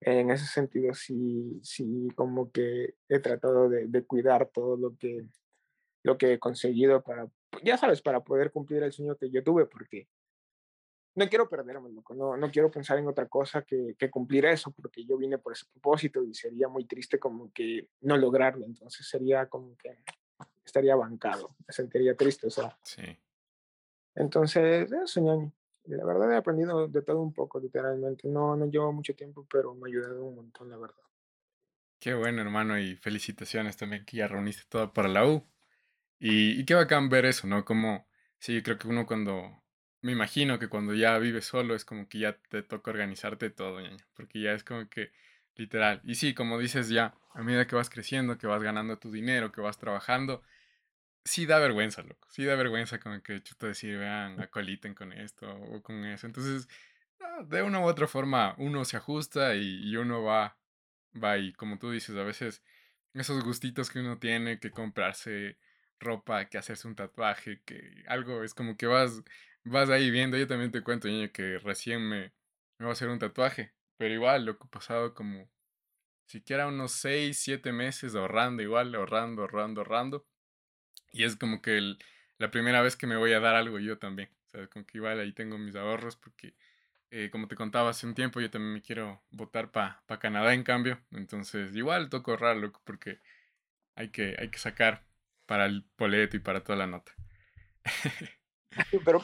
en 0.00 0.30
ese 0.30 0.46
sentido 0.46 0.94
sí, 0.94 1.60
sí, 1.62 2.08
como 2.14 2.50
que 2.52 2.94
he 3.08 3.18
tratado 3.18 3.68
de, 3.68 3.88
de, 3.88 4.04
cuidar 4.04 4.48
todo 4.48 4.76
lo 4.76 4.96
que, 4.96 5.26
lo 6.04 6.16
que 6.16 6.34
he 6.34 6.38
conseguido 6.38 7.02
para, 7.02 7.28
ya 7.62 7.76
sabes, 7.76 8.00
para 8.00 8.22
poder 8.22 8.52
cumplir 8.52 8.82
el 8.82 8.92
sueño 8.92 9.16
que 9.16 9.30
yo 9.30 9.42
tuve, 9.42 9.66
porque 9.66 10.08
no 11.16 11.28
quiero 11.28 11.48
perderme, 11.48 11.90
loco, 11.90 12.14
no, 12.14 12.36
no 12.36 12.50
quiero 12.50 12.70
pensar 12.70 12.98
en 12.98 13.08
otra 13.08 13.26
cosa 13.26 13.62
que, 13.62 13.96
que 13.98 14.08
cumplir 14.08 14.46
eso, 14.46 14.70
porque 14.70 15.04
yo 15.04 15.16
vine 15.16 15.38
por 15.38 15.52
ese 15.52 15.66
propósito 15.72 16.22
y 16.22 16.32
sería 16.32 16.68
muy 16.68 16.84
triste 16.84 17.18
como 17.18 17.52
que 17.52 17.88
no 18.02 18.16
lograrlo, 18.16 18.64
entonces 18.64 19.08
sería 19.08 19.46
como 19.46 19.76
que 19.76 20.04
estaría 20.64 20.94
bancado, 20.94 21.56
me 21.66 21.72
sentiría 21.72 22.16
triste, 22.16 22.46
o 22.46 22.50
sea. 22.50 22.78
Sí. 22.82 23.02
Entonces, 24.18 24.90
eso, 24.92 25.20
ñaño 25.20 25.52
la 25.96 26.04
verdad 26.04 26.32
he 26.32 26.36
aprendido 26.36 26.86
de 26.86 27.02
todo 27.02 27.20
un 27.20 27.32
poco, 27.32 27.58
literalmente. 27.60 28.28
No, 28.28 28.56
no 28.56 28.66
llevo 28.66 28.92
mucho 28.92 29.14
tiempo, 29.14 29.46
pero 29.50 29.74
me 29.74 29.88
ha 29.88 29.88
ayudado 29.88 30.24
un 30.24 30.36
montón, 30.36 30.68
la 30.70 30.76
verdad. 30.76 31.02
Qué 31.98 32.14
bueno, 32.14 32.42
hermano, 32.42 32.78
y 32.78 32.96
felicitaciones 32.96 33.76
también 33.76 34.04
que 34.04 34.18
ya 34.18 34.28
reuniste 34.28 34.64
todo 34.68 34.92
para 34.92 35.08
la 35.08 35.26
U. 35.26 35.44
Y, 36.18 36.60
y 36.60 36.64
qué 36.64 36.74
bacán 36.74 37.08
ver 37.08 37.26
eso, 37.26 37.46
¿no? 37.46 37.64
Como, 37.64 38.06
sí, 38.38 38.62
creo 38.62 38.78
que 38.78 38.88
uno 38.88 39.06
cuando, 39.06 39.62
me 40.02 40.12
imagino 40.12 40.58
que 40.58 40.68
cuando 40.68 40.94
ya 40.94 41.18
vives 41.18 41.46
solo 41.46 41.74
es 41.74 41.84
como 41.84 42.08
que 42.08 42.18
ya 42.20 42.38
te 42.50 42.62
toca 42.62 42.90
organizarte 42.90 43.50
todo, 43.50 43.80
ñaño, 43.80 44.04
porque 44.14 44.40
ya 44.40 44.52
es 44.52 44.64
como 44.64 44.88
que, 44.88 45.10
literal. 45.56 46.00
Y 46.04 46.16
sí, 46.16 46.34
como 46.34 46.58
dices 46.58 46.88
ya, 46.88 47.14
a 47.34 47.42
medida 47.42 47.66
que 47.66 47.76
vas 47.76 47.90
creciendo, 47.90 48.38
que 48.38 48.46
vas 48.46 48.62
ganando 48.62 48.98
tu 48.98 49.10
dinero, 49.10 49.52
que 49.52 49.60
vas 49.60 49.78
trabajando, 49.78 50.42
sí 51.24 51.46
da 51.46 51.58
vergüenza, 51.58 52.02
loco. 52.02 52.28
Sí 52.30 52.44
da 52.44 52.54
vergüenza 52.56 52.98
como 52.98 53.22
que 53.22 53.42
chuta 53.42 53.66
decir, 53.68 53.98
vean, 53.98 54.40
acoliten 54.40 54.94
con 54.94 55.12
esto 55.12 55.48
o 55.50 55.82
con 55.82 56.04
eso. 56.04 56.26
Entonces, 56.26 56.68
de 57.46 57.62
una 57.62 57.80
u 57.80 57.84
otra 57.84 58.06
forma, 58.06 58.54
uno 58.58 58.84
se 58.84 58.96
ajusta 58.96 59.54
y, 59.54 59.96
uno 59.96 60.22
va, 60.22 60.58
va 61.22 61.38
y 61.38 61.52
como 61.52 61.78
tú 61.78 61.90
dices, 61.90 62.16
a 62.16 62.24
veces 62.24 62.62
esos 63.14 63.42
gustitos 63.44 63.90
que 63.90 64.00
uno 64.00 64.18
tiene, 64.18 64.60
que 64.60 64.70
comprarse 64.70 65.58
ropa, 66.00 66.46
que 66.48 66.58
hacerse 66.58 66.88
un 66.88 66.94
tatuaje, 66.94 67.62
que 67.64 68.04
algo 68.06 68.44
es 68.44 68.54
como 68.54 68.76
que 68.76 68.86
vas, 68.86 69.22
vas 69.64 69.90
ahí 69.90 70.10
viendo. 70.10 70.36
Yo 70.36 70.46
también 70.46 70.70
te 70.70 70.82
cuento, 70.82 71.08
niño, 71.08 71.30
que 71.32 71.58
recién 71.58 72.02
me, 72.08 72.32
me 72.78 72.86
voy 72.86 72.90
a 72.90 72.92
hacer 72.92 73.08
un 73.08 73.18
tatuaje, 73.18 73.74
pero 73.96 74.14
igual, 74.14 74.44
lo 74.44 74.58
que 74.58 74.64
he 74.66 74.70
pasado 74.70 75.14
como 75.14 75.50
siquiera 76.26 76.68
unos 76.68 76.92
6, 76.92 77.38
7 77.38 77.72
meses 77.72 78.14
ahorrando, 78.14 78.62
igual, 78.62 78.94
ahorrando, 78.94 79.42
ahorrando, 79.42 79.80
ahorrando. 79.80 80.26
Y 81.12 81.24
es 81.24 81.36
como 81.36 81.62
que 81.62 81.78
el, 81.78 81.98
la 82.38 82.50
primera 82.50 82.82
vez 82.82 82.96
que 82.96 83.06
me 83.06 83.16
voy 83.16 83.32
a 83.32 83.40
dar 83.40 83.54
algo 83.54 83.78
yo 83.78 83.98
también. 83.98 84.30
O 84.46 84.50
sea, 84.50 84.66
como 84.68 84.86
que 84.86 84.98
igual 84.98 85.20
ahí 85.20 85.32
tengo 85.32 85.58
mis 85.58 85.76
ahorros 85.76 86.16
porque, 86.16 86.54
eh, 87.10 87.28
como 87.30 87.48
te 87.48 87.56
contaba 87.56 87.90
hace 87.90 88.06
un 88.06 88.14
tiempo, 88.14 88.40
yo 88.40 88.50
también 88.50 88.74
me 88.74 88.82
quiero 88.82 89.22
votar 89.30 89.70
para 89.70 90.02
pa 90.06 90.18
Canadá 90.18 90.54
en 90.54 90.62
cambio. 90.62 90.98
Entonces, 91.10 91.74
igual 91.76 92.08
toco 92.08 92.30
ahorrar, 92.32 92.56
porque 92.84 93.20
hay 93.94 94.08
que, 94.10 94.36
hay 94.38 94.48
que 94.50 94.58
sacar 94.58 95.02
para 95.46 95.66
el 95.66 95.84
boleto 95.96 96.36
y 96.36 96.40
para 96.40 96.62
toda 96.62 96.78
la 96.78 96.86
nota. 96.86 97.12
Pero 99.04 99.20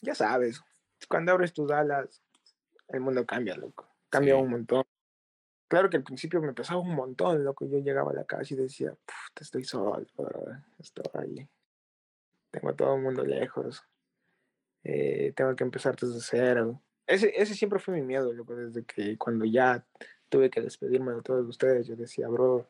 ya 0.00 0.14
sabes, 0.14 0.62
cuando 1.08 1.32
abres 1.32 1.52
tus 1.52 1.70
alas, 1.70 2.22
el 2.88 3.00
mundo 3.00 3.26
cambia, 3.26 3.56
loco. 3.56 3.88
Cambia 4.08 4.36
un 4.36 4.50
montón. 4.50 4.84
Claro 5.68 5.90
que 5.90 5.96
al 5.96 6.04
principio 6.04 6.40
me 6.40 6.52
pesaba 6.52 6.80
un 6.80 6.94
montón, 6.94 7.42
loco. 7.42 7.66
Yo 7.66 7.78
llegaba 7.78 8.12
a 8.12 8.14
la 8.14 8.24
casa 8.24 8.54
y 8.54 8.56
decía, 8.56 8.94
te 9.34 9.42
estoy 9.42 9.64
solo, 9.64 10.06
estoy 10.78 11.04
ahí. 11.14 11.48
Tengo 12.52 12.70
a 12.70 12.76
todo 12.76 12.94
el 12.94 13.02
mundo 13.02 13.24
lejos. 13.24 13.84
Eh, 14.84 15.32
tengo 15.34 15.56
que 15.56 15.64
empezar 15.64 15.96
desde 15.96 16.20
cero. 16.20 16.80
Ese, 17.06 17.32
ese 17.36 17.54
siempre 17.54 17.80
fue 17.80 17.94
mi 17.94 18.02
miedo, 18.02 18.32
loco, 18.32 18.54
desde 18.54 18.84
que 18.84 19.18
cuando 19.18 19.44
ya 19.44 19.84
tuve 20.28 20.50
que 20.50 20.60
despedirme 20.60 21.12
de 21.12 21.22
todos 21.22 21.46
ustedes, 21.48 21.86
yo 21.88 21.96
decía, 21.96 22.28
bro, 22.28 22.68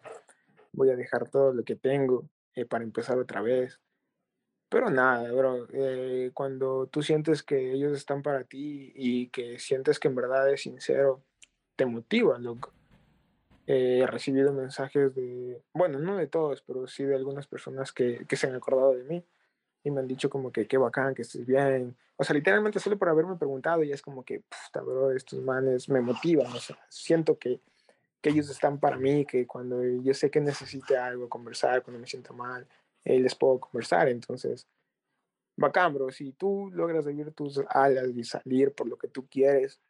voy 0.73 0.91
a 0.91 0.97
dejar 0.97 1.29
todo 1.29 1.53
lo 1.53 1.65
que 1.65 1.77
tengo 1.77 2.29
eh, 2.55 2.65
para 2.65 2.85
empezar 2.85 3.19
otra 3.19 3.43
vez. 3.43 3.79
Pero 4.71 4.89
nada, 4.89 5.31
bro, 5.33 5.67
eh, 5.73 6.31
cuando 6.33 6.87
tú 6.87 7.03
sientes 7.03 7.43
que 7.43 7.73
ellos 7.73 7.93
están 7.93 8.23
para 8.23 8.45
ti 8.45 8.93
y 8.95 9.29
que 9.29 9.59
sientes 9.59 9.99
que 9.99 10.09
en 10.09 10.15
verdad 10.15 10.51
es 10.51 10.63
sincero, 10.63 11.23
te 11.77 11.85
motiva, 11.85 12.39
loco 12.39 12.73
he 13.67 14.07
recibido 14.07 14.53
mensajes 14.53 15.15
de, 15.15 15.61
bueno, 15.73 15.99
no 15.99 16.17
de 16.17 16.29
todos, 16.29 16.63
pero 16.63 16.87
sí 16.87 17.05
de 17.05 17.17
algunas 17.17 17.47
personas 17.47 17.93
que, 17.93 18.25
que, 18.29 18.37
se 18.37 18.47
han 18.47 18.55
acordado 18.55 18.95
de 18.95 19.05
mí 19.05 19.25
y 19.83 19.91
me 19.91 20.01
han 20.01 20.09
dicho 20.09 20.31
como 20.31 20.53
que 20.53 20.67
qué 20.67 20.79
bacán, 20.79 21.15
que 21.15 21.23
estés 21.23 21.45
bien. 21.45 21.97
O 22.17 22.25
sea, 22.25 22.35
literalmente 22.35 22.79
solo 22.79 22.97
por 22.97 23.09
haberme 23.09 23.37
preguntado 23.37 23.83
y 23.83 23.93
es 23.93 24.03
como 24.03 24.25
que, 24.25 24.41
puta, 24.41 24.81
bro, 24.83 25.11
estos 25.11 25.41
manes 25.43 25.89
me 25.89 26.01
motivan, 26.01 26.47
o 26.47 26.61
sea, 26.61 26.79
siento 26.89 27.39
que, 27.39 27.61
que 28.21 28.31
ellos 28.31 28.49
están 28.49 28.79
para 28.79 28.97
mí, 28.97 29.27
que 29.27 29.47
cuando 29.47 29.83
yo 29.85 30.15
sé 30.15 30.31
que 30.31 30.41
necesite 30.41 30.97
algo, 30.97 31.29
conversar, 31.29 31.83
cuando 31.83 32.01
me 32.01 32.07
siento 32.07 32.33
mal, 32.35 32.67
eh, 33.05 33.19
les 33.19 33.35
puedo 33.35 33.61
conversar, 33.61 34.09
entonces, 34.09 34.67
bacán, 35.57 35.93
bro, 35.93 36.11
si 36.11 36.33
tú 36.33 36.71
logras 36.73 37.05
vivir 37.05 37.33
tus 37.33 37.61
alas 37.69 38.09
y 38.15 38.25
salir 38.25 38.73
por 38.73 38.89
lo 38.89 38.97
que 38.97 39.09
tú 39.09 39.27
quieres, 39.29 39.81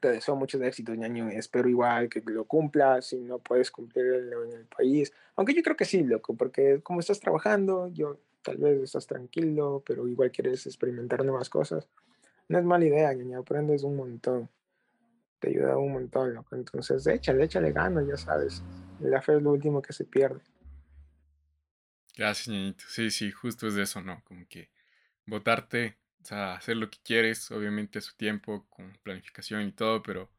te 0.00 0.08
deseo 0.08 0.36
muchos 0.36 0.60
éxitos, 0.62 0.96
ñaño. 0.96 1.28
Espero 1.28 1.68
igual 1.68 2.08
que 2.08 2.22
lo 2.26 2.44
cumplas. 2.44 3.06
Si 3.06 3.20
no 3.20 3.38
puedes 3.38 3.70
cumplirlo 3.70 4.44
en 4.44 4.52
el 4.52 4.66
país. 4.66 5.12
Aunque 5.36 5.54
yo 5.54 5.62
creo 5.62 5.76
que 5.76 5.84
sí, 5.84 6.02
loco, 6.02 6.34
porque 6.36 6.80
como 6.82 7.00
estás 7.00 7.20
trabajando, 7.20 7.88
yo 7.92 8.18
tal 8.42 8.58
vez 8.58 8.82
estás 8.82 9.06
tranquilo, 9.06 9.82
pero 9.86 10.06
igual 10.06 10.30
quieres 10.30 10.66
experimentar 10.66 11.24
nuevas 11.24 11.48
cosas. 11.48 11.88
No 12.48 12.58
es 12.58 12.64
mala 12.64 12.84
idea, 12.84 13.12
ñaño. 13.12 13.40
Aprendes 13.40 13.82
un 13.82 13.96
montón. 13.96 14.48
Te 15.38 15.48
ayuda 15.50 15.76
un 15.76 15.92
montón, 15.92 16.34
loco. 16.34 16.54
Entonces, 16.54 17.06
échale, 17.06 17.44
échale 17.44 17.72
ganas, 17.72 18.06
ya 18.06 18.16
sabes. 18.16 18.62
La 19.00 19.22
fe 19.22 19.36
es 19.36 19.42
lo 19.42 19.50
último 19.50 19.82
que 19.82 19.92
se 19.92 20.04
pierde. 20.04 20.40
Gracias, 22.16 22.48
ñañito. 22.48 22.84
Sí, 22.88 23.10
sí, 23.10 23.30
justo 23.30 23.66
es 23.66 23.74
de 23.74 23.82
eso, 23.82 24.00
¿no? 24.00 24.22
Como 24.24 24.46
que 24.48 24.70
votarte 25.26 25.96
o 26.24 26.26
sea, 26.26 26.54
hacer 26.54 26.78
lo 26.78 26.90
que 26.90 26.98
quieres, 27.04 27.50
obviamente 27.50 27.98
a 27.98 28.02
su 28.02 28.16
tiempo, 28.16 28.66
con 28.70 28.90
planificación 29.02 29.62
y 29.62 29.72
todo, 29.72 30.02
pero 30.02 30.30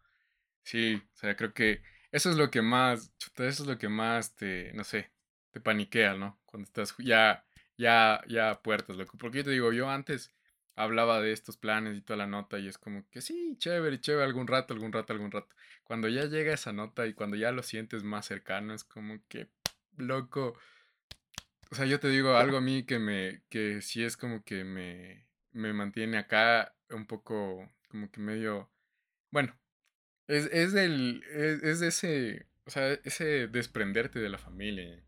sí, 0.63 0.95
o 0.95 1.17
sea, 1.17 1.35
creo 1.35 1.53
que 1.53 1.83
eso 2.11 2.31
es 2.31 2.37
lo 2.37 2.49
que 2.49 2.63
más, 2.63 3.15
chuta, 3.17 3.45
eso 3.47 3.63
es 3.63 3.69
lo 3.69 3.77
que 3.77 3.87
más 3.89 4.35
te, 4.35 4.73
no 4.73 4.83
sé, 4.83 5.11
te 5.51 5.61
paniquea, 5.61 6.15
¿no? 6.15 6.39
Cuando 6.45 6.65
estás 6.65 6.95
ya, 6.97 7.45
ya, 7.77 8.21
ya 8.27 8.51
a 8.51 8.61
puertas, 8.63 8.97
loco. 8.97 9.17
Porque 9.19 9.39
yo 9.39 9.43
te 9.45 9.51
digo, 9.51 9.73
yo 9.73 9.87
antes 9.89 10.33
hablaba 10.75 11.21
de 11.21 11.31
estos 11.33 11.57
planes 11.57 11.97
y 11.97 12.01
toda 12.01 12.17
la 12.17 12.27
nota 12.27 12.57
y 12.57 12.67
es 12.67 12.79
como 12.79 13.07
que 13.11 13.21
sí, 13.21 13.55
chévere, 13.59 13.99
chévere, 13.99 14.25
algún 14.25 14.47
rato, 14.47 14.73
algún 14.73 14.91
rato, 14.91 15.13
algún 15.13 15.31
rato. 15.31 15.55
Cuando 15.83 16.07
ya 16.09 16.25
llega 16.25 16.53
esa 16.53 16.73
nota 16.73 17.05
y 17.05 17.13
cuando 17.13 17.37
ya 17.37 17.51
lo 17.51 17.61
sientes 17.61 18.03
más 18.03 18.25
cercano, 18.25 18.73
es 18.73 18.83
como 18.83 19.19
que, 19.27 19.49
loco. 19.97 20.57
O 21.69 21.75
sea, 21.75 21.85
yo 21.85 21.99
te 21.99 22.09
digo 22.09 22.35
algo 22.37 22.57
a 22.57 22.61
mí 22.61 22.85
que 22.85 22.97
me, 22.99 23.43
que 23.49 23.81
sí 23.81 24.03
es 24.03 24.17
como 24.17 24.43
que 24.43 24.63
me, 24.63 25.24
me 25.55 25.73
mantiene 25.73 26.17
acá 26.17 26.75
un 26.89 27.07
poco 27.07 27.71
como 27.87 28.11
que 28.11 28.19
medio, 28.19 28.69
bueno, 29.31 29.57
es, 30.27 30.49
es 30.51 30.73
del, 30.73 31.23
es, 31.31 31.81
ese, 31.81 32.45
o 32.65 32.69
sea, 32.69 32.91
ese 33.03 33.47
desprenderte 33.47 34.19
de 34.19 34.29
la 34.29 34.37
familia. 34.37 35.01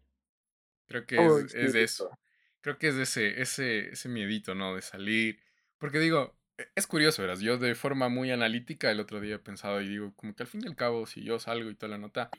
Creo 0.87 1.05
que 1.05 1.17
es, 1.17 1.53
es 1.53 1.73
de 1.73 1.83
eso. 1.83 2.17
Creo 2.61 2.77
que 2.77 2.87
es 2.87 2.95
de 2.95 3.03
ese, 3.03 3.41
ese, 3.41 3.89
ese 3.89 4.09
miedito, 4.09 4.55
¿no? 4.55 4.75
De 4.75 4.81
salir. 4.81 5.41
Porque 5.77 5.99
digo, 5.99 6.39
e, 6.57 6.69
es 6.75 6.87
curioso, 6.87 7.21
verás, 7.21 7.41
yo 7.41 7.57
de 7.57 7.75
forma 7.75 8.07
muy 8.07 8.31
analítica 8.31 8.89
el 8.89 9.01
otro 9.01 9.19
día 9.19 9.35
he 9.35 9.39
pensado 9.39 9.81
y 9.81 9.89
digo, 9.89 10.13
como 10.15 10.33
que 10.33 10.43
al 10.43 10.47
fin 10.47 10.61
y 10.63 10.67
al 10.67 10.75
cabo, 10.75 11.05
si 11.07 11.23
yo 11.23 11.39
salgo 11.39 11.69
y 11.69 11.75
toda 11.75 11.89
la 11.89 11.97
nota, 11.97 12.29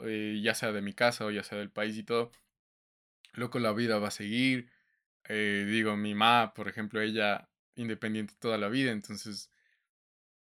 eh, 0.00 0.40
ya 0.42 0.54
sea 0.54 0.72
de 0.72 0.80
mi 0.80 0.94
casa 0.94 1.26
o 1.26 1.30
ya 1.30 1.42
sea 1.42 1.58
del 1.58 1.70
país 1.70 1.96
y 1.98 2.02
todo, 2.02 2.32
loco, 3.34 3.58
la 3.58 3.72
vida 3.72 3.98
va 3.98 4.08
a 4.08 4.12
seguir, 4.12 4.70
eh, 5.28 5.64
digo, 5.68 5.96
mi 5.96 6.14
mamá, 6.14 6.54
por 6.54 6.68
ejemplo, 6.68 7.00
ella 7.00 7.48
independiente 7.76 8.34
toda 8.38 8.58
la 8.58 8.68
vida, 8.68 8.92
entonces, 8.92 9.50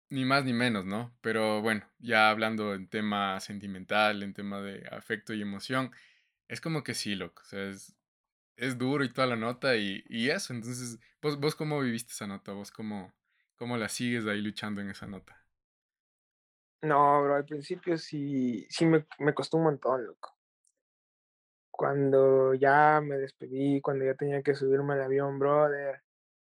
ni 0.10 0.26
más 0.26 0.46
ni 0.46 0.54
menos, 0.54 0.86
¿no? 0.86 1.16
Pero 1.22 1.62
bueno, 1.62 1.88
ya 2.00 2.30
hablando 2.30 2.74
en 2.76 2.88
tema 2.88 3.40
sentimental, 3.40 4.24
en 4.24 4.34
tema 4.34 4.62
de 4.62 4.88
afecto 4.92 5.34
y 5.34 5.42
emoción, 5.42 5.92
es 6.50 6.62
como 6.62 6.84
que 6.84 6.96
sí, 6.96 7.16
loco, 7.16 7.44
o 7.44 7.46
sea, 7.46 7.70
es, 7.70 7.96
es 8.58 8.78
duro 8.78 9.04
y 9.06 9.14
toda 9.14 9.28
la 9.28 9.38
nota 9.38 9.78
y, 9.78 10.04
y 10.10 10.30
eso, 10.32 10.54
entonces, 10.54 11.00
¿vos, 11.22 11.40
vos 11.40 11.56
cómo 11.56 11.82
viviste 11.82 12.14
esa 12.14 12.28
nota? 12.28 12.54
¿Vos 12.54 12.72
cómo, 12.72 13.14
cómo 13.58 13.78
la 13.78 13.90
sigues 13.90 14.28
ahí 14.28 14.42
luchando 14.42 14.82
en 14.82 14.90
esa 14.92 15.08
nota? 15.08 15.46
No, 16.84 17.24
bro, 17.24 17.36
al 17.36 17.46
principio 17.46 17.98
sí, 17.98 18.68
sí 18.70 18.86
me, 18.86 19.06
me 19.20 19.34
costó 19.34 19.58
un 19.58 19.64
montón, 19.64 20.06
loco 20.06 20.38
cuando 21.76 22.54
ya 22.54 23.02
me 23.04 23.18
despedí, 23.18 23.82
cuando 23.82 24.06
ya 24.06 24.14
tenía 24.14 24.44
que 24.44 24.54
subirme 24.54 24.94
al 24.94 25.02
avión, 25.02 25.40
brother, 25.40 26.04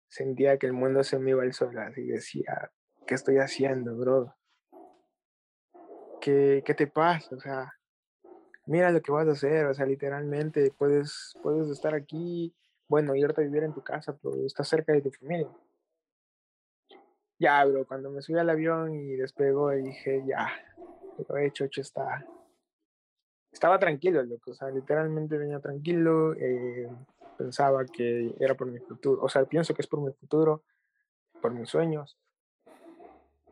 sentía 0.08 0.58
que 0.58 0.66
el 0.68 0.72
mundo 0.72 1.02
se 1.02 1.18
me 1.18 1.30
iba 1.30 1.42
al 1.42 1.52
sol, 1.52 1.76
así 1.76 2.06
decía, 2.06 2.70
¿qué 3.04 3.16
estoy 3.16 3.38
haciendo, 3.38 3.96
bro? 3.96 4.36
¿Qué, 6.20 6.62
¿Qué 6.64 6.72
te 6.72 6.86
pasa? 6.86 7.34
O 7.34 7.40
sea, 7.40 7.72
mira 8.66 8.92
lo 8.92 9.02
que 9.02 9.10
vas 9.10 9.26
a 9.26 9.32
hacer, 9.32 9.66
o 9.66 9.74
sea, 9.74 9.86
literalmente 9.86 10.72
puedes, 10.78 11.36
puedes 11.42 11.68
estar 11.68 11.94
aquí, 11.94 12.54
bueno, 12.86 13.16
irte 13.16 13.40
a 13.40 13.44
vivir 13.44 13.64
en 13.64 13.74
tu 13.74 13.82
casa, 13.82 14.16
pero 14.22 14.36
estás 14.46 14.68
cerca 14.68 14.92
de 14.92 15.02
tu 15.02 15.10
familia. 15.10 15.50
Ya, 17.40 17.64
bro, 17.64 17.84
cuando 17.88 18.08
me 18.08 18.22
subí 18.22 18.38
al 18.38 18.50
avión 18.50 18.94
y 18.94 19.16
despegó, 19.16 19.70
dije, 19.70 20.22
ya, 20.24 20.48
lo 21.28 21.36
he 21.36 21.46
hecho, 21.46 21.64
hecho 21.64 21.80
está. 21.80 22.24
Estaba 23.53 23.78
tranquilo, 23.78 24.22
loco, 24.22 24.51
o 24.51 24.55
sea, 24.55 24.70
literalmente 24.70 25.38
venía 25.38 25.59
tranquilo, 25.59 26.34
eh, 26.34 26.88
pensaba 27.36 27.84
que 27.86 28.34
era 28.38 28.55
por 28.55 28.66
mi 28.66 28.78
futuro, 28.78 29.22
o 29.22 29.28
sea, 29.28 29.44
pienso 29.44 29.74
que 29.74 29.82
es 29.82 29.88
por 29.88 30.01
mi 30.01 30.12
futuro, 30.12 30.62
por 31.40 31.53
mis 31.53 31.68
sueños. 31.68 32.18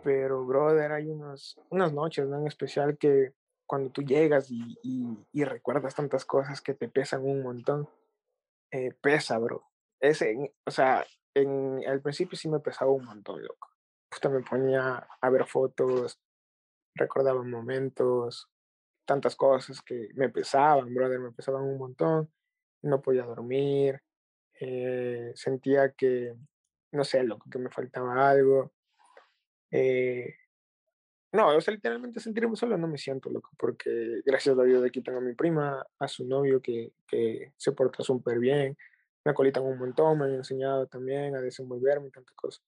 Pero, 0.03 0.44
brother, 0.44 0.92
hay 0.92 1.09
unos, 1.09 1.59
unas 1.70 1.92
noches, 1.92 2.26
¿no? 2.28 2.38
En 2.38 2.47
especial 2.47 2.97
que 2.99 3.32
cuando 3.66 3.90
tú 3.90 4.03
llegas 4.03 4.51
y, 4.51 4.78
y, 5.32 5.44
recuerdas 5.44 5.94
tantas 5.94 6.24
cosas 6.24 6.61
que 6.61 6.74
te 6.74 6.88
pesan 6.88 7.24
un 7.24 7.42
montón, 7.42 7.88
eh, 8.70 8.92
pesa, 9.01 9.38
bro. 9.38 9.64
Ese, 9.99 10.55
o 10.64 10.70
sea, 10.70 11.05
en, 11.34 11.82
al 11.88 12.01
principio 12.01 12.38
sí 12.38 12.49
me 12.49 12.61
pesaba 12.61 12.92
un 12.92 13.05
montón, 13.05 13.42
loco. 13.42 13.68
Justo 14.12 14.30
me 14.30 14.40
ponía 14.42 15.09
a 15.20 15.30
ver 15.30 15.47
fotos, 15.47 16.20
recordaba 16.94 17.42
momentos, 17.42 18.49
tantas 19.07 19.36
cosas 19.36 19.80
que 19.82 20.09
me 20.14 20.28
pesaban, 20.28 20.94
brother, 20.94 21.20
me 21.20 21.32
pesaban 21.32 21.62
un 21.62 21.78
montón. 21.78 22.30
No 22.82 23.00
podía 23.02 23.24
dormir, 23.24 24.02
eh, 24.61 25.32
sentía 25.34 25.92
que, 25.92 26.34
no 26.92 27.04
sé, 27.04 27.22
loco, 27.24 27.48
que 27.50 27.59
me 27.59 27.70
faltaba 27.70 28.28
algo. 28.30 28.72
Eh, 29.70 30.34
no, 31.32 31.48
o 31.48 31.61
sea, 31.61 31.74
literalmente 31.74 32.20
sentirme 32.20 32.57
solo 32.57 32.78
no 32.78 32.88
me 32.88 32.98
siento, 32.98 33.30
loco, 33.30 33.50
porque 33.59 34.22
gracias 34.24 34.59
a 34.59 34.62
Dios 34.64 34.80
de 34.82 34.88
aquí 34.88 35.02
a 35.07 35.20
mi 35.20 35.34
prima, 35.34 35.84
a 35.98 36.09
su 36.09 36.26
novio 36.26 36.62
que, 36.62 36.92
que 37.07 37.52
se 37.57 37.72
porta 37.72 38.02
súper 38.02 38.38
bien, 38.38 38.76
me 39.24 39.32
acolitan 39.32 39.64
un 39.64 39.78
montón, 39.78 40.18
me 40.18 40.26
han 40.26 40.34
enseñado 40.34 40.86
también 40.86 41.34
a 41.36 41.40
desenvolverme 41.40 42.09
y 42.09 42.11
tantas 42.11 42.34
cosas. 42.34 42.62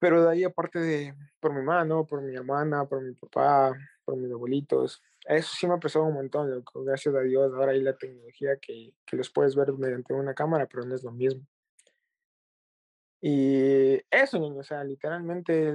Pero 0.00 0.24
de 0.24 0.30
ahí, 0.30 0.44
aparte 0.44 0.80
de 0.80 1.14
por 1.38 1.54
mi 1.54 1.62
mano, 1.62 2.06
por 2.06 2.22
mi 2.22 2.34
hermana, 2.34 2.86
por 2.86 3.02
mi 3.02 3.12
papá, 3.14 3.72
por 4.04 4.16
mis 4.16 4.32
abuelitos, 4.32 5.02
eso 5.26 5.52
sí 5.54 5.66
me 5.66 5.74
ha 5.74 5.78
pesado 5.78 6.06
un 6.06 6.14
montón, 6.14 6.50
loco. 6.50 6.82
Gracias 6.82 7.14
a 7.14 7.20
Dios, 7.20 7.52
ahora 7.54 7.72
hay 7.72 7.82
la 7.82 7.96
tecnología 7.96 8.56
que, 8.56 8.92
que 9.06 9.16
los 9.16 9.30
puedes 9.30 9.54
ver 9.54 9.72
mediante 9.74 10.14
una 10.14 10.34
cámara, 10.34 10.66
pero 10.66 10.84
no 10.84 10.94
es 10.94 11.04
lo 11.04 11.12
mismo. 11.12 11.46
Y 13.20 14.00
eso, 14.10 14.38
niño, 14.38 14.60
o 14.60 14.64
sea, 14.64 14.82
literalmente 14.82 15.72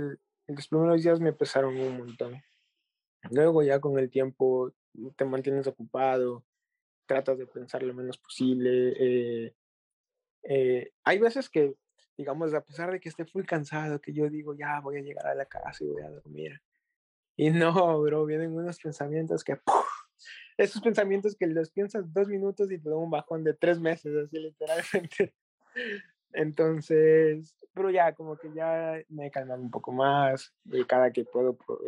los 0.48 0.68
primeros 0.68 1.04
días 1.04 1.20
me 1.20 1.34
pesaron 1.34 1.78
un 1.78 1.98
montón. 1.98 2.42
Luego 3.32 3.64
ya 3.64 3.80
con 3.80 3.98
el 4.00 4.10
tiempo 4.10 4.74
te 5.16 5.26
mantienes 5.26 5.68
ocupado, 5.68 6.44
tratas 7.06 7.38
de 7.38 7.48
pensar 7.48 7.84
lo 7.84 7.94
menos 7.94 8.18
posible. 8.18 8.94
Eh, 8.98 9.56
eh, 10.44 10.92
hay 11.04 11.20
veces 11.20 11.50
que, 11.50 11.76
digamos, 12.18 12.54
a 12.54 12.62
pesar 12.62 12.92
de 12.92 13.00
que 13.00 13.10
esté 13.10 13.26
muy 13.34 13.44
cansado, 13.44 14.00
que 14.00 14.14
yo 14.14 14.30
digo, 14.30 14.54
ya 14.56 14.80
voy 14.82 14.98
a 14.98 15.02
llegar 15.02 15.28
a 15.28 15.36
la 15.36 15.46
casa 15.46 15.84
y 15.84 15.88
voy 15.88 16.02
a 16.02 16.10
dormir. 16.10 16.62
Y 17.36 17.50
no, 17.50 18.02
bro, 18.02 18.26
vienen 18.26 18.56
unos 18.56 18.80
pensamientos 18.80 19.44
que, 19.44 19.58
esos 20.58 20.82
pensamientos 20.82 21.36
que 21.36 21.48
los 21.48 21.70
piensas 21.72 22.12
dos 22.14 22.28
minutos 22.28 22.72
y 22.72 22.80
te 22.80 22.90
dan 22.90 23.00
un 23.00 23.10
bajón 23.10 23.44
de 23.44 23.54
tres 23.54 23.80
meses, 23.80 24.16
así 24.16 24.40
literalmente. 24.40 25.34
Entonces, 26.32 27.56
pero 27.74 27.90
ya 27.90 28.14
como 28.14 28.38
que 28.38 28.52
ya 28.54 29.02
me 29.10 29.28
he 29.28 29.32
calmado 29.32 29.62
un 29.62 29.72
poco 29.72 29.92
más 29.92 30.54
y 30.66 30.84
cada 30.86 31.12
que 31.12 31.26
puedo 31.26 31.58
pues, 31.58 31.80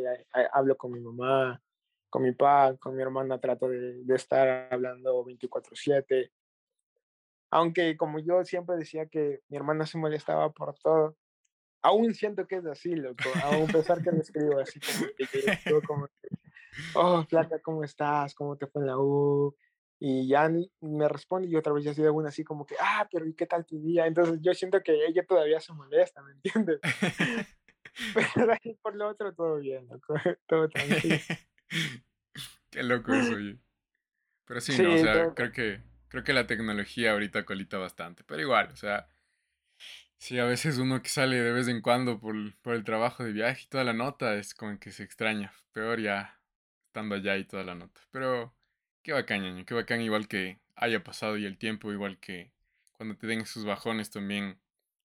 hablo 0.52 0.78
con 0.78 0.92
mi 0.92 1.00
mamá, 1.00 1.62
con 2.10 2.24
mi 2.24 2.32
papá, 2.32 2.78
con 2.78 2.96
mi 2.96 3.02
hermana 3.02 3.40
trato 3.40 3.68
de, 3.68 4.04
de 4.04 4.16
estar 4.16 4.68
hablando 4.72 5.24
24/7. 5.26 6.32
Aunque 7.52 7.96
como 7.98 8.20
yo 8.20 8.44
siempre 8.44 8.76
decía 8.78 9.08
que 9.08 9.42
mi 9.50 9.58
hermana 9.58 9.86
se 9.86 9.98
molestaba 9.98 10.52
por 10.52 10.76
todo, 10.80 11.16
aún 11.82 12.14
siento 12.14 12.48
que 12.48 12.58
es 12.58 12.66
así, 12.66 12.96
loco, 12.96 13.30
a 13.44 13.72
pesar 13.72 14.02
que 14.02 14.12
me 14.12 14.20
escribo 14.20 14.60
así 14.60 14.80
como 14.80 15.08
que, 15.16 15.82
como 15.88 16.08
que, 16.08 16.28
oh, 16.96 17.24
flaca, 17.24 17.60
¿cómo 17.60 17.84
estás? 17.84 18.36
¿Cómo 18.36 18.58
te 18.58 18.68
fue 18.68 18.82
en 18.82 18.88
la 18.88 18.98
U? 18.98 19.56
y 20.00 20.28
ya 20.28 20.50
me 20.82 21.10
responde 21.10 21.48
y 21.48 21.56
otra 21.56 21.74
vez 21.74 21.84
ya 21.84 21.94
sido 21.94 22.14
una 22.14 22.30
así 22.30 22.44
como 22.44 22.66
que, 22.66 22.76
ah, 22.80 23.08
pero 23.12 23.26
¿y 23.26 23.34
qué 23.34 23.48
tal 23.48 23.66
tu 23.66 23.82
día? 23.82 24.06
Entonces 24.06 24.40
yo 24.42 24.54
siento 24.54 24.82
que 24.84 25.06
ella 25.06 25.26
todavía 25.26 25.60
se 25.60 25.74
molesta, 25.74 26.22
¿me 26.22 26.34
entiendes? 26.34 26.80
pero 28.36 28.54
ahí 28.54 28.78
por 28.82 28.96
lo 28.96 29.10
otro 29.10 29.34
todo 29.34 29.58
bien, 29.58 29.88
loco, 29.88 30.14
todo 30.48 30.70
tranquilo. 30.70 31.18
qué 32.70 32.84
loco 32.84 33.14
eso, 33.14 33.34
oye. 33.34 33.58
Pero 34.46 34.62
sí, 34.62 34.82
no, 34.82 34.94
o 34.94 34.98
sea, 34.98 35.34
creo 35.34 35.52
que 35.52 35.82
creo 36.10 36.24
que 36.24 36.34
la 36.34 36.48
tecnología 36.48 37.12
ahorita 37.12 37.46
colita 37.46 37.78
bastante, 37.78 38.24
pero 38.24 38.42
igual, 38.42 38.70
o 38.72 38.76
sea, 38.76 39.08
sí, 40.18 40.40
a 40.40 40.46
veces 40.46 40.78
uno 40.78 41.02
que 41.02 41.10
sale 41.10 41.38
de 41.38 41.52
vez 41.52 41.68
en 41.68 41.82
cuando 41.82 42.20
por, 42.20 42.36
por 42.62 42.76
el 42.76 42.84
trabajo 42.84 43.24
de 43.24 43.32
viaje 43.34 43.64
y 43.66 43.68
toda 43.70 43.84
la 43.84 43.94
nota 43.94 44.36
es 44.36 44.54
como 44.54 44.80
que 44.80 44.92
se 44.92 45.04
extraña, 45.04 45.54
peor 45.74 46.00
ya 46.02 46.40
estando 46.88 47.16
allá 47.16 47.38
y 47.38 47.46
toda 47.46 47.64
la 47.64 47.76
nota, 47.76 48.02
pero 48.12 48.58
Qué 49.08 49.14
bacán, 49.14 49.42
ñaño, 49.42 49.66
qué 49.66 49.74
bacán 49.74 50.02
igual 50.02 50.28
que 50.28 50.60
haya 50.76 51.02
pasado 51.02 51.38
y 51.38 51.46
el 51.46 51.58
tiempo, 51.58 51.94
igual 51.94 52.20
que 52.20 52.52
cuando 52.92 53.16
te 53.16 53.26
den 53.26 53.40
esos 53.40 53.64
bajones 53.64 54.10
también. 54.10 54.60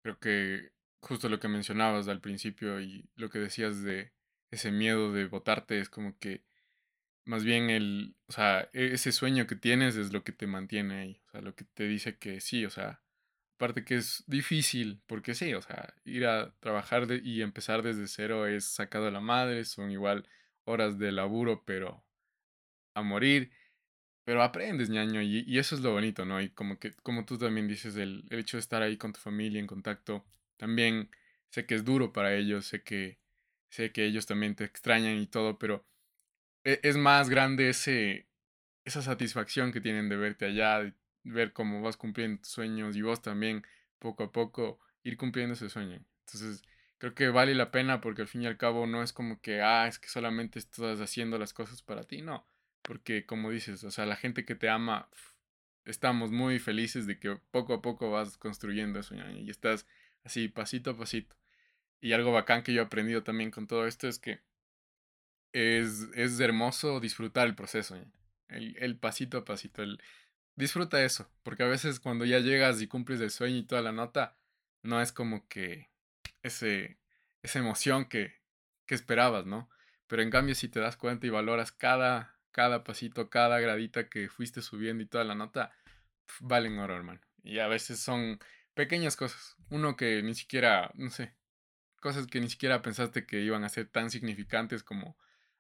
Creo 0.03 0.19
que 0.19 0.71
justo 1.01 1.29
lo 1.29 1.39
que 1.39 1.47
mencionabas 1.47 2.07
al 2.07 2.21
principio 2.21 2.79
y 2.79 3.09
lo 3.15 3.31
que 3.31 3.39
decías 3.39 3.81
de 3.81 4.13
ese 4.51 4.71
miedo 4.71 5.11
de 5.13 5.25
votarte 5.25 5.79
es 5.79 5.89
como 5.89 6.15
que 6.19 6.43
más 7.27 7.43
bien 7.43 7.69
el, 7.69 8.15
o 8.27 8.31
sea, 8.33 8.69
e-, 8.73 8.93
ese 8.93 9.11
sueño 9.11 9.47
que 9.47 9.55
tienes 9.55 9.95
es 9.97 10.13
lo 10.13 10.23
que 10.23 10.31
te 10.31 10.47
mantiene 10.47 10.95
ahí, 11.01 11.21
o 11.27 11.31
sea, 11.31 11.41
lo 11.41 11.55
que 11.55 11.65
te 11.65 11.87
dice 11.87 12.17
que 12.17 12.41
sí, 12.41 12.65
o 12.65 12.69
sea, 12.69 13.01
aparte 13.55 13.83
que 13.85 13.95
es 13.97 14.23
difícil, 14.27 15.01
porque 15.07 15.35
sí, 15.35 15.53
o 15.53 15.61
sea, 15.61 15.93
ir 16.05 16.25
a 16.27 16.53
trabajar 16.59 17.07
y 17.23 17.41
empezar 17.41 17.83
desde 17.83 18.07
cero 18.07 18.47
es 18.47 18.65
sacado 18.65 19.07
a 19.07 19.11
la 19.11 19.21
madre, 19.21 19.65
son 19.65 19.91
igual 19.91 20.27
horas 20.65 20.99
de 20.99 21.11
laburo, 21.11 21.63
pero 21.65 22.05
a 22.95 23.01
morir. 23.03 23.51
Pero 24.25 24.43
aprendes, 24.43 24.89
ñaño, 24.89 25.21
y, 25.21 25.43
y, 25.47 25.59
eso 25.59 25.75
es 25.75 25.81
lo 25.81 25.93
bonito, 25.93 26.25
¿no? 26.25 26.41
Y 26.41 26.49
como 26.49 26.79
que, 26.79 26.93
como 27.03 27.25
tú 27.25 27.37
también 27.37 27.67
dices, 27.67 27.95
el, 27.97 28.25
el, 28.29 28.39
hecho 28.39 28.57
de 28.57 28.61
estar 28.61 28.83
ahí 28.83 28.97
con 28.97 29.13
tu 29.13 29.19
familia 29.21 29.59
en 29.59 29.67
contacto, 29.67 30.25
también 30.57 31.09
sé 31.49 31.65
que 31.65 31.75
es 31.75 31.85
duro 31.85 32.13
para 32.13 32.35
ellos, 32.35 32.65
sé 32.67 32.83
que, 32.83 33.19
sé 33.69 33.91
que 33.93 34.05
ellos 34.05 34.25
también 34.25 34.55
te 34.55 34.65
extrañan 34.65 35.17
y 35.17 35.27
todo, 35.27 35.57
pero 35.59 35.85
es, 36.67 36.97
más 36.97 37.29
grande 37.29 37.69
ese, 37.69 38.27
esa 38.85 39.01
satisfacción 39.01 39.71
que 39.71 39.81
tienen 39.81 40.09
de 40.09 40.17
verte 40.17 40.45
allá, 40.45 40.79
de 40.79 40.93
ver 41.23 41.53
cómo 41.53 41.81
vas 41.81 41.97
cumpliendo 41.97 42.41
tus 42.41 42.51
sueños 42.51 42.95
y 42.95 43.01
vos 43.01 43.21
también, 43.21 43.65
poco 43.99 44.23
a 44.23 44.31
poco, 44.31 44.79
ir 45.03 45.17
cumpliendo 45.17 45.53
ese 45.53 45.69
sueño. 45.69 46.03
Entonces, 46.25 46.63
creo 46.97 47.13
que 47.15 47.29
vale 47.29 47.55
la 47.55 47.71
pena 47.71 48.01
porque 48.01 48.23
al 48.23 48.27
fin 48.27 48.43
y 48.43 48.47
al 48.47 48.57
cabo 48.57 48.87
no 48.87 49.03
es 49.03 49.13
como 49.13 49.41
que, 49.41 49.61
ah, 49.61 49.87
es 49.87 49.99
que 49.99 50.09
solamente 50.09 50.59
estás 50.59 50.99
haciendo 50.99 51.37
las 51.37 51.53
cosas 51.53 51.81
para 51.81 52.03
ti, 52.03 52.21
no 52.21 52.45
porque 52.87 53.25
como 53.25 53.51
dices, 53.51 53.83
o 53.83 53.91
sea, 53.91 54.05
la 54.05 54.15
gente 54.15 54.45
que 54.45 54.55
te 54.55 54.69
ama, 54.69 55.09
estamos 55.83 56.31
muy 56.31 56.57
felices 56.57 57.05
de 57.05 57.19
que 57.19 57.37
poco 57.51 57.73
a 57.73 57.81
poco 57.81 58.09
vas 58.09 58.37
construyendo 58.37 58.99
eso 58.99 59.13
y 59.15 59.49
estás 59.49 59.85
así 60.23 60.47
pasito 60.47 60.91
a 60.91 60.97
pasito. 60.97 61.35
Y 61.99 62.13
algo 62.13 62.31
bacán 62.31 62.63
que 62.63 62.73
yo 62.73 62.81
he 62.81 62.85
aprendido 62.85 63.23
también 63.23 63.51
con 63.51 63.67
todo 63.67 63.87
esto 63.87 64.07
es 64.07 64.19
que 64.19 64.39
es, 65.53 66.07
es 66.13 66.39
hermoso 66.39 66.99
disfrutar 66.99 67.47
el 67.47 67.55
proceso, 67.55 67.95
el, 68.49 68.77
el, 68.77 68.97
pasito 68.97 69.39
a 69.39 69.45
pasito, 69.45 69.83
el, 69.83 70.01
disfruta 70.55 71.03
eso, 71.03 71.29
porque 71.43 71.63
a 71.63 71.67
veces 71.67 71.99
cuando 71.99 72.25
ya 72.25 72.39
llegas 72.39 72.81
y 72.81 72.87
cumples 72.87 73.21
el 73.21 73.31
sueño 73.31 73.57
y 73.57 73.63
toda 73.63 73.81
la 73.81 73.91
nota, 73.91 74.37
no 74.83 75.01
es 75.01 75.11
como 75.11 75.47
que 75.47 75.89
ese, 76.43 76.99
esa 77.41 77.59
emoción 77.59 78.05
que, 78.05 78.41
que 78.85 78.95
esperabas, 78.95 79.45
¿no? 79.45 79.69
Pero 80.07 80.21
en 80.21 80.29
cambio 80.29 80.55
si 80.55 80.69
te 80.69 80.79
das 80.79 80.97
cuenta 80.97 81.27
y 81.27 81.29
valoras 81.29 81.71
cada, 81.71 82.37
cada 82.51 82.83
pasito, 82.83 83.29
cada 83.29 83.59
gradita 83.59 84.09
que 84.09 84.29
fuiste 84.29 84.61
subiendo 84.61 85.03
y 85.03 85.07
toda 85.07 85.23
la 85.23 85.35
nota, 85.35 85.73
valen 86.39 86.79
oro, 86.79 86.95
hermano. 86.95 87.21
Y 87.43 87.59
a 87.59 87.67
veces 87.67 87.99
son 87.99 88.39
pequeñas 88.73 89.15
cosas. 89.15 89.55
Uno 89.69 89.95
que 89.95 90.21
ni 90.23 90.35
siquiera, 90.35 90.91
no 90.95 91.09
sé, 91.09 91.35
cosas 91.99 92.27
que 92.27 92.39
ni 92.39 92.49
siquiera 92.49 92.81
pensaste 92.81 93.25
que 93.25 93.41
iban 93.41 93.63
a 93.63 93.69
ser 93.69 93.87
tan 93.87 94.09
significantes 94.09 94.83
como 94.83 95.17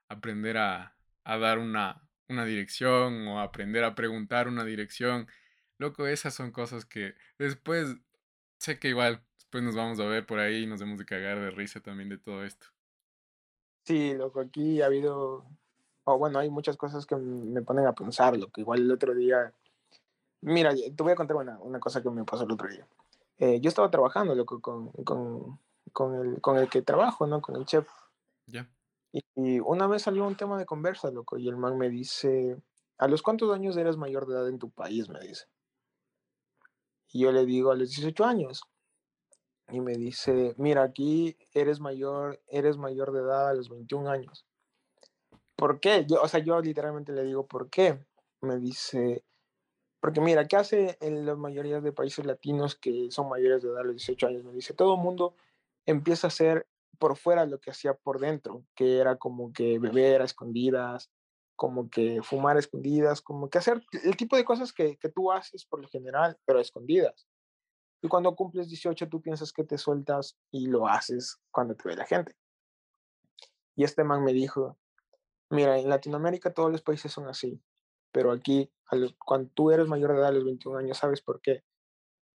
aprender 0.09 0.57
a, 0.57 0.95
a 1.23 1.37
dar 1.37 1.59
una, 1.59 2.07
una 2.29 2.45
dirección 2.45 3.27
o 3.27 3.39
aprender 3.39 3.83
a 3.83 3.95
preguntar 3.95 4.47
una 4.47 4.63
dirección. 4.63 5.27
Loco, 5.77 6.07
esas 6.07 6.33
son 6.33 6.51
cosas 6.51 6.85
que 6.85 7.15
después 7.37 7.97
sé 8.59 8.79
que 8.79 8.89
igual 8.89 9.23
después 9.35 9.63
nos 9.63 9.75
vamos 9.75 9.99
a 9.99 10.05
ver 10.05 10.25
por 10.25 10.39
ahí 10.39 10.63
y 10.63 10.67
nos 10.67 10.81
hemos 10.81 10.97
de 10.97 11.05
cagar 11.05 11.39
de 11.39 11.51
risa 11.51 11.79
también 11.81 12.09
de 12.09 12.17
todo 12.17 12.43
esto. 12.43 12.67
Sí, 13.85 14.13
loco, 14.15 14.41
aquí 14.41 14.81
ha 14.81 14.87
habido 14.87 15.45
o 16.09 16.17
bueno, 16.17 16.39
hay 16.39 16.49
muchas 16.49 16.77
cosas 16.77 17.05
que 17.05 17.17
me 17.17 17.61
ponen 17.61 17.85
a 17.85 17.93
pensar, 17.93 18.37
lo 18.37 18.47
que 18.49 18.61
igual 18.61 18.79
el 18.79 18.91
otro 18.91 19.13
día, 19.13 19.51
mira, 20.41 20.73
te 20.73 21.03
voy 21.03 21.11
a 21.11 21.15
contar 21.15 21.35
una, 21.35 21.59
una 21.59 21.81
cosa 21.81 22.01
que 22.01 22.09
me 22.09 22.23
pasó 22.23 22.45
el 22.45 22.51
otro 22.53 22.69
día. 22.69 22.87
Eh, 23.37 23.59
yo 23.59 23.67
estaba 23.67 23.91
trabajando, 23.91 24.33
loco, 24.33 24.61
con, 24.61 24.89
con, 25.03 25.59
con, 25.91 26.15
el, 26.15 26.39
con 26.39 26.57
el 26.57 26.69
que 26.69 26.81
trabajo, 26.81 27.27
¿no? 27.27 27.41
Con 27.41 27.57
el 27.57 27.65
chef. 27.65 27.89
Ya. 28.45 28.69
Y, 29.11 29.59
una 29.59 29.87
vez 29.87 30.03
salió 30.03 30.25
un 30.25 30.35
tema 30.35 30.57
de 30.57 30.65
conversa, 30.65 31.11
loco, 31.11 31.37
y 31.37 31.47
el 31.47 31.57
man 31.57 31.77
me 31.77 31.89
dice, 31.89 32.57
¿a 32.97 33.07
los 33.07 33.21
cuántos 33.21 33.53
años 33.53 33.77
eres 33.77 33.97
mayor 33.97 34.27
de 34.27 34.33
edad 34.33 34.49
en 34.49 34.59
tu 34.59 34.69
país? 34.69 35.09
Me 35.09 35.19
dice. 35.19 35.45
Y 37.09 37.21
yo 37.21 37.31
le 37.31 37.45
digo, 37.45 37.71
a 37.71 37.75
los 37.75 37.89
18 37.89 38.25
años. 38.25 38.63
Y 39.69 39.81
me 39.81 39.93
dice, 39.93 40.55
mira, 40.57 40.83
aquí 40.83 41.37
eres 41.53 41.79
mayor, 41.79 42.41
eres 42.47 42.77
mayor 42.77 43.11
de 43.11 43.19
edad 43.19 43.49
a 43.49 43.53
los 43.53 43.69
21 43.69 44.09
años. 44.09 44.45
¿Por 45.55 45.79
qué? 45.79 46.05
Yo, 46.07 46.21
o 46.21 46.27
sea, 46.27 46.39
yo 46.39 46.61
literalmente 46.61 47.11
le 47.11 47.23
digo, 47.23 47.47
¿por 47.47 47.69
qué? 47.69 47.99
Me 48.41 48.59
dice, 48.59 49.23
porque 49.99 50.21
mira, 50.21 50.47
¿qué 50.47 50.55
hace 50.55 50.97
en 51.01 51.25
la 51.25 51.35
mayoría 51.35 51.81
de 51.81 51.91
países 51.91 52.25
latinos 52.25 52.75
que 52.75 53.09
son 53.11 53.27
mayores 53.27 53.63
de 53.63 53.69
edad 53.69 53.79
a 53.79 53.83
los 53.83 53.95
18 53.95 54.27
años? 54.27 54.43
Me 54.43 54.53
dice, 54.53 54.73
todo 54.73 54.95
el 54.95 55.01
mundo 55.01 55.35
empieza 55.85 56.27
a 56.27 56.29
hacer 56.29 56.67
por 56.99 57.17
fuera 57.17 57.45
lo 57.45 57.59
que 57.59 57.71
hacía 57.71 57.93
por 57.93 58.19
dentro, 58.19 58.63
que 58.75 58.97
era 58.97 59.17
como 59.17 59.53
que 59.53 59.79
beber 59.79 60.21
a 60.21 60.25
escondidas, 60.25 61.11
como 61.55 61.89
que 61.89 62.21
fumar 62.23 62.57
a 62.57 62.59
escondidas, 62.59 63.21
como 63.21 63.49
que 63.49 63.57
hacer 63.57 63.83
el 64.03 64.15
tipo 64.15 64.35
de 64.35 64.45
cosas 64.45 64.73
que, 64.73 64.97
que 64.97 65.09
tú 65.09 65.31
haces 65.31 65.65
por 65.65 65.81
lo 65.81 65.87
general, 65.87 66.37
pero 66.45 66.59
a 66.59 66.61
escondidas. 66.61 67.27
Y 68.01 68.07
cuando 68.07 68.35
cumples 68.35 68.69
18, 68.69 69.09
tú 69.09 69.21
piensas 69.21 69.51
que 69.51 69.63
te 69.63 69.77
sueltas 69.77 70.37
y 70.51 70.67
lo 70.67 70.87
haces 70.87 71.37
cuando 71.51 71.75
te 71.75 71.89
ve 71.89 71.95
la 71.95 72.05
gente. 72.05 72.35
Y 73.75 73.83
este 73.83 74.03
man 74.03 74.23
me 74.23 74.33
dijo, 74.33 74.77
mira, 75.49 75.77
en 75.77 75.89
Latinoamérica 75.89 76.53
todos 76.53 76.71
los 76.71 76.81
países 76.81 77.11
son 77.11 77.27
así, 77.27 77.61
pero 78.11 78.31
aquí, 78.31 78.71
cuando 79.23 79.49
tú 79.53 79.71
eres 79.71 79.87
mayor 79.87 80.11
de 80.11 80.17
edad 80.17 80.29
a 80.29 80.31
los 80.31 80.45
21 80.45 80.79
años, 80.79 80.97
¿sabes 80.97 81.21
por 81.21 81.41
qué? 81.41 81.63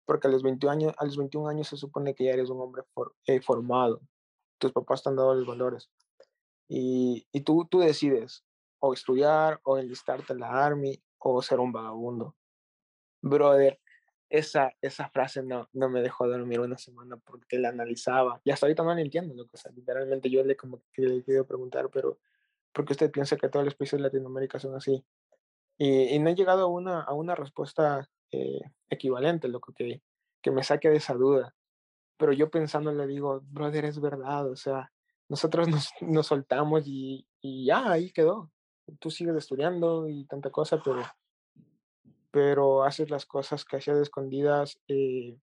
Porque 0.05 0.27
a 0.27 0.31
los 0.31 0.43
21 0.43 0.71
años, 0.71 0.93
a 0.97 1.05
los 1.05 1.17
21 1.17 1.49
años 1.49 1.67
se 1.67 1.77
supone 1.77 2.13
que 2.13 2.25
ya 2.25 2.33
eres 2.33 2.49
un 2.49 2.61
hombre 2.61 2.83
for, 2.93 3.15
eh, 3.25 3.41
formado, 3.41 4.01
tus 4.61 4.71
papás 4.71 5.03
te 5.03 5.09
han 5.09 5.17
dado 5.17 5.33
los 5.33 5.45
valores. 5.45 5.89
Y, 6.69 7.27
y 7.33 7.41
tú, 7.41 7.67
tú 7.69 7.79
decides 7.79 8.45
o 8.79 8.93
estudiar, 8.93 9.59
o 9.63 9.77
enlistarte 9.77 10.33
en 10.33 10.39
la 10.39 10.65
army, 10.65 11.01
o 11.19 11.41
ser 11.41 11.59
un 11.59 11.71
vagabundo. 11.71 12.35
Brother, 13.21 13.79
esa, 14.29 14.73
esa 14.81 15.09
frase 15.09 15.43
no, 15.43 15.69
no 15.73 15.89
me 15.89 16.01
dejó 16.01 16.27
dormir 16.27 16.59
una 16.59 16.77
semana 16.77 17.17
porque 17.17 17.59
la 17.59 17.69
analizaba. 17.69 18.41
Y 18.43 18.51
hasta 18.51 18.65
ahorita 18.65 18.83
no 18.83 18.95
la 18.95 19.01
entiendo, 19.01 19.35
lo 19.35 19.45
que 19.47 19.57
sea, 19.57 19.71
literalmente 19.71 20.29
yo 20.29 20.43
le 20.43 20.55
como 20.55 20.81
que 20.93 21.01
le 21.01 21.23
quiero 21.23 21.45
preguntar, 21.45 21.89
pero 21.91 22.17
¿por 22.71 22.85
qué 22.85 22.93
usted 22.93 23.11
piensa 23.11 23.35
que 23.35 23.49
todos 23.49 23.65
los 23.65 23.75
países 23.75 23.99
de 23.99 24.03
Latinoamérica 24.03 24.57
son 24.57 24.75
así? 24.75 25.03
Y, 25.77 26.15
y 26.15 26.19
no 26.19 26.29
he 26.29 26.35
llegado 26.35 26.63
a 26.63 26.67
una, 26.67 27.01
a 27.01 27.13
una 27.13 27.35
respuesta 27.35 28.09
eh, 28.31 28.61
equivalente, 28.89 29.47
lo 29.47 29.59
que, 29.59 30.01
que 30.41 30.51
me 30.51 30.63
saque 30.63 30.89
de 30.89 30.97
esa 30.97 31.13
duda. 31.13 31.53
Pero 32.21 32.33
yo 32.33 32.51
pensando 32.51 32.91
le 32.91 33.07
digo, 33.07 33.41
brother, 33.49 33.85
es 33.85 33.99
verdad, 33.99 34.47
o 34.47 34.55
sea, 34.55 34.91
nosotros 35.27 35.67
nos, 35.67 35.89
nos 36.01 36.27
soltamos 36.27 36.83
y, 36.85 37.25
y 37.41 37.65
ya, 37.65 37.89
ahí 37.89 38.11
quedó. 38.11 38.51
Tú 38.99 39.09
sigues 39.09 39.35
estudiando 39.35 40.07
y 40.07 40.25
tanta 40.25 40.51
cosa, 40.51 40.79
pero 40.85 41.01
pero 42.29 42.83
haces 42.83 43.09
las 43.09 43.25
cosas 43.25 43.65
que 43.65 43.77
hacías 43.77 43.97
escondidas, 43.97 44.79
eh, 44.87 45.35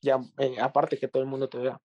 ya, 0.00 0.18
eh, 0.38 0.56
aparte 0.58 0.98
que 0.98 1.08
todo 1.08 1.22
el 1.22 1.28
mundo 1.28 1.50
te 1.50 1.58
vea. 1.58 1.78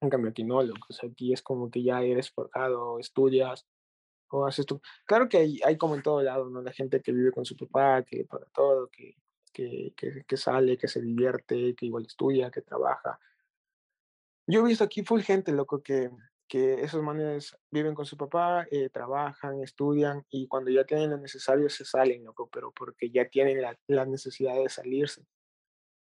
En 0.00 0.10
cambio 0.10 0.32
aquí 0.32 0.42
no, 0.42 0.64
lo 0.64 0.74
o 0.74 0.92
sea, 0.92 1.08
aquí 1.08 1.32
es 1.32 1.40
como 1.40 1.70
que 1.70 1.84
ya 1.84 2.02
eres 2.02 2.32
forjado, 2.32 2.98
estudias, 2.98 3.68
o 4.30 4.46
haces 4.46 4.66
tú. 4.66 4.80
Claro 5.06 5.28
que 5.28 5.36
hay, 5.38 5.60
hay 5.64 5.78
como 5.78 5.94
en 5.94 6.02
todo 6.02 6.22
lado, 6.22 6.50
¿no? 6.50 6.60
La 6.60 6.72
gente 6.72 7.00
que 7.00 7.12
vive 7.12 7.30
con 7.30 7.44
su 7.44 7.56
papá, 7.56 8.02
que 8.02 8.24
para 8.24 8.46
todo, 8.46 8.88
que, 8.88 9.14
que, 9.52 9.94
que, 9.96 10.24
que 10.26 10.36
sale, 10.36 10.76
que 10.76 10.88
se 10.88 11.00
divierte, 11.00 11.76
que 11.76 11.86
igual 11.86 12.04
estudia, 12.04 12.50
que 12.50 12.62
trabaja. 12.62 13.20
Yo 14.50 14.60
he 14.60 14.64
visto 14.64 14.82
aquí 14.82 15.04
full 15.04 15.20
gente, 15.20 15.52
loco, 15.52 15.80
que, 15.80 16.10
que 16.48 16.82
esos 16.82 17.00
manes 17.02 17.56
viven 17.70 17.94
con 17.94 18.04
su 18.04 18.16
papá, 18.16 18.66
eh, 18.72 18.90
trabajan, 18.90 19.62
estudian 19.62 20.26
y 20.28 20.48
cuando 20.48 20.72
ya 20.72 20.84
tienen 20.84 21.10
lo 21.10 21.18
necesario 21.18 21.70
se 21.70 21.84
salen, 21.84 22.24
loco, 22.24 22.48
pero 22.52 22.72
porque 22.72 23.10
ya 23.10 23.28
tienen 23.28 23.62
la, 23.62 23.78
la, 23.86 24.04
necesidad 24.06 24.56
de 24.56 24.68
salirse. 24.68 25.24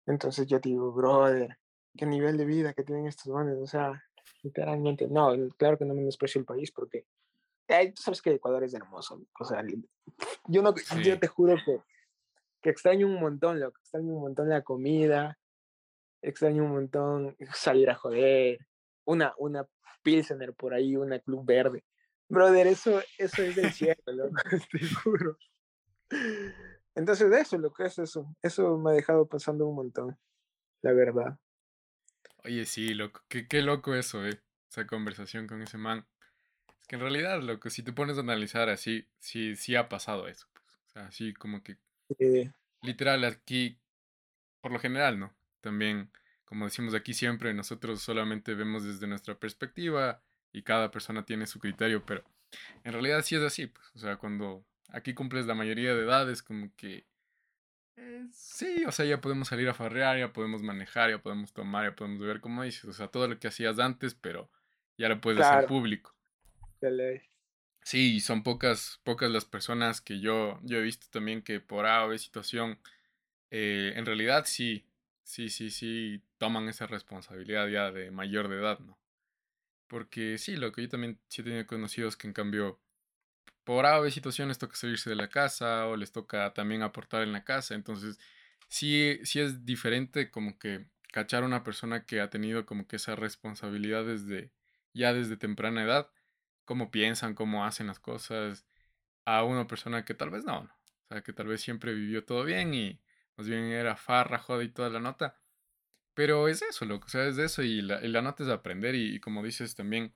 Entonces 0.05 0.47
yo 0.47 0.61
te 0.61 0.69
digo, 0.69 0.93
brother, 0.93 1.57
qué 1.97 2.05
nivel 2.05 2.37
de 2.37 2.45
vida 2.45 2.73
que 2.73 2.85
tienen 2.85 3.07
estos 3.07 3.27
manes, 3.27 3.57
o 3.57 3.67
sea, 3.67 4.01
literalmente, 4.43 5.09
no, 5.09 5.33
claro 5.57 5.77
que 5.77 5.83
no 5.83 5.93
menosprecio 5.93 6.39
el 6.39 6.45
país 6.45 6.71
porque 6.71 7.05
eh, 7.67 7.91
tú 7.91 8.01
sabes 8.01 8.21
que 8.21 8.31
Ecuador 8.31 8.63
es 8.63 8.73
hermoso, 8.73 9.21
o 9.37 9.43
sea, 9.43 9.61
yo, 10.47 10.61
no, 10.61 10.73
sí. 10.77 11.03
yo 11.03 11.19
te 11.19 11.27
juro 11.27 11.57
que, 11.65 11.81
que 12.61 12.69
extraño 12.69 13.07
un 13.07 13.19
montón, 13.19 13.59
loco, 13.59 13.77
extraño 13.79 14.13
un 14.13 14.21
montón 14.21 14.47
la 14.47 14.61
comida, 14.61 15.37
extraño 16.21 16.63
un 16.63 16.71
montón 16.71 17.35
salir 17.53 17.89
a 17.89 17.95
joder, 17.95 18.65
una, 19.05 19.33
una 19.37 19.67
Pilsener 20.03 20.53
por 20.53 20.73
ahí, 20.73 20.95
una 20.95 21.19
club 21.19 21.45
verde. 21.45 21.83
Brother, 22.29 22.67
eso, 22.67 23.01
eso 23.17 23.41
es 23.41 23.55
del 23.55 23.71
cielo, 23.71 24.01
loco, 24.07 24.35
te 24.71 24.79
juro. 25.03 25.37
Entonces, 26.95 27.31
eso, 27.31 27.57
lo 27.57 27.73
que 27.73 27.85
es 27.85 27.99
eso. 27.99 28.35
Eso 28.41 28.77
me 28.77 28.91
ha 28.91 28.93
dejado 28.93 29.27
pensando 29.27 29.67
un 29.67 29.75
montón, 29.75 30.17
la 30.81 30.93
verdad. 30.93 31.39
Oye, 32.43 32.65
sí, 32.65 32.93
loco. 32.93 33.21
Qué, 33.27 33.47
qué 33.47 33.61
loco 33.61 33.95
eso, 33.95 34.25
eh. 34.25 34.41
Esa 34.69 34.87
conversación 34.87 35.47
con 35.47 35.61
ese 35.61 35.77
man. 35.77 36.05
Es 36.81 36.87
que 36.87 36.95
en 36.95 37.01
realidad, 37.01 37.41
loco, 37.41 37.69
si 37.69 37.83
te 37.83 37.93
pones 37.93 38.17
a 38.17 38.21
analizar 38.21 38.69
así, 38.69 39.07
sí, 39.19 39.55
sí 39.55 39.75
ha 39.75 39.89
pasado 39.89 40.27
eso. 40.27 40.47
Pues. 40.53 40.79
O 40.85 40.89
sea, 40.89 41.07
así 41.07 41.33
como 41.33 41.61
que. 41.63 41.77
Literal, 42.81 43.23
aquí, 43.25 43.79
por 44.61 44.71
lo 44.71 44.79
general, 44.79 45.19
¿no? 45.19 45.33
También 45.61 46.11
como 46.47 46.63
decimos 46.63 46.93
aquí 46.93 47.13
siempre, 47.13 47.53
nosotros 47.53 48.01
solamente 48.01 48.55
vemos 48.55 48.85
desde 48.85 49.05
nuestra 49.05 49.35
perspectiva 49.37 50.21
y 50.53 50.63
cada 50.63 50.91
persona 50.91 51.25
tiene 51.25 51.45
su 51.45 51.59
criterio, 51.59 52.05
pero 52.05 52.23
en 52.85 52.93
realidad 52.93 53.21
sí 53.21 53.35
es 53.35 53.41
así, 53.41 53.67
pues, 53.67 53.85
o 53.95 53.99
sea, 53.99 54.15
cuando 54.15 54.65
aquí 54.87 55.13
cumples 55.13 55.45
la 55.45 55.55
mayoría 55.55 55.93
de 55.93 56.03
edades, 56.03 56.41
como 56.41 56.73
que 56.77 57.05
eh, 57.97 58.25
sí, 58.31 58.85
o 58.85 58.93
sea, 58.93 59.05
ya 59.05 59.19
podemos 59.19 59.49
salir 59.49 59.67
a 59.67 59.73
farrear, 59.73 60.17
ya 60.17 60.31
podemos 60.31 60.61
manejar, 60.61 61.09
ya 61.09 61.21
podemos 61.21 61.51
tomar, 61.51 61.89
ya 61.89 61.95
podemos 61.97 62.21
beber, 62.21 62.39
como 62.39 62.63
dices, 62.63 62.85
o 62.85 62.93
sea, 62.93 63.09
todo 63.09 63.27
lo 63.27 63.37
que 63.39 63.49
hacías 63.49 63.77
antes, 63.77 64.15
pero 64.15 64.49
ya 64.97 65.09
lo 65.09 65.19
puedes 65.19 65.39
Claro. 65.39 65.57
hacer 65.57 65.67
público. 65.67 66.15
Sí, 67.83 68.15
y 68.15 68.19
son 68.21 68.41
pocas, 68.43 69.01
pocas 69.03 69.29
las 69.29 69.43
personas 69.43 69.99
que 69.99 70.21
yo, 70.21 70.61
yo 70.63 70.77
he 70.77 70.81
visto 70.81 71.07
también 71.11 71.41
que 71.41 71.59
por 71.59 71.85
A 71.85 72.05
o 72.05 72.07
B 72.07 72.17
situación, 72.19 72.79
eh, 73.51 73.91
en 73.97 74.05
realidad 74.05 74.45
sí, 74.45 74.85
sí, 75.27 75.49
sí, 75.49 75.71
sí, 75.71 76.23
toman 76.37 76.69
esa 76.69 76.87
responsabilidad 76.87 77.67
ya 77.67 77.91
de 77.91 78.11
mayor 78.11 78.47
de 78.47 78.57
edad, 78.59 78.79
¿no? 78.79 78.97
Porque 79.87 80.37
sí, 80.37 80.57
lo 80.57 80.71
que 80.71 80.83
yo 80.83 80.89
también 80.89 81.19
sí 81.29 81.41
he 81.41 81.45
tenido 81.45 81.67
conocidos 81.67 82.17
que 82.17 82.27
en 82.27 82.33
cambio, 82.33 82.81
por 83.65 83.85
A 83.85 83.99
o 83.99 84.03
B 84.03 84.11
situaciones 84.11 84.59
toca 84.59 84.75
salirse 84.77 85.09
de 85.09 85.17
la 85.17 85.29
casa 85.29 85.87
o 85.87 85.97
les 85.97 86.13
toca 86.13 86.53
también 86.53 86.81
aportar 86.81 87.23
en 87.23 87.33
la 87.33 87.43
casa, 87.45 87.75
entonces 87.75 88.19
sí, 88.69 89.19
sí 89.23 89.41
es 89.41 89.65
diferente 89.65 90.31
como 90.31 90.59
que 90.59 90.87
cachar 91.13 91.43
a 91.43 91.47
una 91.47 91.63
persona 91.63 92.05
que 92.05 92.21
ha 92.21 92.29
tenido 92.29 92.65
como 92.65 92.87
que 92.87 92.97
esa 92.97 93.15
responsabilidad 93.15 94.05
desde, 94.05 94.53
ya 94.93 95.13
desde 95.13 95.37
temprana 95.37 95.83
edad, 95.83 96.09
cómo 96.65 96.91
piensan, 96.91 97.35
cómo 97.35 97.65
hacen 97.65 97.87
las 97.87 97.99
cosas, 97.99 98.65
a 99.25 99.43
una 99.43 99.67
persona 99.67 100.05
que 100.05 100.13
tal 100.15 100.31
vez 100.31 100.45
no, 100.45 100.63
no. 100.63 100.71
O 100.71 101.07
sea, 101.09 101.23
que 101.23 101.33
tal 101.33 101.47
vez 101.47 101.61
siempre 101.61 101.93
vivió 101.93 102.25
todo 102.25 102.45
bien 102.45 102.73
y 102.73 103.01
más 103.37 103.47
bien 103.47 103.65
era 103.65 103.95
farra, 103.95 104.39
joda 104.39 104.63
y 104.63 104.69
toda 104.69 104.89
la 104.89 104.99
nota. 104.99 105.37
Pero 106.13 106.47
es 106.47 106.61
eso, 106.63 106.85
loco, 106.85 107.05
o 107.07 107.09
sea, 107.09 107.25
es 107.27 107.37
eso 107.37 107.63
y 107.63 107.81
la, 107.81 108.01
la 108.01 108.21
nota 108.21 108.43
es 108.43 108.49
aprender 108.49 108.95
y, 108.95 109.15
y, 109.15 109.19
como 109.19 109.43
dices 109.43 109.75
también, 109.75 110.13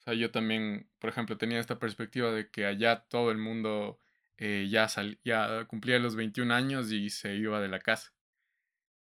o 0.00 0.02
sea, 0.02 0.14
yo 0.14 0.30
también, 0.30 0.88
por 0.98 1.10
ejemplo, 1.10 1.38
tenía 1.38 1.60
esta 1.60 1.78
perspectiva 1.78 2.32
de 2.32 2.50
que 2.50 2.66
allá 2.66 3.06
todo 3.08 3.30
el 3.30 3.38
mundo 3.38 3.98
eh, 4.38 4.68
ya, 4.70 4.88
sal, 4.88 5.18
ya 5.24 5.64
cumplía 5.66 5.98
los 6.00 6.16
21 6.16 6.50
años 6.52 6.90
y 6.92 7.10
se 7.10 7.34
iba 7.36 7.60
de 7.60 7.68
la 7.68 7.80
casa. 7.80 8.12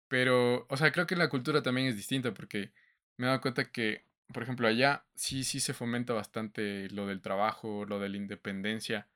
Pero, 0.07 0.65
o 0.69 0.77
sea, 0.77 0.91
creo 0.91 1.07
que 1.07 1.15
la 1.15 1.29
cultura 1.29 1.61
también 1.63 1.87
es 1.87 1.95
distinta 1.95 2.33
porque 2.33 2.73
me 3.17 3.25
he 3.25 3.29
dado 3.29 3.41
cuenta 3.41 3.71
que, 3.71 4.05
por 4.33 4.43
ejemplo, 4.43 4.67
allá 4.67 5.05
sí, 5.15 5.43
sí 5.43 5.59
se 5.59 5.73
fomenta 5.73 6.13
bastante 6.13 6.89
lo 6.89 7.07
del 7.07 7.21
trabajo, 7.21 7.85
lo 7.85 7.99
de 7.99 8.09
la 8.09 8.17
independencia. 8.17 9.07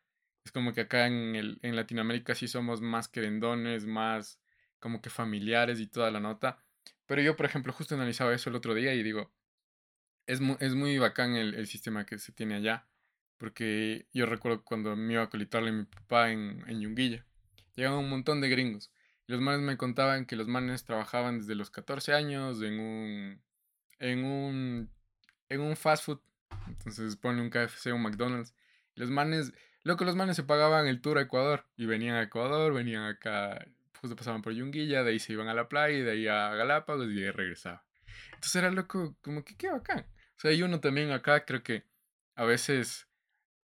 Es 0.45 0.51
como 0.51 0.73
que 0.73 0.81
acá 0.81 1.07
en, 1.07 1.35
el, 1.35 1.59
en 1.63 1.75
Latinoamérica 1.75 2.35
sí 2.35 2.47
somos 2.47 2.79
más 2.81 3.07
querendones, 3.07 3.85
más 3.85 4.39
como 4.79 5.01
que 5.01 5.09
familiares 5.09 5.79
y 5.79 5.87
toda 5.87 6.11
la 6.11 6.19
nota. 6.19 6.63
Pero 7.07 7.21
yo, 7.21 7.35
por 7.35 7.47
ejemplo, 7.47 7.73
justo 7.73 7.95
analizaba 7.95 8.33
eso 8.33 8.49
el 8.49 8.55
otro 8.55 8.75
día 8.75 8.93
y 8.93 9.03
digo, 9.03 9.31
es 10.27 10.41
muy, 10.41 10.57
es 10.59 10.75
muy 10.75 10.97
bacán 10.99 11.35
el, 11.35 11.55
el 11.55 11.67
sistema 11.67 12.05
que 12.05 12.19
se 12.19 12.31
tiene 12.31 12.55
allá. 12.55 12.87
Porque 13.37 14.07
yo 14.13 14.25
recuerdo 14.27 14.63
cuando 14.63 14.95
me 14.95 15.13
iba 15.13 15.23
a 15.23 15.29
colitarle 15.29 15.69
a 15.69 15.73
mi 15.73 15.85
papá 15.85 16.31
en, 16.31 16.63
en 16.67 16.79
Yunguilla. 16.79 17.25
Llegaban 17.75 17.99
un 17.99 18.09
montón 18.09 18.39
de 18.39 18.49
gringos. 18.49 18.91
Y 19.27 19.31
los 19.33 19.41
manes 19.41 19.61
me 19.61 19.77
contaban 19.77 20.25
que 20.25 20.35
los 20.35 20.47
manes 20.47 20.85
trabajaban 20.85 21.39
desde 21.39 21.55
los 21.55 21.71
14 21.71 22.13
años 22.13 22.61
en 22.61 22.79
un, 22.79 23.41
en 23.99 24.23
un, 24.23 24.89
en 25.49 25.61
un 25.61 25.75
fast 25.75 26.05
food. 26.05 26.19
Entonces 26.67 27.15
ponle 27.15 27.41
un 27.41 27.49
KFC 27.49 27.87
un 27.87 28.03
McDonald's. 28.03 28.53
Los 28.93 29.09
manes 29.09 29.53
Loco, 29.85 30.03
los 30.03 30.15
manes 30.15 30.35
se 30.35 30.41
pagaban 30.41 30.87
el 30.87 30.99
tour 30.99 31.19
a 31.19 31.21
Ecuador 31.21 31.63
y 31.77 31.85
venían 31.85 32.15
a 32.15 32.23
Ecuador, 32.23 32.73
venían 32.73 33.03
acá, 33.03 33.67
justo 34.01 34.15
pasaban 34.15 34.41
por 34.41 34.51
Yunguilla, 34.51 35.03
de 35.03 35.11
ahí 35.11 35.19
se 35.19 35.33
iban 35.33 35.47
a 35.47 35.53
la 35.53 35.69
playa, 35.69 35.95
y 35.95 36.01
de 36.01 36.11
ahí 36.11 36.27
a 36.27 36.55
Galápagos 36.55 37.05
y 37.05 37.13
de 37.13 37.25
ahí 37.27 37.31
regresaban. 37.31 37.81
Entonces 38.33 38.55
era 38.55 38.71
loco, 38.71 39.15
como 39.21 39.45
que 39.45 39.55
qué 39.55 39.69
bacán. 39.69 39.99
O 39.99 40.39
sea, 40.39 40.51
y 40.51 40.63
uno 40.63 40.79
también 40.79 41.11
acá 41.11 41.45
creo 41.45 41.61
que 41.61 41.83
a 42.33 42.45
veces, 42.45 43.07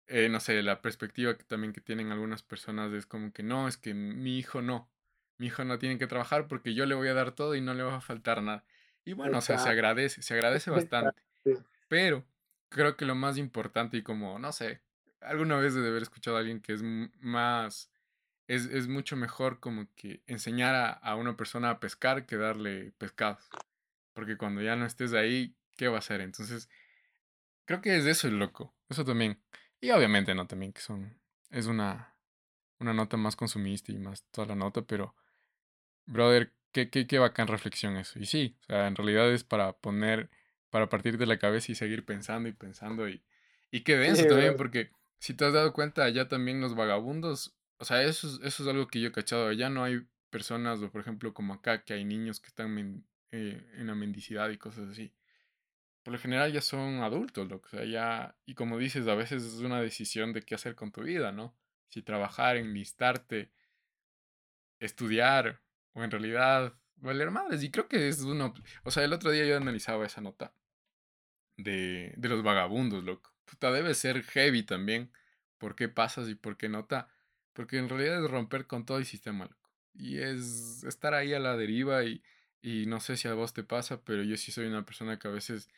eh, 0.05 0.29
no 0.29 0.39
sé, 0.39 0.61
la 0.61 0.83
perspectiva 0.83 1.35
que 1.35 1.43
también 1.43 1.73
que 1.73 1.81
tienen 1.81 2.11
algunas 2.11 2.43
personas 2.43 2.93
es 2.93 3.07
como 3.07 3.33
que 3.33 3.41
no, 3.41 3.67
es 3.67 3.77
que 3.77 3.95
mi 3.95 4.37
hijo 4.37 4.61
no. 4.61 4.91
Mi 5.39 5.47
hijo 5.47 5.63
no 5.63 5.79
tiene 5.79 5.97
que 5.97 6.05
trabajar 6.05 6.47
porque 6.47 6.75
yo 6.75 6.85
le 6.85 6.93
voy 6.93 7.07
a 7.07 7.15
dar 7.15 7.31
todo 7.31 7.55
y 7.55 7.61
no 7.61 7.73
le 7.73 7.81
va 7.81 7.95
a 7.95 8.01
faltar 8.01 8.43
nada. 8.43 8.63
Y 9.03 9.13
bueno, 9.13 9.39
o 9.39 9.41
sea, 9.41 9.57
se 9.57 9.69
agradece, 9.69 10.21
se 10.21 10.35
agradece 10.35 10.69
bastante. 10.69 11.19
Pero 11.87 12.23
creo 12.69 12.95
que 12.95 13.05
lo 13.05 13.15
más 13.15 13.39
importante 13.39 13.97
y 13.97 14.03
como, 14.03 14.37
no 14.37 14.51
sé, 14.51 14.81
alguna 15.21 15.57
vez 15.57 15.73
de 15.73 15.87
haber 15.87 16.01
escuchado 16.01 16.37
a 16.37 16.39
alguien 16.39 16.61
que 16.61 16.73
es 16.73 16.81
más, 16.83 17.91
es, 18.47 18.65
es 18.65 18.87
mucho 18.87 19.15
mejor 19.15 19.59
como 19.59 19.87
que 19.95 20.21
enseñar 20.27 20.75
a, 20.75 20.91
a, 20.91 21.15
una 21.15 21.37
persona 21.37 21.69
a 21.69 21.79
pescar 21.79 22.25
que 22.25 22.37
darle 22.37 22.91
pescados. 22.97 23.49
Porque 24.13 24.37
cuando 24.37 24.61
ya 24.61 24.75
no 24.75 24.85
estés 24.85 25.13
ahí, 25.13 25.55
¿qué 25.77 25.87
va 25.87 25.97
a 25.97 25.99
hacer? 25.99 26.21
Entonces, 26.21 26.69
creo 27.65 27.81
que 27.81 27.95
es 27.95 28.05
eso 28.05 28.27
el 28.27 28.39
loco. 28.39 28.73
Eso 28.89 29.05
también. 29.05 29.39
Y 29.79 29.91
obviamente 29.91 30.35
no 30.35 30.47
también 30.47 30.73
que 30.73 30.81
son, 30.81 31.17
es 31.49 31.67
una, 31.67 32.15
una 32.79 32.93
nota 32.93 33.17
más 33.17 33.35
consumista 33.35 33.91
y 33.91 33.97
más 33.97 34.23
toda 34.31 34.47
la 34.47 34.55
nota, 34.55 34.81
pero, 34.81 35.15
brother, 36.05 36.53
qué, 36.71 36.89
qué, 36.89 37.07
qué 37.07 37.19
bacán 37.19 37.47
reflexión 37.47 37.95
eso. 37.97 38.19
Y 38.19 38.25
sí, 38.25 38.57
o 38.61 38.65
sea, 38.65 38.87
en 38.87 38.95
realidad 38.95 39.31
es 39.31 39.43
para 39.43 39.73
poner, 39.73 40.29
para 40.69 40.89
partir 40.89 41.17
de 41.17 41.25
la 41.25 41.39
cabeza 41.39 41.71
y 41.71 41.75
seguir 41.75 42.05
pensando 42.05 42.49
y 42.49 42.53
pensando 42.53 43.07
y, 43.07 43.23
y 43.71 43.81
qué 43.81 43.97
denso 43.97 44.25
también, 44.25 44.55
porque 44.57 44.91
si 45.21 45.35
te 45.35 45.45
has 45.45 45.53
dado 45.53 45.71
cuenta, 45.71 46.03
allá 46.03 46.27
también 46.27 46.61
los 46.61 46.75
vagabundos, 46.75 47.55
o 47.77 47.85
sea, 47.85 48.01
eso 48.03 48.27
es, 48.27 48.39
eso 48.43 48.63
es 48.63 48.69
algo 48.69 48.87
que 48.87 48.99
yo 48.99 49.09
he 49.09 49.11
cachado, 49.11 49.47
allá 49.49 49.69
no 49.69 49.83
hay 49.83 50.07
personas, 50.31 50.81
o 50.81 50.91
por 50.91 51.01
ejemplo 51.01 51.33
como 51.33 51.53
acá, 51.53 51.83
que 51.83 51.93
hay 51.93 52.05
niños 52.05 52.39
que 52.39 52.47
están 52.47 53.05
eh, 53.31 53.63
en 53.75 53.87
la 53.87 53.95
mendicidad 53.95 54.49
y 54.49 54.57
cosas 54.57 54.89
así. 54.89 55.13
Por 56.03 56.13
lo 56.13 56.19
general 56.19 56.51
ya 56.51 56.61
son 56.61 57.01
adultos, 57.03 57.47
lo 57.49 57.57
o 57.57 57.67
sea, 57.69 57.85
ya, 57.85 58.35
y 58.47 58.55
como 58.55 58.79
dices, 58.79 59.07
a 59.07 59.15
veces 59.15 59.43
es 59.43 59.59
una 59.59 59.79
decisión 59.81 60.33
de 60.33 60.41
qué 60.41 60.55
hacer 60.55 60.75
con 60.75 60.91
tu 60.91 61.03
vida, 61.03 61.31
¿no? 61.31 61.55
Si 61.89 62.01
trabajar, 62.01 62.57
enlistarte, 62.57 63.51
estudiar, 64.79 65.61
o 65.93 66.03
en 66.03 66.11
realidad 66.11 66.73
valer 66.95 67.31
madres. 67.31 67.63
Y 67.63 67.71
creo 67.71 67.87
que 67.87 68.07
es 68.09 68.21
uno, 68.21 68.53
o 68.83 68.91
sea, 68.91 69.03
el 69.03 69.13
otro 69.13 69.31
día 69.31 69.45
yo 69.45 69.57
analizaba 69.57 70.05
esa 70.05 70.21
nota 70.21 70.53
de, 71.57 72.13
de 72.17 72.29
los 72.29 72.43
vagabundos, 72.43 73.03
loco 73.03 73.30
puta, 73.51 73.71
debe 73.71 73.93
ser 73.93 74.23
heavy 74.23 74.63
también. 74.63 75.11
¿Por 75.57 75.75
qué 75.75 75.89
pasas 75.89 76.29
y 76.29 76.35
por 76.35 76.57
qué 76.57 76.69
nota? 76.69 77.09
Porque 77.53 77.77
en 77.77 77.89
realidad 77.89 78.23
es 78.23 78.31
romper 78.31 78.65
con 78.65 78.85
todo 78.85 78.97
el 78.97 79.05
sistema, 79.05 79.45
loco. 79.45 79.69
Y 79.93 80.19
es 80.19 80.83
estar 80.85 81.13
ahí 81.13 81.33
a 81.33 81.39
la 81.39 81.57
deriva 81.57 82.03
y, 82.05 82.23
y 82.61 82.85
no 82.85 83.01
sé 83.01 83.17
si 83.17 83.27
a 83.27 83.33
vos 83.33 83.53
te 83.53 83.63
pasa, 83.63 84.01
pero 84.03 84.23
yo 84.23 84.37
sí 84.37 84.51
soy 84.51 84.67
una 84.67 84.85
persona 84.85 85.19
que 85.19 85.27
a 85.27 85.31
veces 85.31 85.69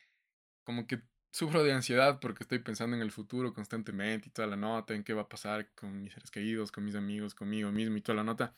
como 0.64 0.88
que 0.88 1.02
sufro 1.32 1.64
de 1.64 1.74
ansiedad 1.74 2.20
porque 2.20 2.44
estoy 2.44 2.60
pensando 2.60 2.96
en 2.96 3.02
el 3.02 3.12
futuro 3.12 3.54
constantemente 3.54 4.30
y 4.30 4.32
toda 4.32 4.48
la 4.48 4.56
nota, 4.56 4.94
en 4.94 5.04
qué 5.04 5.14
va 5.14 5.24
a 5.24 5.30
pasar 5.30 5.74
con 5.74 6.04
mis 6.04 6.14
seres 6.14 6.30
queridos, 6.30 6.72
con 6.72 6.86
mis 6.86 6.96
amigos, 6.96 7.34
conmigo 7.34 7.72
mismo 7.72 7.98
y 7.98 8.02
toda 8.02 8.18
la 8.18 8.24
nota. 8.24 8.56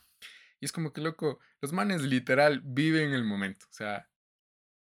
Y 0.59 0.65
es 0.65 0.73
como 0.73 0.91
que, 0.93 1.01
loco, 1.01 1.39
los 1.61 1.73
manes 1.73 2.01
literal 2.01 2.61
viven 2.65 3.13
el 3.13 3.23
momento, 3.23 3.65
o 3.69 3.73
sea, 3.73 4.09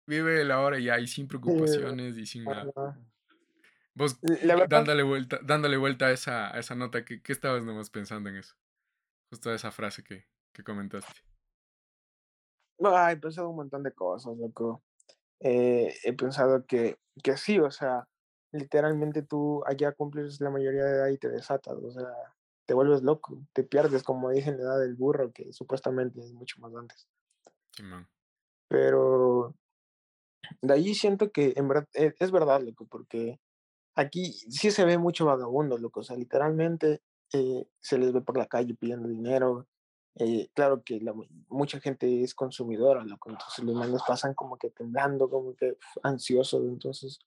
vive 0.08 0.44
la 0.46 0.62
hora 0.62 0.80
ya 0.80 1.00
y 1.00 1.08
sin 1.08 1.28
preocupaciones 1.28 2.18
y 2.18 2.26
sin 2.26 2.48
nada. 2.50 2.74
Vos 3.96 4.20
dándole 4.68 5.04
vuelta, 5.04 5.40
dándole 5.42 5.78
vuelta 5.78 6.08
a 6.08 6.12
esa, 6.12 6.54
a 6.54 6.60
esa 6.60 6.76
nota, 6.76 7.06
¿qué, 7.06 7.22
¿qué, 7.22 7.32
estabas 7.32 7.64
nomás 7.64 7.90
pensando 7.90 8.30
en 8.30 8.36
eso? 8.36 8.56
Justo 9.32 9.54
esa 9.54 9.72
frase 9.72 10.04
que, 10.04 10.26
que 10.52 10.64
comentaste. 10.64 11.14
Ay, 12.84 13.14
he 13.16 13.18
pensado 13.18 13.50
un 13.50 13.56
montón 13.56 13.84
de 13.84 13.94
cosas, 13.94 14.38
loco. 14.38 14.84
Eh, 15.40 15.96
he 16.04 16.14
pensado 16.14 16.66
que, 16.66 16.98
que 17.24 17.38
sí, 17.38 17.58
o 17.60 17.72
sea, 17.72 18.08
literalmente 18.52 19.22
tú 19.22 19.64
allá 19.66 19.94
cumples 19.94 20.42
la 20.42 20.50
mayoría 20.50 20.84
de 20.84 20.92
edad 20.98 21.08
y 21.08 21.18
te 21.18 21.30
desatas, 21.30 21.76
o 21.76 21.92
sea, 21.92 22.08
te 22.66 22.74
vuelves 22.74 23.02
loco, 23.02 23.42
te 23.54 23.64
pierdes, 23.64 24.04
como 24.04 24.30
dicen, 24.30 24.58
la 24.58 24.64
edad 24.64 24.80
del 24.80 24.96
burro, 24.96 25.32
que 25.32 25.54
supuestamente 25.54 26.20
es 26.20 26.34
mucho 26.34 26.60
más 26.60 26.76
antes. 26.76 27.08
Sí, 27.72 27.84
man. 27.84 28.10
Pero 28.68 29.56
de 30.62 30.74
ahí 30.74 30.96
siento 30.96 31.32
que 31.32 31.54
en 31.56 31.68
verdad, 31.68 31.88
es, 31.94 32.14
es 32.20 32.32
verdad, 32.32 32.62
loco, 32.62 32.86
porque 32.88 33.40
Aquí 33.96 34.34
sí 34.34 34.72
se 34.72 34.86
ve 34.86 34.98
mucho 34.98 35.26
vagabundo, 35.26 35.78
loco, 35.78 36.02
o 36.02 36.04
sea, 36.04 36.18
literalmente 36.18 37.02
eh, 37.34 37.66
se 37.80 37.98
les 37.98 38.12
ve 38.12 38.22
por 38.22 38.38
la 38.38 38.46
calle 38.46 38.76
pidiendo 38.76 39.08
dinero. 39.08 39.68
Eh, 40.18 40.50
claro 40.54 40.82
que 40.84 41.00
la, 41.02 41.14
mucha 41.50 41.80
gente 41.80 42.24
es 42.24 42.34
consumidora, 42.34 43.04
loco, 43.04 43.30
entonces 43.30 43.64
los 43.66 43.76
manos 43.76 44.04
pasan 44.08 44.34
como 44.34 44.58
que 44.58 44.70
temblando, 44.70 45.30
como 45.30 45.56
que 45.56 45.78
ansiosos, 46.04 46.64
entonces. 46.64 47.20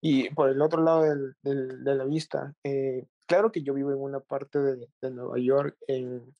Y 0.00 0.30
por 0.30 0.48
el 0.48 0.62
otro 0.62 0.82
lado 0.82 1.02
del, 1.02 1.34
del, 1.42 1.84
de 1.84 1.94
la 1.94 2.04
vista, 2.04 2.54
eh, 2.62 3.06
claro 3.26 3.50
que 3.50 3.62
yo 3.62 3.74
vivo 3.74 3.90
en 3.92 3.98
una 4.00 4.20
parte 4.20 4.60
de, 4.60 4.88
de 5.00 5.10
Nueva 5.10 5.38
York 5.38 5.76
en, 5.88 6.36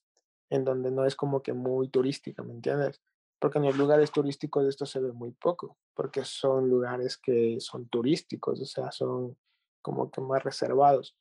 en 0.49 0.63
donde 0.63 0.91
no 0.91 1.05
es 1.05 1.15
como 1.15 1.41
que 1.41 1.53
muy 1.53 1.89
turística, 1.89 2.41
¿me 2.43 2.53
entiendes? 2.53 3.01
Porque 3.39 3.57
en 3.57 3.65
los 3.65 3.77
lugares 3.77 4.11
turísticos 4.11 4.67
esto 4.67 4.85
se 4.85 4.99
ve 4.99 5.11
muy 5.13 5.31
poco, 5.31 5.77
porque 5.93 6.25
son 6.25 6.69
lugares 6.69 7.17
que 7.17 7.57
son 7.59 7.87
turísticos, 7.87 8.61
o 8.61 8.65
sea, 8.65 8.91
son 8.91 9.37
como 9.81 10.11
que 10.11 10.21
más 10.21 10.43
reservados. 10.43 11.15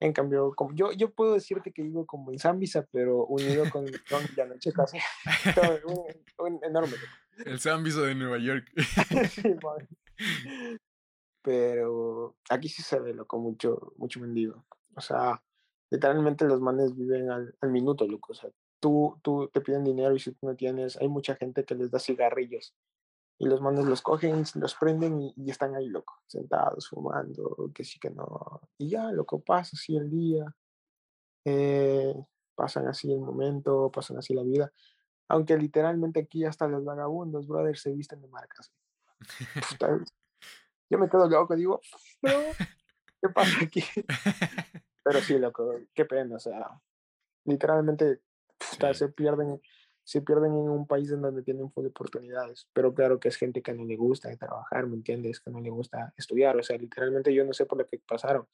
En 0.00 0.12
cambio, 0.12 0.52
como 0.54 0.72
yo, 0.74 0.92
yo 0.92 1.12
puedo 1.12 1.34
decirte 1.34 1.72
que 1.72 1.82
vivo 1.82 2.06
como 2.06 2.30
en 2.30 2.38
Zambisa, 2.38 2.86
pero 2.92 3.26
unido 3.26 3.68
con, 3.70 3.84
con 4.08 4.22
la 4.36 4.46
noche 4.46 4.72
casi. 4.72 4.98
un, 6.38 6.60
enorme. 6.62 6.94
El 7.44 7.58
Zambisa 7.58 8.02
de 8.02 8.14
Nueva 8.14 8.38
York. 8.38 8.64
pero 11.42 12.36
aquí 12.48 12.68
sí 12.68 12.82
se 12.82 13.00
ve 13.00 13.12
loco, 13.12 13.38
mucho, 13.40 13.92
mucho 13.96 14.20
mendigo. 14.20 14.64
O 14.94 15.00
sea, 15.00 15.42
literalmente 15.90 16.44
los 16.44 16.60
manes 16.60 16.94
viven 16.96 17.30
al, 17.32 17.56
al 17.60 17.70
minuto, 17.70 18.06
loco. 18.06 18.32
O 18.32 18.34
sea, 18.36 18.50
tú, 18.80 19.18
tú 19.22 19.48
te 19.52 19.60
piden 19.60 19.84
dinero 19.84 20.14
y 20.14 20.20
si 20.20 20.32
tú 20.32 20.46
no 20.46 20.56
tienes, 20.56 20.96
hay 20.96 21.08
mucha 21.08 21.34
gente 21.36 21.64
que 21.64 21.74
les 21.74 21.90
da 21.90 21.98
cigarrillos 21.98 22.74
y 23.38 23.46
los 23.46 23.60
manos 23.60 23.86
los 23.86 24.02
cogen, 24.02 24.42
los 24.56 24.74
prenden 24.74 25.32
y, 25.36 25.50
están 25.50 25.76
ahí, 25.76 25.88
loco, 25.88 26.14
sentados, 26.26 26.88
fumando, 26.88 27.70
que 27.72 27.84
sí, 27.84 28.00
que 28.00 28.10
no. 28.10 28.60
Y 28.78 28.90
ya, 28.90 29.12
loco, 29.12 29.40
pasa 29.40 29.70
así 29.74 29.96
el 29.96 30.10
día, 30.10 30.44
eh, 31.44 32.14
pasan 32.56 32.88
así 32.88 33.12
el 33.12 33.20
momento, 33.20 33.92
pasan 33.92 34.18
así 34.18 34.34
la 34.34 34.42
vida. 34.42 34.72
Aunque 35.28 35.56
literalmente 35.56 36.20
aquí 36.20 36.44
hasta 36.44 36.66
los 36.66 36.84
vagabundos, 36.84 37.46
brother, 37.46 37.78
se 37.78 37.92
visten 37.92 38.20
de 38.20 38.28
marcas. 38.28 38.72
Yo 40.90 40.98
me 40.98 41.08
quedo 41.08 41.28
loco, 41.28 41.54
digo, 41.54 41.80
¿qué 42.20 43.28
pasa 43.28 43.56
aquí? 43.62 43.84
Pero 45.04 45.20
sí, 45.20 45.38
loco, 45.38 45.74
qué 45.94 46.04
pena, 46.04 46.36
o 46.36 46.40
sea, 46.40 46.80
literalmente 47.44 48.20
se 48.94 49.08
pierden 49.08 49.60
se 50.08 50.22
pierden 50.22 50.52
en 50.52 50.70
un 50.70 50.86
país 50.86 51.10
en 51.10 51.20
donde 51.20 51.42
tienen 51.42 51.70
full 51.70 51.84
oportunidades, 51.84 52.66
pero 52.72 52.94
claro 52.94 53.20
que 53.20 53.28
es 53.28 53.36
gente 53.36 53.60
que 53.60 53.74
no 53.74 53.84
le 53.84 53.94
gusta 53.94 54.34
trabajar, 54.38 54.86
¿me 54.86 54.94
entiendes? 54.94 55.38
Que 55.38 55.50
no 55.50 55.60
le 55.60 55.68
gusta 55.68 56.14
estudiar, 56.16 56.56
o 56.56 56.62
sea, 56.62 56.78
literalmente 56.78 57.34
yo 57.34 57.44
no 57.44 57.52
sé 57.52 57.66
por 57.66 57.76
lo 57.76 57.86
que 57.86 57.98
pasaron, 57.98 58.48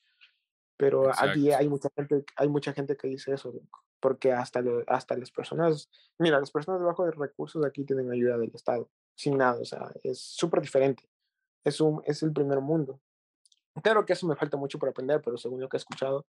pero 0.76 1.12
aquí 1.16 1.52
hay 1.52 1.68
mucha 1.68 1.90
gente, 1.94 2.24
hay 2.34 2.48
mucha 2.48 2.72
gente 2.72 2.96
que 2.96 3.06
dice 3.06 3.34
eso, 3.34 3.54
porque 4.00 4.32
hasta, 4.32 4.64
hasta 4.88 5.16
las 5.16 5.30
personas, 5.30 5.88
mira, 6.18 6.40
las 6.40 6.50
personas 6.50 6.80
debajo 6.80 7.04
de 7.04 7.12
recursos 7.12 7.64
aquí 7.64 7.84
tienen 7.84 8.10
ayuda 8.10 8.36
del 8.36 8.50
Estado, 8.52 8.90
sin 9.14 9.38
nada, 9.38 9.60
o 9.60 9.64
sea, 9.64 9.92
es 10.02 10.18
súper 10.18 10.60
diferente, 10.60 11.08
es, 11.62 11.80
un, 11.80 12.02
es 12.04 12.24
el 12.24 12.32
primer 12.32 12.60
mundo. 12.62 13.00
Claro 13.80 14.04
que 14.04 14.14
eso 14.14 14.26
me 14.26 14.34
falta 14.34 14.56
mucho 14.56 14.80
por 14.80 14.88
aprender, 14.88 15.22
pero 15.24 15.36
según 15.36 15.60
lo 15.60 15.68
que 15.68 15.76
he 15.76 15.78
escuchado, 15.78 16.26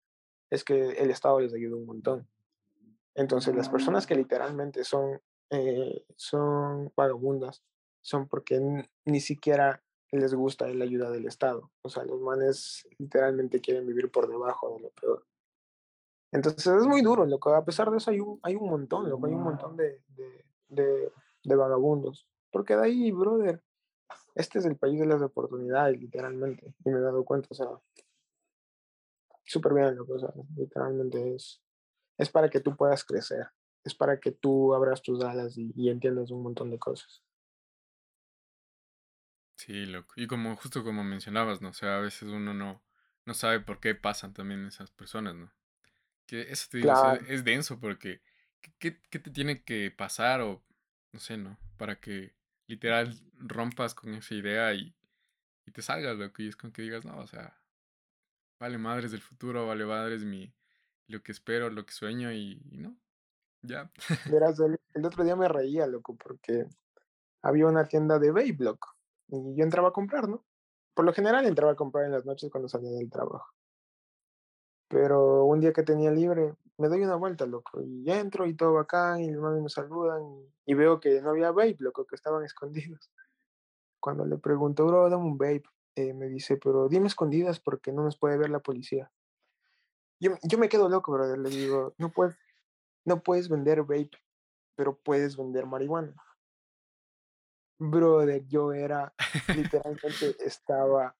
es 0.50 0.64
que 0.64 0.90
el 0.90 1.12
Estado 1.12 1.38
les 1.38 1.54
ayuda 1.54 1.76
un 1.76 1.86
montón. 1.86 2.28
Entonces, 3.14 3.54
las 3.54 3.68
personas 3.68 4.06
que 4.06 4.14
literalmente 4.14 4.84
son, 4.84 5.20
eh, 5.50 6.04
son 6.16 6.92
vagabundas 6.96 7.62
son 8.00 8.26
porque 8.26 8.60
ni 9.04 9.20
siquiera 9.20 9.82
les 10.10 10.34
gusta 10.34 10.68
la 10.68 10.84
ayuda 10.84 11.10
del 11.10 11.26
Estado. 11.26 11.70
O 11.82 11.88
sea, 11.88 12.04
los 12.04 12.20
manes 12.20 12.86
literalmente 12.98 13.60
quieren 13.60 13.86
vivir 13.86 14.10
por 14.10 14.28
debajo 14.28 14.74
de 14.74 14.80
lo 14.80 14.90
peor. 14.90 15.26
Entonces 16.32 16.66
es 16.66 16.86
muy 16.86 17.02
duro, 17.02 17.24
loco. 17.26 17.54
A 17.54 17.64
pesar 17.64 17.90
de 17.90 17.98
eso 17.98 18.10
hay 18.10 18.20
un, 18.20 18.38
hay 18.42 18.56
un 18.56 18.68
montón, 18.68 19.08
loco. 19.08 19.26
Hay 19.26 19.34
un 19.34 19.42
montón 19.42 19.76
de, 19.76 20.02
de, 20.08 20.44
de, 20.68 21.12
de 21.44 21.56
vagabundos. 21.56 22.26
Porque 22.50 22.76
de 22.76 22.84
ahí, 22.84 23.10
brother, 23.10 23.62
este 24.34 24.58
es 24.58 24.66
el 24.66 24.76
país 24.76 25.00
de 25.00 25.06
las 25.06 25.22
oportunidades, 25.22 25.98
literalmente. 25.98 26.74
Y 26.84 26.90
me 26.90 26.98
he 26.98 27.02
dado 27.02 27.24
cuenta, 27.24 27.48
o 27.50 27.54
sea, 27.54 27.68
súper 29.44 29.74
bien, 29.74 29.96
loco. 29.96 30.14
O 30.14 30.18
sea, 30.18 30.32
literalmente 30.56 31.34
es, 31.34 31.61
es 32.18 32.30
para 32.30 32.50
que 32.50 32.60
tú 32.60 32.76
puedas 32.76 33.04
crecer, 33.04 33.48
es 33.84 33.94
para 33.94 34.18
que 34.20 34.32
tú 34.32 34.74
abras 34.74 35.02
tus 35.02 35.22
alas 35.24 35.56
y, 35.58 35.90
entiendas 35.90 36.30
un 36.30 36.42
montón 36.42 36.70
de 36.70 36.78
cosas. 36.78 37.22
Sí, 39.56 39.86
loco. 39.86 40.14
Y 40.16 40.26
como 40.26 40.56
justo 40.56 40.82
como 40.84 41.04
mencionabas, 41.04 41.60
¿no? 41.62 41.68
O 41.70 41.72
sea, 41.72 41.96
a 41.98 42.00
veces 42.00 42.28
uno 42.28 42.52
no, 42.54 42.82
no 43.26 43.34
sabe 43.34 43.60
por 43.60 43.80
qué 43.80 43.94
pasan 43.94 44.34
también 44.34 44.66
esas 44.66 44.90
personas, 44.90 45.34
¿no? 45.36 45.52
Que 46.26 46.42
eso 46.52 46.68
te 46.70 46.78
digo, 46.78 46.92
o 46.92 46.96
sea, 46.96 47.14
Claro. 47.14 47.26
es 47.28 47.44
denso 47.44 47.80
porque 47.80 48.22
¿qué, 48.62 48.72
qué- 48.78 49.02
qué 49.10 49.18
te 49.20 49.30
tiene 49.30 49.64
que 49.64 49.90
pasar 49.92 50.42
o 50.42 50.64
no 51.12 51.20
sé, 51.20 51.36
¿no? 51.38 51.58
Para 51.78 52.00
que 52.00 52.34
literal 52.68 53.18
rompas 53.38 53.94
con 53.94 54.14
esa 54.14 54.34
idea 54.34 54.74
y, 54.74 54.94
y 55.66 55.72
te 55.72 55.82
salgas, 55.82 56.16
loco, 56.18 56.42
y 56.42 56.48
es 56.48 56.56
con 56.56 56.72
que 56.72 56.82
digas, 56.82 57.04
no, 57.04 57.18
o 57.18 57.26
sea, 57.28 57.58
vale 58.58 58.78
madres 58.78 59.10
del 59.10 59.20
futuro, 59.20 59.66
vale 59.66 59.84
madres 59.84 60.24
mi, 60.24 60.52
lo 61.12 61.22
que 61.22 61.32
espero, 61.32 61.70
lo 61.70 61.84
que 61.84 61.92
sueño 61.92 62.32
y, 62.32 62.60
y 62.70 62.78
no, 62.78 62.96
ya. 63.62 63.92
Verás, 64.30 64.58
el, 64.60 64.80
el 64.94 65.04
otro 65.06 65.24
día 65.24 65.36
me 65.36 65.48
reía, 65.48 65.86
loco, 65.86 66.16
porque 66.16 66.66
había 67.42 67.66
una 67.66 67.86
tienda 67.86 68.18
de 68.18 68.30
Vape, 68.30 68.56
loco. 68.58 68.96
Y 69.28 69.54
yo 69.56 69.62
entraba 69.64 69.88
a 69.88 69.92
comprar, 69.92 70.28
¿no? 70.28 70.44
Por 70.94 71.04
lo 71.04 71.12
general 71.12 71.46
entraba 71.46 71.72
a 71.72 71.76
comprar 71.76 72.04
en 72.06 72.12
las 72.12 72.26
noches 72.26 72.50
cuando 72.50 72.68
salía 72.68 72.90
del 72.90 73.10
trabajo. 73.10 73.54
Pero 74.88 75.44
un 75.44 75.60
día 75.60 75.72
que 75.72 75.82
tenía 75.82 76.10
libre, 76.10 76.54
me 76.76 76.88
doy 76.88 77.02
una 77.02 77.16
vuelta, 77.16 77.46
loco, 77.46 77.82
y 77.82 78.10
entro 78.10 78.46
y 78.46 78.54
todo 78.54 78.74
bacán, 78.74 79.20
y 79.20 79.30
los 79.30 79.42
manes 79.42 79.62
me 79.62 79.70
saludan, 79.70 80.22
y, 80.24 80.72
y 80.72 80.74
veo 80.74 81.00
que 81.00 81.22
no 81.22 81.30
había 81.30 81.50
vape, 81.50 81.76
loco, 81.78 82.06
que 82.06 82.16
estaban 82.16 82.44
escondidos. 82.44 83.10
Cuando 84.00 84.26
le 84.26 84.36
pregunto, 84.36 84.84
bro, 84.86 85.08
dame 85.08 85.24
un 85.24 85.38
vape, 85.38 85.64
eh, 85.94 86.12
me 86.12 86.28
dice, 86.28 86.56
pero 86.56 86.88
dime 86.88 87.06
escondidas 87.06 87.60
porque 87.60 87.92
no 87.92 88.02
nos 88.02 88.18
puede 88.18 88.36
ver 88.36 88.50
la 88.50 88.60
policía. 88.60 89.10
Yo, 90.22 90.38
yo 90.42 90.56
me 90.56 90.68
quedo 90.68 90.88
loco, 90.88 91.12
brother, 91.12 91.38
le 91.38 91.50
digo, 91.50 91.94
no 91.98 92.12
puedes, 92.12 92.36
no 93.04 93.22
puedes 93.22 93.48
vender 93.48 93.82
vape, 93.82 94.12
pero 94.76 94.96
puedes 94.96 95.36
vender 95.36 95.66
marihuana. 95.66 96.14
Brother, 97.78 98.46
yo 98.46 98.72
era, 98.72 99.12
literalmente 99.48 100.36
estaba 100.38 101.16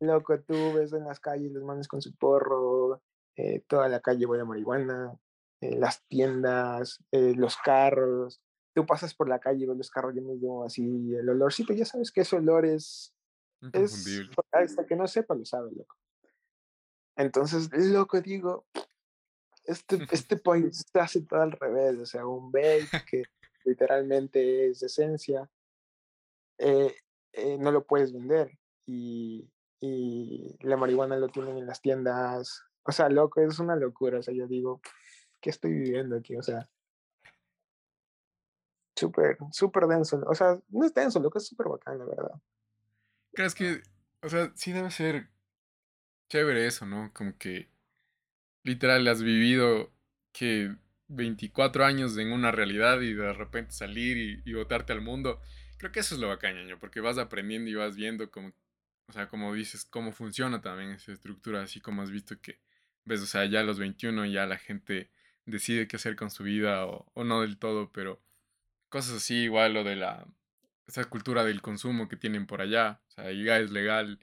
Loco, 0.00 0.40
tú 0.40 0.54
ves 0.74 0.92
en 0.92 1.04
las 1.04 1.20
calles 1.20 1.52
los 1.52 1.62
manes 1.62 1.86
con 1.86 2.00
su 2.00 2.14
porro, 2.16 3.02
eh, 3.36 3.62
toda 3.68 3.88
la 3.88 4.00
calle 4.00 4.26
huele 4.26 4.42
a 4.42 4.46
marihuana, 4.46 5.14
eh, 5.60 5.76
las 5.76 6.06
tiendas, 6.08 7.04
eh, 7.12 7.34
los 7.36 7.56
carros. 7.58 8.40
Tú 8.74 8.86
pasas 8.86 9.14
por 9.14 9.28
la 9.28 9.38
calle 9.38 9.64
y 9.64 9.66
ves 9.66 9.76
los 9.76 9.90
carros 9.90 10.14
llenos 10.14 10.40
de 10.40 10.48
así, 10.64 11.14
el 11.14 11.28
olorcito, 11.28 11.74
ya 11.74 11.84
sabes 11.84 12.10
que 12.10 12.22
ese 12.22 12.36
olor 12.36 12.64
es, 12.64 13.14
es, 13.72 14.22
hasta 14.52 14.86
que 14.86 14.96
no 14.96 15.06
sepa 15.06 15.34
lo 15.34 15.44
sabe, 15.44 15.70
loco. 15.72 15.99
Entonces, 17.20 17.70
loco, 17.72 18.20
digo, 18.20 18.64
este, 19.64 19.98
este 20.12 20.36
país 20.36 20.84
se 20.90 20.98
hace 20.98 21.22
todo 21.22 21.42
al 21.42 21.52
revés, 21.52 21.98
o 21.98 22.06
sea, 22.06 22.26
un 22.26 22.50
vape 22.50 22.88
que 23.10 23.24
literalmente 23.64 24.70
es 24.70 24.82
esencia, 24.82 25.48
eh, 26.58 26.94
eh, 27.32 27.58
no 27.58 27.70
lo 27.70 27.84
puedes 27.84 28.12
vender 28.12 28.58
y, 28.86 29.50
y 29.80 30.56
la 30.60 30.76
marihuana 30.76 31.16
lo 31.16 31.28
tienen 31.28 31.58
en 31.58 31.66
las 31.66 31.80
tiendas. 31.80 32.62
O 32.84 32.92
sea, 32.92 33.08
loco, 33.08 33.40
es 33.40 33.58
una 33.58 33.76
locura. 33.76 34.18
O 34.18 34.22
sea, 34.22 34.34
yo 34.34 34.46
digo, 34.46 34.80
¿qué 35.40 35.50
estoy 35.50 35.72
viviendo 35.72 36.16
aquí? 36.16 36.36
O 36.36 36.42
sea, 36.42 36.68
súper, 38.96 39.38
súper 39.52 39.86
denso. 39.86 40.22
O 40.26 40.34
sea, 40.34 40.58
no 40.68 40.84
es 40.84 40.94
denso, 40.94 41.20
loco, 41.20 41.38
es 41.38 41.46
súper 41.46 41.68
bacán, 41.68 41.98
la 41.98 42.04
verdad. 42.04 42.40
¿Crees 43.32 43.54
que, 43.54 43.82
o 44.22 44.28
sea, 44.28 44.52
sí 44.54 44.72
debe 44.72 44.90
ser 44.90 45.30
chévere 46.30 46.66
eso, 46.66 46.86
¿no? 46.86 47.12
Como 47.12 47.36
que 47.36 47.68
literal 48.62 49.06
has 49.08 49.22
vivido 49.22 49.92
que 50.32 50.74
24 51.08 51.84
años 51.84 52.16
en 52.16 52.32
una 52.32 52.52
realidad 52.52 53.00
y 53.02 53.12
de 53.14 53.32
repente 53.34 53.72
salir 53.72 54.16
y, 54.16 54.50
y 54.50 54.54
botarte 54.54 54.92
al 54.92 55.02
mundo. 55.02 55.40
Creo 55.76 55.92
que 55.92 56.00
eso 56.00 56.14
es 56.14 56.20
lo 56.20 56.28
bacán, 56.28 56.54
ñaño, 56.54 56.78
porque 56.78 57.00
vas 57.00 57.18
aprendiendo 57.18 57.68
y 57.70 57.74
vas 57.74 57.96
viendo 57.96 58.30
cómo, 58.30 58.52
o 59.08 59.12
sea, 59.12 59.28
como 59.28 59.52
dices, 59.54 59.84
cómo 59.84 60.12
funciona 60.12 60.62
también 60.62 60.90
esa 60.92 61.12
estructura, 61.12 61.62
así 61.62 61.80
como 61.80 62.02
has 62.02 62.10
visto 62.10 62.40
que, 62.40 62.60
ves, 63.04 63.20
o 63.22 63.26
sea, 63.26 63.44
ya 63.46 63.60
a 63.60 63.64
los 63.64 63.78
21 63.78 64.26
ya 64.26 64.46
la 64.46 64.58
gente 64.58 65.10
decide 65.46 65.88
qué 65.88 65.96
hacer 65.96 66.16
con 66.16 66.30
su 66.30 66.44
vida 66.44 66.86
o, 66.86 67.10
o 67.14 67.24
no 67.24 67.40
del 67.40 67.58
todo, 67.58 67.90
pero 67.92 68.22
cosas 68.88 69.16
así, 69.16 69.36
igual 69.44 69.74
lo 69.74 69.84
de 69.84 69.96
la, 69.96 70.26
esa 70.86 71.04
cultura 71.06 71.44
del 71.44 71.62
consumo 71.62 72.08
que 72.08 72.16
tienen 72.16 72.46
por 72.46 72.60
allá, 72.60 73.00
o 73.08 73.10
sea, 73.10 73.32
ya 73.32 73.58
es 73.58 73.70
legal 73.70 74.20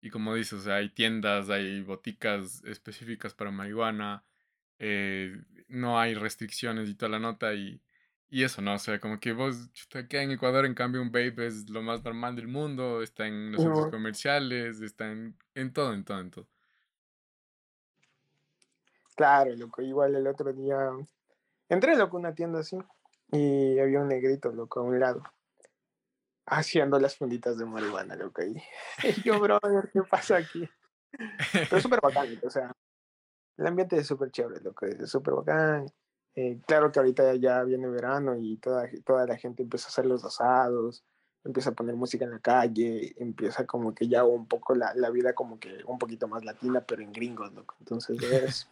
y 0.00 0.10
como 0.10 0.34
dices, 0.34 0.60
o 0.60 0.62
sea, 0.62 0.76
hay 0.76 0.90
tiendas, 0.90 1.50
hay 1.50 1.82
boticas 1.82 2.62
específicas 2.64 3.34
para 3.34 3.50
marihuana, 3.50 4.24
eh, 4.78 5.36
no 5.68 5.98
hay 5.98 6.14
restricciones 6.14 6.88
y 6.88 6.94
toda 6.94 7.10
la 7.10 7.18
nota 7.18 7.54
y, 7.54 7.82
y 8.28 8.44
eso, 8.44 8.62
¿no? 8.62 8.74
O 8.74 8.78
sea, 8.78 9.00
como 9.00 9.20
que 9.20 9.32
vos, 9.32 9.72
chuta, 9.72 10.00
acá 10.00 10.22
en 10.22 10.32
Ecuador, 10.32 10.66
en 10.66 10.74
cambio, 10.74 11.02
un 11.02 11.08
vape 11.12 11.46
es 11.46 11.68
lo 11.70 11.82
más 11.82 12.04
normal 12.04 12.36
del 12.36 12.48
mundo, 12.48 13.02
está 13.02 13.26
en 13.26 13.52
los 13.52 13.62
centros 13.62 13.88
comerciales, 13.88 14.80
está 14.80 15.10
en, 15.10 15.36
en 15.54 15.72
todo, 15.72 15.94
en 15.94 16.04
todo, 16.04 16.20
en 16.20 16.30
todo. 16.30 16.48
claro, 19.16 19.54
loco, 19.56 19.82
igual 19.82 20.14
el 20.14 20.26
otro 20.26 20.52
día 20.52 20.90
entré, 21.68 21.96
loco, 21.96 22.16
a 22.16 22.20
una 22.20 22.34
tienda 22.34 22.60
así 22.60 22.78
y 23.32 23.78
había 23.78 24.00
un 24.00 24.08
negrito, 24.08 24.52
loco, 24.52 24.80
a 24.80 24.82
un 24.84 25.00
lado, 25.00 25.22
haciendo 26.46 26.98
las 26.98 27.16
funditas 27.16 27.58
de 27.58 27.64
marihuana, 27.64 28.16
loco. 28.16 28.42
Y, 28.42 28.62
yo, 29.24 29.40
brother, 29.40 29.90
¿qué 29.92 30.02
pasa 30.02 30.36
aquí? 30.36 30.68
Pero 31.52 31.80
súper 31.80 32.00
bacán, 32.02 32.38
o 32.44 32.50
sea, 32.50 32.72
el 33.56 33.66
ambiente 33.66 33.96
es 33.96 34.06
súper 34.06 34.30
chévere, 34.30 34.60
loco, 34.60 34.86
es 34.86 35.10
súper 35.10 35.34
bacán. 35.34 35.86
Eh, 36.34 36.60
claro 36.66 36.92
que 36.92 36.98
ahorita 36.98 37.34
ya 37.36 37.62
viene 37.62 37.88
verano 37.88 38.36
y 38.36 38.58
toda, 38.58 38.88
toda 39.04 39.26
la 39.26 39.36
gente 39.36 39.62
empieza 39.62 39.86
a 39.86 39.88
hacer 39.88 40.04
los 40.04 40.22
asados, 40.22 41.02
empieza 41.44 41.70
a 41.70 41.74
poner 41.74 41.96
música 41.96 42.26
en 42.26 42.32
la 42.32 42.40
calle, 42.40 43.14
empieza 43.16 43.66
como 43.66 43.94
que 43.94 44.06
ya 44.06 44.24
un 44.24 44.46
poco 44.46 44.74
la, 44.74 44.92
la 44.94 45.08
vida 45.08 45.34
como 45.34 45.58
que 45.58 45.82
un 45.86 45.98
poquito 45.98 46.28
más 46.28 46.44
latina, 46.44 46.82
pero 46.82 47.02
en 47.02 47.12
gringos, 47.12 47.52
loco. 47.54 47.74
Entonces 47.80 48.22
es, 48.22 48.68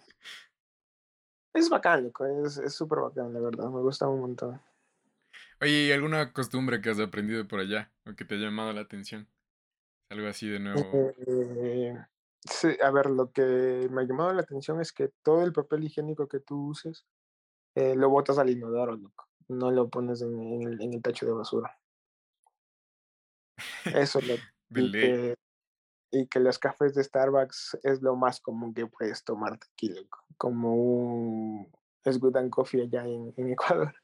es 1.54 1.70
bacán, 1.70 2.04
loco, 2.04 2.26
es 2.26 2.74
súper 2.74 2.98
bacán, 2.98 3.32
la 3.32 3.40
verdad, 3.40 3.70
me 3.70 3.80
gusta 3.80 4.08
un 4.08 4.20
montón. 4.20 4.60
Oye, 5.60 5.86
¿y 5.86 5.92
alguna 5.92 6.32
costumbre 6.32 6.80
que 6.80 6.90
has 6.90 7.00
aprendido 7.00 7.46
por 7.46 7.60
allá 7.60 7.92
o 8.06 8.14
que 8.14 8.24
te 8.24 8.34
ha 8.34 8.38
llamado 8.38 8.72
la 8.72 8.82
atención? 8.82 9.28
Algo 10.10 10.28
así 10.28 10.48
de 10.48 10.60
nuevo. 10.60 11.12
Eh, 11.26 11.94
sí, 12.40 12.76
a 12.82 12.90
ver, 12.90 13.10
lo 13.10 13.30
que 13.32 13.88
me 13.90 14.02
ha 14.02 14.04
llamado 14.06 14.32
la 14.32 14.42
atención 14.42 14.80
es 14.80 14.92
que 14.92 15.10
todo 15.22 15.44
el 15.44 15.52
papel 15.52 15.84
higiénico 15.84 16.28
que 16.28 16.40
tú 16.40 16.68
uses 16.68 17.06
eh, 17.74 17.94
lo 17.96 18.08
botas 18.10 18.38
al 18.38 18.50
inodoro, 18.50 18.96
loco. 18.96 19.28
No 19.48 19.70
lo 19.70 19.88
pones 19.88 20.22
en, 20.22 20.38
en 20.40 20.62
el, 20.62 20.82
en 20.82 20.94
el 20.94 21.02
tacho 21.02 21.26
de 21.26 21.32
basura. 21.32 21.78
Eso, 23.84 24.20
loco. 24.20 24.42
De 24.68 24.80
Y 24.80 24.90
que, 24.90 25.34
y 26.10 26.26
que 26.26 26.40
los 26.40 26.58
cafés 26.58 26.94
de 26.94 27.04
Starbucks 27.04 27.78
es 27.82 28.02
lo 28.02 28.16
más 28.16 28.40
común 28.40 28.74
que 28.74 28.86
puedes 28.86 29.22
tomarte 29.24 29.66
aquí, 29.72 29.88
loco. 29.88 30.24
Como 30.36 30.74
un 30.74 31.72
es 32.04 32.18
good 32.18 32.36
and 32.36 32.50
coffee 32.50 32.82
allá 32.82 33.04
en, 33.06 33.32
en 33.36 33.50
Ecuador. 33.50 33.94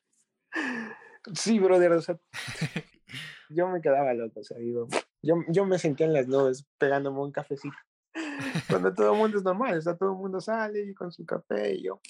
Sí, 1.35 1.59
brother, 1.59 1.93
o 1.93 2.01
sea, 2.01 2.19
yo 3.49 3.69
me 3.69 3.81
quedaba 3.81 4.15
loco, 4.15 4.41
o 4.41 4.45
sea, 4.45 4.59
digo, 4.59 4.89
yo, 5.23 5.37
yo 5.49 5.67
me 5.67 5.79
sentía 5.79 6.07
en 6.07 6.13
las 6.13 6.29
nubes 6.29 6.67
pegándome 6.79 7.21
un 7.21 7.33
cafecito. 7.33 7.77
Cuando 8.69 8.95
todo 8.95 9.13
el 9.13 9.19
mundo 9.19 9.39
es 9.39 9.45
normal, 9.45 9.79
o 9.79 9.81
sea, 9.83 9.97
todo 9.97 10.13
el 10.13 10.19
mundo 10.19 10.41
sale 10.41 10.81
y 10.83 10.95
con 10.95 11.13
su 11.13 11.25
café 11.27 11.75
y 11.75 11.85
yo, 11.85 12.01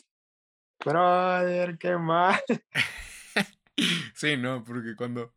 brother, 0.84 1.78
qué 1.78 1.96
mal. 1.96 2.40
Sí, 4.14 4.36
no, 4.36 4.62
porque 4.64 4.94
cuando, 4.96 5.34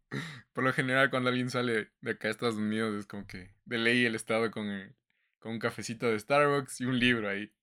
por 0.53 0.63
lo 0.63 0.73
general, 0.73 1.09
cuando 1.09 1.29
alguien 1.29 1.49
sale 1.49 1.91
de 2.01 2.11
acá 2.11 2.27
a 2.27 2.31
Estados 2.31 2.55
Unidos 2.55 2.95
es 2.95 3.05
como 3.07 3.25
que 3.27 3.51
de 3.65 3.77
ley 3.77 4.05
el 4.05 4.15
estado 4.15 4.51
con, 4.51 4.67
el- 4.67 4.95
con 5.39 5.53
un 5.53 5.59
cafecito 5.59 6.07
de 6.07 6.19
Starbucks 6.19 6.81
y 6.81 6.85
un 6.85 6.99
libro 6.99 7.29
ahí. 7.29 7.53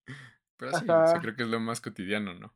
Pero 0.56 0.72
sí, 0.74 0.86
o 1.02 1.06
sea, 1.06 1.20
creo 1.20 1.36
que 1.36 1.44
es 1.44 1.48
lo 1.48 1.61
más 1.61 1.80
cotidiano, 1.80 2.34
¿no? 2.34 2.54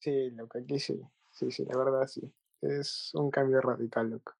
sí, 0.00 0.30
loco, 0.32 0.58
aquí 0.58 0.78
sí, 0.78 1.00
sí, 1.30 1.50
sí, 1.50 1.64
la 1.64 1.76
verdad 1.78 2.06
sí. 2.06 2.20
Es 2.62 3.10
un 3.14 3.30
cambio 3.30 3.60
radical, 3.60 4.08
loco. 4.08 4.32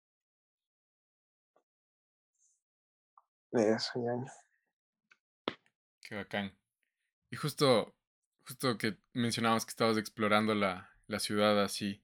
Eso. 3.52 4.00
Qué 6.00 6.14
bacán. 6.16 6.56
Y 7.30 7.36
justo, 7.36 7.96
justo 8.46 8.78
que 8.78 8.98
mencionabas 9.14 9.66
que 9.66 9.70
estabas 9.70 9.98
explorando 9.98 10.54
la, 10.54 10.90
la 11.08 11.20
ciudad 11.20 11.62
así, 11.62 12.02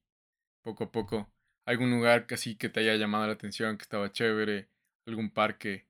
poco 0.62 0.84
a 0.84 0.92
poco. 0.92 1.32
¿Algún 1.66 1.90
lugar 1.90 2.26
que 2.26 2.34
así 2.36 2.56
que 2.56 2.68
te 2.70 2.80
haya 2.80 2.96
llamado 2.96 3.26
la 3.26 3.34
atención, 3.34 3.78
que 3.78 3.82
estaba 3.84 4.12
chévere? 4.12 4.68
¿Algún 5.06 5.30
parque? 5.30 5.88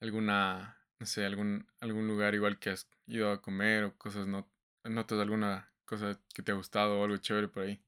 ¿Alguna, 0.00 0.78
no 1.00 1.06
sé, 1.06 1.26
algún, 1.26 1.66
algún 1.80 2.08
lugar 2.08 2.34
igual 2.34 2.58
que 2.58 2.70
has 2.70 2.88
ido 3.06 3.32
a 3.32 3.42
comer 3.42 3.84
o 3.84 3.98
cosas, 3.98 4.26
no, 4.26 4.48
notas 4.84 5.20
alguna 5.20 5.72
cosa 5.86 6.20
que 6.34 6.42
te 6.42 6.52
ha 6.52 6.56
gustado 6.56 7.00
o 7.00 7.04
algo 7.04 7.18
chévere 7.18 7.48
por 7.48 7.64
ahí? 7.64 7.82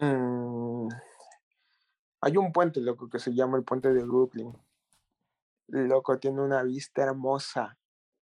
Mm, 0.00 0.88
hay 2.22 2.36
un 2.38 2.50
puente, 2.52 2.80
loco, 2.80 3.10
que 3.10 3.18
se 3.18 3.34
llama 3.34 3.58
el 3.58 3.64
puente 3.64 3.92
de 3.92 4.02
Brooklyn. 4.04 4.56
Loco, 5.68 6.18
tiene 6.18 6.42
una 6.42 6.62
vista 6.62 7.02
hermosa. 7.02 7.78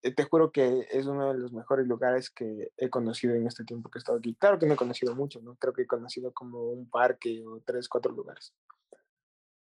Eh, 0.02 0.14
Te 0.14 0.24
juro 0.24 0.52
que 0.52 0.86
es 0.90 1.06
uno 1.06 1.32
de 1.32 1.38
los 1.38 1.52
mejores 1.52 1.86
lugares 1.86 2.30
que 2.30 2.72
he 2.76 2.90
conocido 2.90 3.34
en 3.34 3.46
este 3.46 3.64
tiempo 3.64 3.90
que 3.90 3.98
he 3.98 4.00
estado 4.00 4.18
aquí. 4.18 4.34
Claro 4.36 4.58
que 4.58 4.66
no 4.66 4.74
he 4.74 4.76
conocido 4.76 5.14
mucho, 5.14 5.40
¿no? 5.42 5.56
Creo 5.56 5.72
que 5.72 5.82
he 5.82 5.86
conocido 5.86 6.32
como 6.32 6.64
un 6.70 6.88
parque 6.90 7.44
o 7.46 7.60
tres, 7.64 7.88
cuatro 7.88 8.12
lugares. 8.12 8.54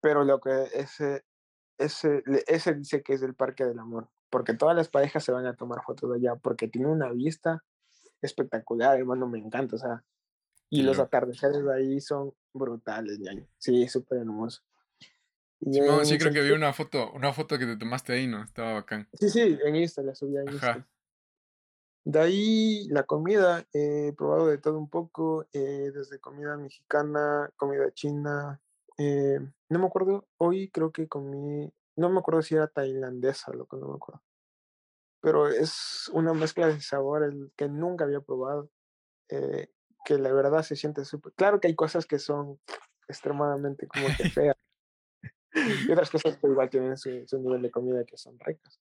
Pero 0.01 0.25
lo 0.25 0.41
que 0.41 0.65
ese, 0.75 1.25
ese, 1.79 2.23
ese 2.47 2.75
dice 2.75 3.03
que 3.03 3.15
es 3.15 3.23
el 3.23 3.35
Parque 3.35 3.65
del 3.65 3.79
Amor. 3.79 4.09
porque 4.31 4.55
todas 4.55 4.77
las 4.77 4.89
parejas 4.89 5.25
se 5.25 5.33
van 5.33 5.47
a 5.47 5.57
tomar 5.57 5.83
fotos 5.85 6.11
allá, 6.13 6.37
porque 6.37 6.69
tiene 6.69 6.89
una 6.89 7.11
vista 7.13 7.63
espectacular, 8.23 8.99
hermano, 8.99 9.29
me 9.29 9.39
encanta, 9.39 9.77
o 9.77 9.79
sea, 9.79 10.05
y 10.75 10.83
los 10.83 10.99
atardeceres 10.99 11.65
de 11.65 11.75
ahí 11.75 12.01
son 12.01 12.35
brutales, 12.53 13.19
ya. 13.21 13.33
Sí, 13.59 13.87
súper 13.89 14.19
hermoso. 14.19 14.63
Sí, 15.61 15.81
sí, 16.05 16.19
creo 16.19 16.33
que 16.33 16.43
vi 16.43 16.51
una 16.51 16.73
foto, 16.73 17.13
una 17.13 17.33
foto 17.33 17.59
que 17.59 17.65
te 17.65 17.77
tomaste 17.77 18.13
ahí, 18.13 18.27
¿no? 18.27 18.43
Estaba 18.43 18.75
bacán. 18.75 19.09
Sí, 19.15 19.31
sí, 19.31 19.59
en 19.65 19.77
Insta, 19.77 20.03
la 20.03 20.15
subí 20.15 20.37
en 20.37 20.53
Insta. 20.53 20.87
De 22.05 22.21
ahí 22.21 22.89
la 22.91 23.05
comida, 23.05 23.67
he 23.73 24.13
probado 24.13 24.49
de 24.49 24.59
todo 24.59 24.79
un 24.79 24.91
poco, 24.91 25.47
eh, 25.53 25.91
desde 25.95 26.19
comida 26.19 26.57
mexicana, 26.57 27.51
comida 27.57 27.91
china. 27.93 28.61
Eh, 28.99 29.39
no 29.71 29.79
me 29.79 29.87
acuerdo, 29.87 30.29
hoy 30.37 30.69
creo 30.71 30.93
que 30.93 31.09
comí, 31.09 31.73
no 31.97 32.11
me 32.11 32.19
acuerdo 32.19 32.43
si 32.43 32.57
era 32.57 32.69
tailandesa, 32.69 33.53
lo 33.55 33.67
que 33.67 33.77
no 33.79 33.89
me 33.89 33.95
acuerdo. 33.95 34.23
Pero 35.21 35.49
es 35.49 36.11
una 36.13 36.35
mezcla 36.35 36.67
de 36.67 36.81
sabores 36.83 37.33
que 37.57 37.69
nunca 37.69 38.05
había 38.05 38.21
probado, 38.21 38.71
eh, 39.31 39.71
que 40.05 40.19
la 40.19 40.33
verdad 40.33 40.63
se 40.63 40.77
siente 40.77 41.05
súper. 41.05 41.33
Claro 41.33 41.61
que 41.61 41.69
hay 41.69 41.75
cosas 41.75 42.07
que 42.07 42.19
son 42.19 42.61
extremadamente 43.09 43.87
como 43.87 44.07
que 44.17 44.29
feas. 44.31 44.57
y 45.55 45.91
otras 45.91 46.11
cosas 46.11 46.37
que 46.37 46.47
igual 46.47 46.71
tienen 46.71 46.97
su, 46.97 47.27
su 47.27 47.39
nivel 47.39 47.63
de 47.63 47.71
comida 47.71 48.05
que 48.05 48.17
son 48.17 48.39
ricas. 48.41 48.81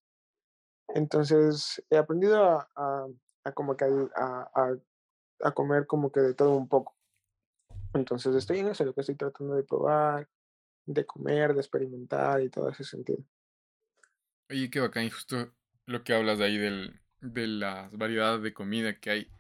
Entonces 0.90 1.84
he 1.90 1.98
aprendido 1.98 2.44
a, 2.44 3.08
a, 3.44 3.52
como 3.54 3.76
que 3.76 3.86
a, 4.16 4.78
a, 5.42 5.52
comer 5.52 5.88
como 5.88 6.12
que 6.12 6.20
de 6.20 6.34
todo 6.34 6.56
un 6.56 6.68
poco. 6.68 6.96
Entonces 7.94 8.36
estoy 8.36 8.60
en 8.60 8.68
eso, 8.68 8.86
lo 8.86 8.94
que 8.94 9.02
estoy 9.02 9.16
tratando 9.16 9.56
de 9.56 9.64
probar, 9.64 10.28
de 10.86 11.06
comer, 11.06 11.54
de 11.54 11.62
experimentar 11.62 12.42
y 12.42 12.50
todo 12.50 12.70
ese 12.70 12.84
sentido. 12.84 13.24
Oye, 14.50 14.70
qué 14.70 14.80
bacán, 14.80 15.06
y 15.06 15.10
justo 15.10 15.52
lo 15.86 16.04
que 16.04 16.14
hablas 16.14 16.38
de 16.38 16.46
ahí 16.46 16.58
del, 16.58 17.00
de 17.22 17.48
la 17.48 17.90
variedad 17.92 18.40
de 18.40 18.54
comida 18.54 19.00
que 19.00 19.10
hay. 19.10 19.32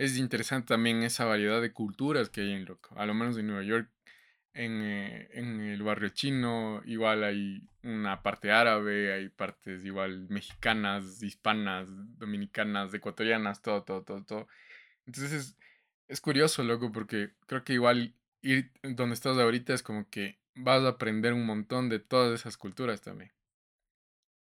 Es 0.00 0.16
interesante 0.16 0.68
también 0.68 1.02
esa 1.02 1.26
variedad 1.26 1.60
de 1.60 1.74
culturas 1.74 2.30
que 2.30 2.40
hay 2.40 2.52
en 2.52 2.64
Loco. 2.64 2.98
A 2.98 3.04
lo 3.04 3.12
menos 3.12 3.36
en 3.36 3.48
Nueva 3.48 3.62
York 3.62 3.90
en, 4.54 4.80
eh, 4.80 5.28
en, 5.32 5.60
el 5.60 5.82
barrio 5.82 6.08
chino, 6.08 6.80
igual 6.86 7.22
hay 7.22 7.60
una 7.82 8.22
parte 8.22 8.50
árabe, 8.50 9.12
hay 9.12 9.28
partes 9.28 9.84
igual 9.84 10.26
mexicanas, 10.30 11.22
hispanas, 11.22 11.90
dominicanas, 12.18 12.94
ecuatorianas, 12.94 13.60
todo, 13.60 13.82
todo, 13.82 14.02
todo, 14.02 14.24
todo. 14.24 14.48
Entonces 15.04 15.32
es, 15.32 15.58
es 16.08 16.22
curioso, 16.22 16.62
loco, 16.62 16.90
porque 16.92 17.34
creo 17.46 17.62
que 17.62 17.74
igual 17.74 18.14
ir 18.40 18.72
donde 18.82 19.12
estás 19.12 19.36
ahorita 19.36 19.74
es 19.74 19.82
como 19.82 20.08
que 20.08 20.38
vas 20.54 20.82
a 20.82 20.88
aprender 20.88 21.34
un 21.34 21.44
montón 21.44 21.90
de 21.90 21.98
todas 21.98 22.40
esas 22.40 22.56
culturas 22.56 23.02
también. 23.02 23.32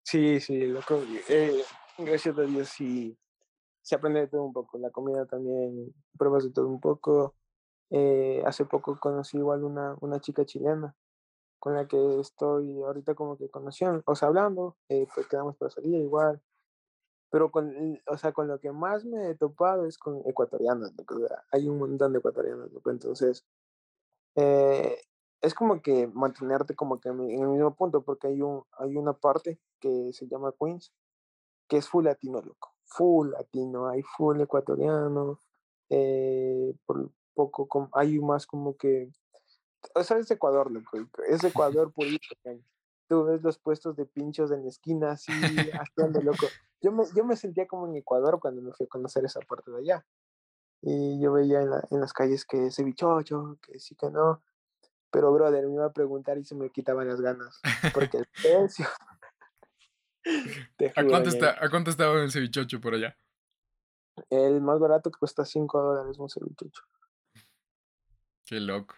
Sí, 0.03 0.39
sí, 0.39 0.65
loco. 0.65 1.05
Eh, 1.29 1.61
gracias 1.99 2.39
a 2.39 2.41
Dios 2.41 2.69
sí 2.69 3.15
se 3.83 3.95
aprende 3.95 4.21
de 4.21 4.27
todo 4.27 4.43
un 4.43 4.53
poco. 4.53 4.79
La 4.79 4.89
comida 4.91 5.25
también, 5.27 5.93
pruebas 6.17 6.43
de 6.45 6.51
todo 6.51 6.67
un 6.67 6.79
poco. 6.81 7.35
Eh, 7.91 8.41
hace 8.45 8.65
poco 8.65 8.99
conocí 8.99 9.37
igual 9.37 9.63
una, 9.63 9.95
una 10.01 10.19
chica 10.19 10.45
chilena 10.45 10.95
con 11.63 11.75
la 11.75 11.87
que 11.87 12.19
estoy 12.19 12.81
ahorita 12.81 13.15
como 13.15 13.37
que 13.37 13.49
conociendo, 13.49 14.03
o 14.05 14.15
sea, 14.15 14.27
hablando, 14.27 14.75
eh, 14.89 15.07
pues 15.15 15.27
quedamos 15.27 15.55
para 15.55 15.71
salir 15.71 15.95
igual. 15.95 16.41
Pero 17.29 17.51
con, 17.51 18.01
o 18.05 18.17
sea, 18.17 18.33
con 18.33 18.49
lo 18.49 18.59
que 18.59 18.73
más 18.73 19.05
me 19.05 19.29
he 19.29 19.35
topado 19.35 19.85
es 19.85 19.97
con 19.97 20.21
ecuatorianos, 20.27 20.91
hay 21.51 21.69
un 21.69 21.79
montón 21.79 22.11
de 22.11 22.19
ecuatorianos, 22.19 22.69
entonces 22.85 23.45
eh, 24.35 24.97
es 25.41 25.53
como 25.53 25.81
que 25.81 26.07
mantenerte 26.07 26.75
como 26.75 26.99
que 26.99 27.07
en 27.07 27.21
el 27.21 27.47
mismo 27.47 27.73
punto, 27.75 28.03
porque 28.03 28.27
hay, 28.27 28.41
un, 28.41 28.65
hay 28.77 28.97
una 28.97 29.13
parte 29.13 29.57
que 29.79 30.11
se 30.11 30.27
llama 30.27 30.53
Queens, 30.59 30.91
que 31.69 31.77
es 31.77 31.87
full 31.87 32.03
latino, 32.03 32.41
loco, 32.41 32.72
full 32.95 33.31
latino, 33.31 33.87
hay 33.87 34.01
full 34.03 34.39
ecuatoriano, 34.41 35.39
por, 36.85 37.11
poco, 37.33 37.89
hay 37.93 38.19
más 38.19 38.45
como 38.45 38.75
que, 38.77 39.11
o 39.95 40.03
sea, 40.03 40.17
es 40.17 40.29
Ecuador, 40.31 40.71
loco, 40.71 40.97
es 41.27 41.43
Ecuador 41.43 41.91
purito, 41.91 42.35
tú 43.07 43.25
ves 43.25 43.41
los 43.41 43.57
puestos 43.59 43.95
de 43.95 44.05
pinchos 44.05 44.51
en 44.51 44.63
la 44.63 44.69
esquina 44.69 45.11
así, 45.11 45.31
haciendo 45.73 46.21
loco. 46.21 46.47
Yo 46.81 46.91
me, 46.91 47.03
yo 47.15 47.23
me 47.23 47.35
sentía 47.35 47.67
como 47.67 47.87
en 47.87 47.95
Ecuador 47.95 48.39
cuando 48.39 48.61
me 48.61 48.73
fui 48.73 48.85
a 48.85 48.89
conocer 48.89 49.23
esa 49.25 49.39
parte 49.41 49.71
de 49.71 49.79
allá. 49.79 50.05
Y 50.81 51.21
yo 51.21 51.31
veía 51.31 51.61
en, 51.61 51.69
la, 51.69 51.87
en 51.91 52.01
las 52.01 52.11
calles 52.11 52.43
que 52.43 52.67
ese 52.67 52.83
bichocho, 52.83 53.57
que 53.61 53.79
sí 53.79 53.95
que 53.95 54.09
no. 54.09 54.41
Pero, 55.11 55.31
brother, 55.31 55.65
me 55.67 55.75
iba 55.75 55.85
a 55.85 55.93
preguntar 55.93 56.37
y 56.37 56.43
se 56.43 56.55
me 56.55 56.71
quitaban 56.71 57.07
las 57.07 57.21
ganas. 57.21 57.61
Porque 57.93 58.17
el 58.17 58.27
precio. 58.41 58.85
¿A, 60.95 61.03
cuánto 61.03 61.29
está, 61.29 61.63
¿A 61.63 61.69
cuánto 61.69 61.91
estaba 61.91 62.21
el 62.21 62.31
cevichocho 62.31 62.79
por 62.79 62.93
allá? 62.93 63.17
El 64.29 64.61
más 64.61 64.79
barato 64.79 65.11
que 65.11 65.19
cuesta 65.19 65.43
5 65.45 65.81
dólares 65.81 66.17
un 66.19 66.29
cevichocho. 66.29 66.83
Qué 68.45 68.59
loco. 68.59 68.95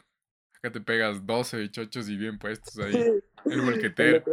Acá 0.58 0.72
te 0.72 0.82
pegas 0.82 1.26
12 1.26 1.58
bichochos 1.58 2.10
y 2.10 2.18
bien 2.18 2.38
puestos 2.38 2.78
ahí. 2.80 2.94
El 3.46 3.62
volquetero. 3.62 4.24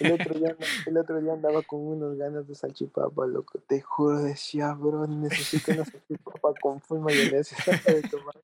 El 0.00 0.12
otro, 0.12 0.34
día, 0.34 0.56
el 0.86 0.96
otro 0.96 1.20
día 1.20 1.32
andaba 1.32 1.62
con 1.62 1.80
unas 1.80 2.16
ganas 2.16 2.48
de 2.48 2.56
salchipapa, 2.56 3.26
loco. 3.26 3.60
Te 3.60 3.80
juro, 3.80 4.18
decía, 4.18 4.72
bro, 4.74 5.06
necesito 5.06 5.70
una 5.72 5.84
salchipapa 5.84 6.54
con 6.60 6.80
full 6.80 6.98
mayonesa 6.98 7.56
de 7.86 8.02
tomar. 8.02 8.34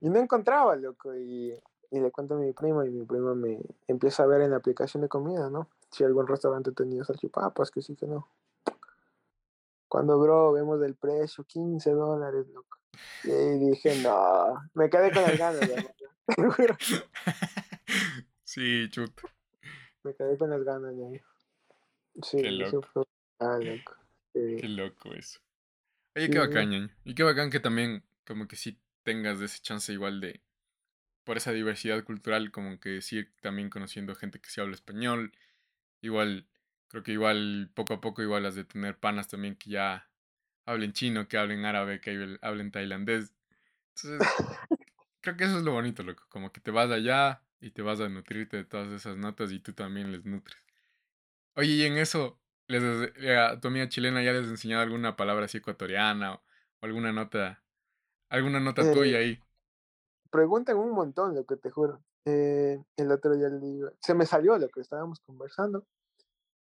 Y 0.00 0.08
no 0.08 0.18
encontraba, 0.18 0.74
loco. 0.74 1.14
Y, 1.14 1.54
y, 1.90 2.00
le 2.00 2.10
cuento 2.10 2.34
a 2.34 2.38
mi 2.38 2.52
prima 2.52 2.86
y 2.86 2.90
mi 2.90 3.04
prima 3.04 3.34
me 3.34 3.60
empieza 3.86 4.22
a 4.22 4.26
ver 4.26 4.42
en 4.42 4.50
la 4.50 4.56
aplicación 4.56 5.02
de 5.02 5.08
comida, 5.08 5.50
¿no? 5.50 5.68
Si 5.90 6.04
algún 6.04 6.26
restaurante 6.26 6.72
tenía 6.72 7.04
salchipapas, 7.04 7.70
que 7.70 7.82
sí, 7.82 7.96
que 7.96 8.06
no. 8.06 8.28
Cuando, 9.88 10.18
bro, 10.18 10.52
vemos 10.52 10.82
el 10.82 10.94
precio, 10.94 11.44
15 11.44 11.92
dólares, 11.92 12.46
loco. 12.48 12.78
Y 13.24 13.70
dije, 13.70 14.00
no, 14.02 14.56
me 14.74 14.90
quedé 14.90 15.12
con 15.12 15.22
las 15.22 15.38
ganas, 15.38 15.70
Sí, 18.44 18.88
chuto. 18.90 19.28
Me 20.02 20.14
quedé 20.14 20.36
con 20.38 20.50
las 20.50 20.62
ganas, 20.62 20.94
Sí, 22.22 22.38
qué 22.38 22.50
loco. 22.50 23.06
Ah, 23.38 23.58
loco. 23.58 23.94
Qué 24.32 24.68
loco 24.68 25.12
eso. 25.12 25.40
Oye, 26.14 26.30
qué 26.30 26.38
bacán, 26.38 26.90
Y 27.04 27.14
qué 27.14 27.22
bacán 27.22 27.50
que 27.50 27.60
también, 27.60 28.02
como 28.26 28.48
que 28.48 28.56
sí 28.56 28.78
tengas 29.02 29.40
ese 29.40 29.60
chance 29.60 29.92
igual 29.92 30.20
de, 30.20 30.40
por 31.26 31.36
esa 31.36 31.52
diversidad 31.52 32.04
cultural, 32.04 32.52
como 32.52 32.80
que 32.80 33.02
sí 33.02 33.26
también 33.42 33.68
conociendo 33.68 34.14
gente 34.14 34.40
que 34.40 34.48
sí 34.48 34.60
habla 34.62 34.74
español. 34.76 35.32
Igual, 36.00 36.48
creo 36.88 37.02
que 37.02 37.12
igual, 37.12 37.70
poco 37.74 37.94
a 37.94 38.00
poco, 38.00 38.22
igual 38.22 38.46
has 38.46 38.54
de 38.54 38.64
tener 38.64 38.98
panas 38.98 39.28
también 39.28 39.56
que 39.56 39.70
ya 39.70 40.08
hablen 40.66 40.92
chino, 40.92 41.28
que 41.28 41.38
hablen 41.38 41.64
árabe, 41.64 42.00
que 42.00 42.38
hablen 42.42 42.70
tailandés. 42.70 43.34
Entonces, 43.96 44.22
creo 45.20 45.36
que 45.36 45.44
eso 45.44 45.58
es 45.58 45.64
lo 45.64 45.72
bonito, 45.72 46.04
loco. 46.04 46.24
Como 46.28 46.52
que 46.52 46.60
te 46.60 46.70
vas 46.70 46.90
allá 46.90 47.42
y 47.60 47.72
te 47.72 47.82
vas 47.82 48.00
a 48.00 48.08
nutrirte 48.08 48.58
de 48.58 48.64
todas 48.64 48.92
esas 48.92 49.16
notas 49.16 49.52
y 49.52 49.60
tú 49.60 49.72
también 49.72 50.12
les 50.12 50.24
nutres. 50.24 50.58
Oye, 51.56 51.72
y 51.72 51.84
en 51.84 51.98
eso, 51.98 52.40
les, 52.68 52.82
eh, 53.16 53.36
a 53.36 53.58
tu 53.60 53.68
amiga 53.68 53.88
chilena 53.88 54.22
ya 54.22 54.32
les 54.32 54.44
has 54.44 54.50
enseñado 54.50 54.82
alguna 54.82 55.16
palabra 55.16 55.46
así 55.46 55.58
ecuatoriana 55.58 56.34
o, 56.34 56.44
alguna 56.82 57.12
nota, 57.12 57.64
alguna 58.28 58.60
nota 58.60 58.82
tuya 58.92 59.18
eh, 59.18 59.24
ahí. 59.24 59.45
Preguntan 60.36 60.76
un 60.76 60.90
montón, 60.90 61.34
lo 61.34 61.46
que 61.46 61.56
te 61.56 61.70
juro. 61.70 62.02
Eh, 62.26 62.78
el 62.98 63.10
otro 63.10 63.34
día 63.34 63.48
le 63.48 63.58
digo, 63.58 63.88
se 64.02 64.12
me 64.12 64.26
salió 64.26 64.58
lo 64.58 64.68
que 64.68 64.82
estábamos 64.82 65.18
conversando 65.20 65.86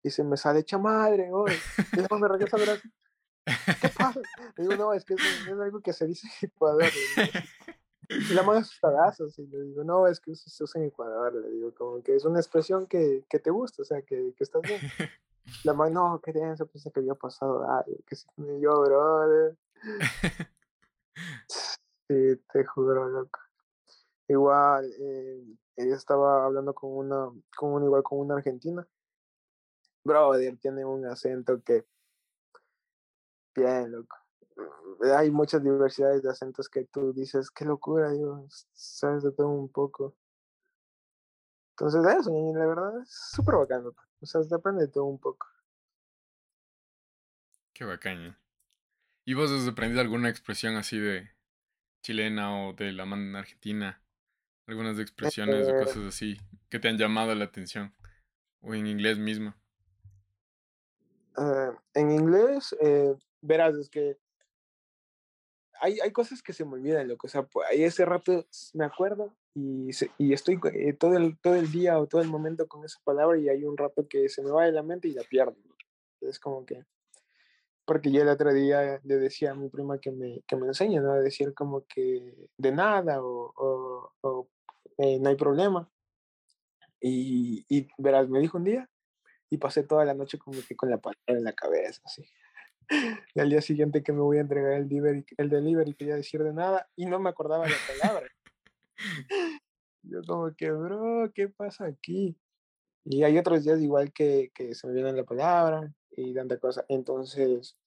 y 0.01 0.09
se 0.09 0.23
me 0.23 0.35
sale 0.35 0.61
hecha 0.61 0.79
madre, 0.79 1.29
hoy. 1.31 1.51
Y 1.93 2.15
me 2.15 2.27
regresa 2.27 2.57
a 2.57 3.75
¿Qué 3.79 3.89
pasa? 3.89 4.19
Le 4.57 4.63
digo, 4.63 4.75
no, 4.77 4.93
es 4.93 5.05
que 5.05 5.13
es, 5.13 5.47
algo 5.47 5.79
que 5.79 5.93
se 5.93 6.07
dice 6.07 6.27
en 6.41 6.49
Ecuador. 6.49 6.85
Y 8.09 8.33
la 8.33 8.41
mano 8.41 8.59
asustadazos 8.59 9.39
y 9.39 9.45
le 9.45 9.61
digo, 9.61 9.83
no, 9.85 10.05
es 10.07 10.19
que 10.19 10.31
eso 10.31 10.49
se 10.49 10.63
usa 10.63 10.81
en 10.81 10.87
Ecuador. 10.87 11.33
Le 11.35 11.49
digo, 11.51 11.71
como 11.75 12.01
que 12.01 12.15
es 12.15 12.25
una 12.25 12.39
expresión 12.39 12.87
que, 12.87 13.23
que 13.29 13.37
te 13.37 13.51
gusta, 13.51 13.83
o 13.83 13.85
sea, 13.85 14.01
que, 14.01 14.33
que 14.35 14.43
estás 14.43 14.63
bien. 14.63 14.81
La 15.63 15.73
mano, 15.73 16.09
no, 16.09 16.19
qué 16.19 16.33
denso, 16.33 16.65
pensé 16.65 16.91
que 16.91 16.99
había 16.99 17.13
pasado 17.13 17.63
algo, 17.63 17.95
que 18.07 18.15
se 18.15 18.27
me 18.37 18.59
yo, 18.59 18.81
brother. 18.81 19.55
Sí, 22.11 22.35
te 22.51 22.65
juro, 22.65 23.07
loco. 23.07 23.39
Igual, 24.31 24.85
eh, 24.99 25.57
estaba 25.75 26.45
hablando 26.45 26.73
con 26.73 26.91
una, 26.91 27.29
con 27.55 27.73
una, 27.73 27.85
igual 27.85 28.03
con 28.03 28.19
una 28.19 28.35
argentina. 28.35 28.87
Brother, 30.03 30.57
tiene 30.57 30.85
un 30.85 31.05
acento 31.05 31.61
que 31.63 31.85
Bien, 33.55 33.91
loco. 33.91 34.15
Mm, 34.55 35.11
hay 35.17 35.31
muchas 35.31 35.63
diversidades 35.63 36.21
de 36.23 36.29
acentos 36.29 36.69
que 36.69 36.85
tú 36.85 37.13
dices, 37.13 37.51
qué 37.51 37.65
locura, 37.65 38.11
digo, 38.11 38.47
sabes 38.73 39.23
de 39.23 39.31
todo 39.31 39.49
un 39.49 39.69
poco. 39.69 40.15
Entonces, 41.71 42.01
eso, 42.19 42.31
la 42.55 42.65
verdad, 42.65 43.01
es 43.01 43.09
súper 43.33 43.55
bacán, 43.55 43.83
loco. 43.83 44.03
O 44.21 44.25
sea, 44.25 44.43
se 44.43 44.55
aprende 44.55 44.83
de 44.85 44.91
todo 44.91 45.05
un 45.05 45.19
poco. 45.19 45.47
Qué 47.73 47.83
bacán. 47.83 48.37
¿Y 49.25 49.33
vos 49.33 49.51
has 49.51 49.67
aprendido 49.67 50.01
alguna 50.01 50.29
expresión 50.29 50.75
así 50.75 50.99
de 50.99 51.31
chilena 52.03 52.67
o 52.67 52.73
de 52.73 52.91
la 52.91 53.05
mano 53.05 53.23
en 53.23 53.35
Argentina? 53.35 54.00
Algunas 54.67 54.99
expresiones 54.99 55.67
o 55.67 55.77
cosas 55.77 56.03
así 56.05 56.37
que 56.69 56.79
te 56.79 56.87
han 56.87 56.97
llamado 56.97 57.35
la 57.35 57.45
atención. 57.45 57.93
¿O 58.61 58.73
en 58.75 58.87
inglés 58.87 59.17
mismo? 59.17 59.55
Ah, 61.35 61.71
en 61.93 62.11
inglés, 62.11 62.75
eh, 62.79 63.15
verás, 63.41 63.75
es 63.75 63.89
que 63.89 64.17
hay, 65.81 65.99
hay 65.99 66.11
cosas 66.11 66.43
que 66.43 66.53
se 66.53 66.63
me 66.63 66.73
olvidan, 66.73 67.07
loco. 67.07 67.27
O 67.27 67.29
sea, 67.29 67.43
pues, 67.43 67.67
ahí 67.69 67.83
ese 67.83 68.05
rato 68.05 68.45
me 68.73 68.85
acuerdo 68.85 69.33
y, 69.55 69.89
y 70.19 70.33
estoy 70.33 70.59
eh, 70.73 70.93
todo, 70.93 71.17
el, 71.17 71.37
todo 71.39 71.55
el 71.55 71.71
día 71.71 71.99
o 71.99 72.07
todo 72.07 72.21
el 72.21 72.29
momento 72.29 72.67
con 72.67 72.85
esa 72.85 72.99
palabra 73.03 73.37
y 73.39 73.49
hay 73.49 73.63
un 73.63 73.75
rato 73.75 74.07
que 74.07 74.29
se 74.29 74.43
me 74.43 74.51
va 74.51 74.65
de 74.65 74.71
la 74.71 74.83
mente 74.83 75.07
y 75.07 75.13
la 75.13 75.23
pierdo. 75.23 75.55
Es 76.21 76.39
como 76.39 76.65
que, 76.65 76.85
porque 77.85 78.11
yo 78.11 78.21
el 78.21 78.29
otro 78.29 78.53
día 78.53 78.99
le 79.03 79.17
decía 79.17 79.51
a 79.51 79.55
mi 79.55 79.69
prima 79.69 79.99
que 79.99 80.11
me, 80.11 80.41
que 80.47 80.55
me 80.55 80.67
enseñe, 80.67 80.99
¿no? 80.99 81.11
A 81.13 81.19
decir 81.19 81.53
como 81.53 81.85
que 81.87 82.47
de 82.57 82.71
nada 82.71 83.23
o, 83.23 84.13
o, 84.21 84.49
eh, 84.97 85.19
no 85.19 85.29
hay 85.29 85.35
problema. 85.35 85.89
Y, 86.99 87.65
y, 87.67 87.87
verás, 87.97 88.29
me 88.29 88.39
dijo 88.39 88.57
un 88.57 88.63
día 88.63 88.87
y 89.49 89.57
pasé 89.57 89.83
toda 89.83 90.05
la 90.05 90.13
noche 90.13 90.37
como 90.37 90.59
que 90.67 90.75
con 90.75 90.89
la 90.89 90.99
palabra 90.99 91.21
en 91.27 91.43
la 91.43 91.53
cabeza, 91.53 92.01
así. 92.05 92.23
Y 93.35 93.39
al 93.39 93.49
día 93.49 93.61
siguiente 93.61 94.03
que 94.03 94.11
me 94.11 94.19
voy 94.19 94.37
a 94.37 94.41
entregar 94.41 94.73
el 94.73 94.89
delivery, 94.89 95.25
el 95.37 95.49
delivery 95.49 95.93
quería 95.93 96.15
decir 96.15 96.43
de 96.43 96.53
nada 96.53 96.89
y 96.95 97.05
no 97.05 97.19
me 97.19 97.29
acordaba 97.29 97.65
la 97.67 97.75
palabra. 97.87 98.27
Yo 100.03 100.21
como 100.27 100.53
que, 100.55 100.71
bro, 100.71 101.31
¿qué 101.33 101.47
pasa 101.47 101.85
aquí? 101.85 102.35
Y 103.05 103.23
hay 103.23 103.37
otros 103.37 103.63
días 103.63 103.81
igual 103.81 104.11
que, 104.13 104.51
que 104.53 104.75
se 104.75 104.87
me 104.87 104.93
viene 104.93 105.13
la 105.13 105.23
palabra 105.23 105.91
y 106.11 106.33
tanta 106.33 106.57
cosa. 106.57 106.85
Entonces, 106.87 107.77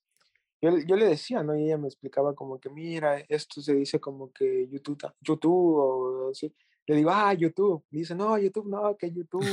yo, 0.61 0.77
yo, 0.79 0.97
le 0.97 1.07
decía, 1.07 1.43
¿no? 1.43 1.57
Y 1.57 1.65
ella 1.65 1.79
me 1.79 1.89
explicaba 1.89 2.35
como 2.35 2.59
que, 2.59 2.71
mira, 2.71 3.19
esto 3.29 3.61
se 3.61 3.75
dice 3.75 4.01
como 4.01 4.33
que 4.33 4.69
YouTube, 4.69 5.13
YouTube 5.21 5.77
o 5.77 6.31
así. 6.31 6.55
Le 6.87 6.97
digo, 6.97 7.11
ah, 7.11 7.33
YouTube. 7.33 7.85
Y 7.91 7.99
dice, 7.99 8.15
no, 8.15 8.37
YouTube, 8.39 8.69
no, 8.69 8.97
que 8.97 9.11
YouTube. 9.11 9.45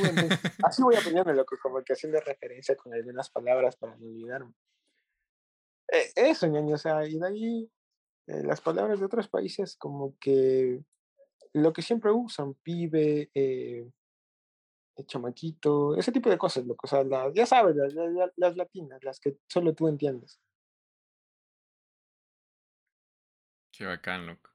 así 0.63 0.81
voy 0.81 0.95
aprendiendo, 0.95 1.33
loco, 1.33 1.55
como 1.61 1.81
que 1.83 1.93
haciendo 1.93 2.19
referencia 2.19 2.75
con 2.75 2.93
algunas 2.93 3.29
palabras 3.29 3.75
para 3.75 3.95
no 3.97 4.05
olvidarme. 4.05 4.53
Eh, 5.91 6.11
eso, 6.15 6.47
ñaño, 6.47 6.75
o 6.75 6.77
sea, 6.77 7.05
y 7.05 7.19
de 7.19 7.27
ahí 7.27 7.71
eh, 8.27 8.43
las 8.43 8.61
palabras 8.61 8.99
de 8.99 9.05
otros 9.05 9.27
países 9.27 9.75
como 9.75 10.17
que 10.19 10.81
lo 11.53 11.73
que 11.73 11.81
siempre 11.81 12.11
usan, 12.11 12.53
pibe, 12.55 13.29
eh, 13.33 13.85
chamaquito, 15.05 15.97
ese 15.97 16.11
tipo 16.11 16.29
de 16.29 16.37
cosas, 16.37 16.65
loco, 16.65 16.85
o 16.85 16.89
sea, 16.89 17.03
ya 17.33 17.45
sabes, 17.45 17.75
las, 17.75 17.93
las, 18.35 18.55
latinas, 18.55 19.03
las 19.03 19.19
que 19.19 19.37
solo 19.47 19.73
tú 19.73 19.87
entiendes. 19.87 20.39
Qué 23.71 23.85
bacán, 23.85 24.27
loco. 24.27 24.51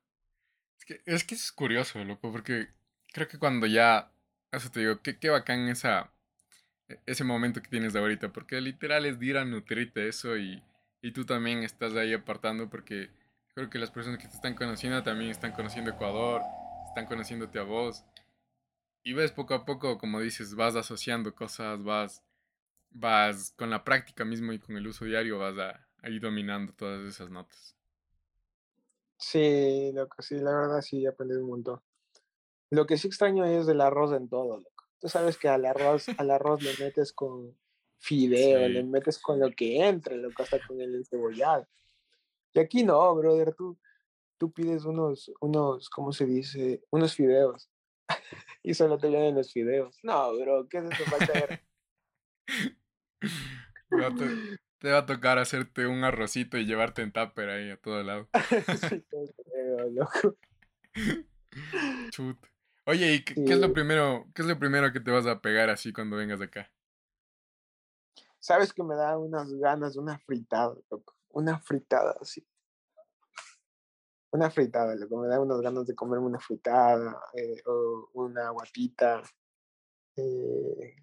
Es 0.78 0.84
que, 0.84 1.00
es 1.04 1.24
que 1.24 1.34
es 1.34 1.50
curioso, 1.52 2.02
loco, 2.04 2.30
porque 2.30 2.68
creo 3.12 3.28
que 3.28 3.38
cuando 3.38 3.66
ya, 3.66 4.12
eso 4.52 4.70
te 4.70 4.80
digo, 4.80 5.00
qué, 5.02 5.18
qué 5.18 5.30
bacán 5.30 5.68
esa, 5.68 6.12
e, 6.88 7.00
ese 7.06 7.24
momento 7.24 7.60
que 7.60 7.70
tienes 7.70 7.92
de 7.92 7.98
ahorita, 7.98 8.32
porque 8.32 8.60
literal 8.60 9.06
es 9.06 9.18
de 9.18 9.26
ir 9.26 9.36
a 9.38 9.44
nutrirte 9.44 10.08
eso 10.08 10.36
y 10.36 10.62
y 11.06 11.12
tú 11.12 11.24
también 11.24 11.62
estás 11.62 11.94
ahí 11.94 12.12
apartando 12.12 12.68
porque 12.68 13.10
creo 13.54 13.70
que 13.70 13.78
las 13.78 13.92
personas 13.92 14.18
que 14.18 14.26
te 14.26 14.34
están 14.34 14.54
conociendo 14.54 15.04
también 15.04 15.30
están 15.30 15.52
conociendo 15.52 15.92
Ecuador, 15.92 16.42
están 16.88 17.06
conociéndote 17.06 17.60
a 17.60 17.62
vos. 17.62 18.04
Y 19.06 19.12
ves 19.12 19.30
poco 19.30 19.54
a 19.54 19.64
poco, 19.64 19.98
como 19.98 20.18
dices, 20.18 20.56
vas 20.56 20.74
asociando 20.74 21.32
cosas, 21.32 21.80
vas, 21.84 22.24
vas 22.90 23.52
con 23.52 23.70
la 23.70 23.84
práctica 23.84 24.24
mismo 24.24 24.52
y 24.52 24.58
con 24.58 24.76
el 24.76 24.84
uso 24.84 25.04
diario 25.04 25.38
vas 25.38 25.56
a, 25.58 26.08
ir 26.08 26.20
dominando 26.20 26.72
todas 26.72 27.06
esas 27.06 27.30
notas. 27.30 27.76
Sí, 29.16 29.92
loco, 29.94 30.20
sí, 30.22 30.34
la 30.38 30.50
verdad 30.50 30.80
sí, 30.80 31.04
he 31.04 31.08
aprendido 31.08 31.40
un 31.44 31.50
montón. 31.50 31.80
Lo 32.70 32.84
que 32.84 32.98
sí 32.98 33.06
extraño 33.06 33.44
es 33.44 33.68
el 33.68 33.80
arroz 33.80 34.10
en 34.10 34.28
todo, 34.28 34.56
loco. 34.56 34.84
Tú 34.98 35.08
sabes 35.08 35.38
que 35.38 35.48
al 35.48 35.64
arroz, 35.66 36.06
al 36.18 36.32
arroz 36.32 36.60
le 36.62 36.72
metes 36.84 37.12
con, 37.12 37.56
fideo, 37.98 38.68
le 38.68 38.82
metes 38.82 39.20
con 39.20 39.38
lo 39.38 39.52
que 39.52 39.86
entre, 39.86 40.16
lo 40.16 40.30
que 40.30 40.42
hasta 40.42 40.58
con 40.66 40.80
el 40.80 41.06
cebollado. 41.06 41.64
Y 42.54 42.58
aquí 42.58 42.82
no, 42.82 43.14
brother, 43.14 43.54
tú, 43.54 43.78
tú 44.36 44.50
pides 44.50 44.84
unos, 44.84 45.30
unos, 45.40 45.88
¿cómo 45.90 46.10
se 46.10 46.26
dice? 46.26 46.82
Unos 46.90 47.14
fideos. 47.14 47.70
Y 48.66 48.74
solo 48.74 48.98
te 48.98 49.08
vienen 49.08 49.34
los 49.36 49.52
fideos. 49.52 49.96
No, 50.02 50.36
bro, 50.36 50.68
¿qué 50.68 50.78
es 50.78 50.90
eso? 50.90 51.04
Falta 51.04 51.60
te, 54.80 54.90
va 54.90 54.98
a 54.98 55.06
tocar 55.06 55.38
hacerte 55.38 55.86
un 55.86 56.02
arrocito 56.02 56.58
y 56.58 56.66
llevarte 56.66 57.02
en 57.02 57.12
tupper 57.12 57.48
ahí 57.48 57.70
a 57.70 57.76
todo 57.76 58.02
lado. 58.02 58.28
loco. 59.92 60.36
Chut. 62.10 62.44
Oye, 62.86 63.14
¿y 63.14 63.24
qué, 63.24 63.34
es 63.36 63.60
lo 63.60 63.72
primero, 63.72 64.26
qué 64.34 64.42
es 64.42 64.48
lo 64.48 64.58
primero 64.58 64.92
que 64.92 64.98
te 64.98 65.12
vas 65.12 65.26
a 65.26 65.40
pegar 65.40 65.70
así 65.70 65.92
cuando 65.92 66.16
vengas 66.16 66.40
acá? 66.40 66.72
sabes 68.40 68.72
que 68.72 68.82
me 68.82 68.96
da 68.96 69.16
unas 69.16 69.52
ganas 69.54 69.94
de 69.94 70.00
una 70.00 70.18
fritada, 70.18 70.74
loco. 70.90 71.14
Una 71.30 71.60
fritada 71.60 72.16
así. 72.20 72.44
Una 74.32 74.50
fritada, 74.50 74.94
loco. 74.96 75.18
Me 75.18 75.28
da 75.28 75.40
unas 75.40 75.60
ganas 75.60 75.86
de 75.86 75.94
comerme 75.94 76.26
una 76.26 76.40
fritada 76.40 77.20
eh, 77.34 77.62
o 77.66 78.10
una 78.14 78.50
guapita. 78.50 79.22
Eh, 80.16 80.96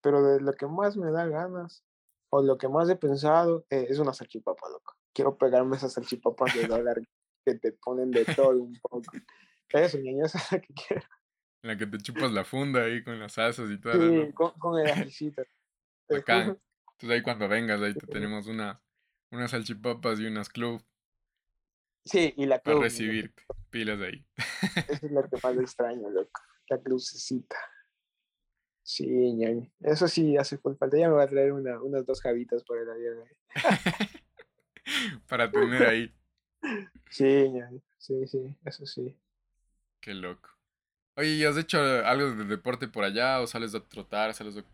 pero 0.00 0.22
de 0.22 0.40
lo 0.40 0.52
que 0.52 0.66
más 0.66 0.96
me 0.96 1.10
da 1.10 1.26
ganas 1.26 1.84
o 2.30 2.42
lo 2.42 2.56
que 2.58 2.68
más 2.68 2.88
he 2.88 2.96
pensado 2.96 3.66
eh, 3.70 3.86
es 3.88 3.98
una 3.98 4.12
salchipapa, 4.12 4.68
loco. 4.68 4.94
Quiero 5.12 5.36
pegarme 5.36 5.76
esas 5.76 5.92
salchipapas 5.92 6.54
de 6.54 6.66
dólar 6.68 7.00
que 7.44 7.54
te 7.54 7.72
ponen 7.72 8.10
de 8.10 8.24
todo 8.24 8.50
un 8.50 8.78
poco. 8.80 9.02
Eso, 9.68 9.98
niña, 9.98 10.26
esa 10.26 10.38
es 10.38 10.52
la 10.52 10.60
que 10.60 10.74
quiero. 10.74 11.06
En 11.62 11.70
la 11.70 11.76
que 11.76 11.86
te 11.86 11.98
chupas 11.98 12.32
la 12.32 12.44
funda 12.44 12.84
ahí 12.84 13.02
con 13.02 13.18
las 13.18 13.38
asas 13.38 13.70
y 13.70 13.80
todo. 13.80 13.94
Sí, 13.94 14.32
con, 14.32 14.52
con, 14.52 14.78
el 14.78 14.90
ajicito. 14.90 15.42
Bacán. 16.08 16.60
Entonces 16.92 17.10
ahí 17.10 17.22
cuando 17.22 17.48
vengas, 17.48 17.80
ahí 17.80 17.94
te 17.94 18.06
tenemos 18.06 18.46
una, 18.46 18.80
unas 19.30 19.50
salchipapas 19.50 20.20
y 20.20 20.26
unas 20.26 20.48
club. 20.48 20.82
Sí, 22.06 22.32
y 22.36 22.46
la 22.46 22.60
club. 22.60 22.76
Para 22.76 22.84
recibirte. 22.84 23.42
Pilas 23.70 23.98
de 23.98 24.06
ahí. 24.06 24.26
Esa 24.88 25.06
es 25.06 25.12
la 25.12 25.28
que 25.28 25.36
más 25.42 25.56
extraño, 25.58 26.08
loco. 26.08 26.40
La 26.68 26.78
crucecita. 26.78 27.56
Sí, 28.82 29.06
ñaño. 29.34 29.68
Eso 29.80 30.06
sí 30.06 30.36
hace 30.36 30.58
falta. 30.58 30.88
Ya 30.96 31.08
me 31.08 31.14
voy 31.14 31.24
a 31.24 31.28
traer 31.28 31.52
una, 31.52 31.82
unas 31.82 32.06
dos 32.06 32.22
javitas 32.22 32.62
por 32.62 32.78
el 32.78 32.88
avión. 32.88 33.24
para 35.28 35.50
tener 35.50 35.82
ahí. 35.82 36.14
Sí, 37.10 37.50
ñaño. 37.50 37.82
Sí, 37.98 38.26
sí, 38.28 38.56
eso 38.64 38.86
sí. 38.86 39.18
Qué 40.00 40.14
loco. 40.14 40.48
Oye, 41.16 41.30
¿y 41.30 41.44
has 41.44 41.56
hecho 41.56 41.80
algo 41.80 42.30
de 42.30 42.44
deporte 42.44 42.86
por 42.86 43.02
allá? 43.02 43.40
¿O 43.40 43.46
sales 43.48 43.74
a 43.74 43.80
trotar? 43.80 44.32
¿Sales 44.34 44.56
a 44.56 44.64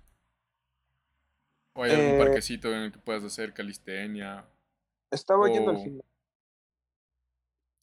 ¿O 1.74 1.82
hay 1.82 1.92
algún 1.92 2.16
eh, 2.16 2.18
parquecito 2.18 2.68
en 2.68 2.82
el 2.82 2.92
que 2.92 2.98
puedas 2.98 3.24
hacer 3.24 3.54
calistenia? 3.54 4.44
Estaba 5.10 5.50
yendo 5.50 5.70
al 5.70 5.78
gimnasio. 5.78 6.11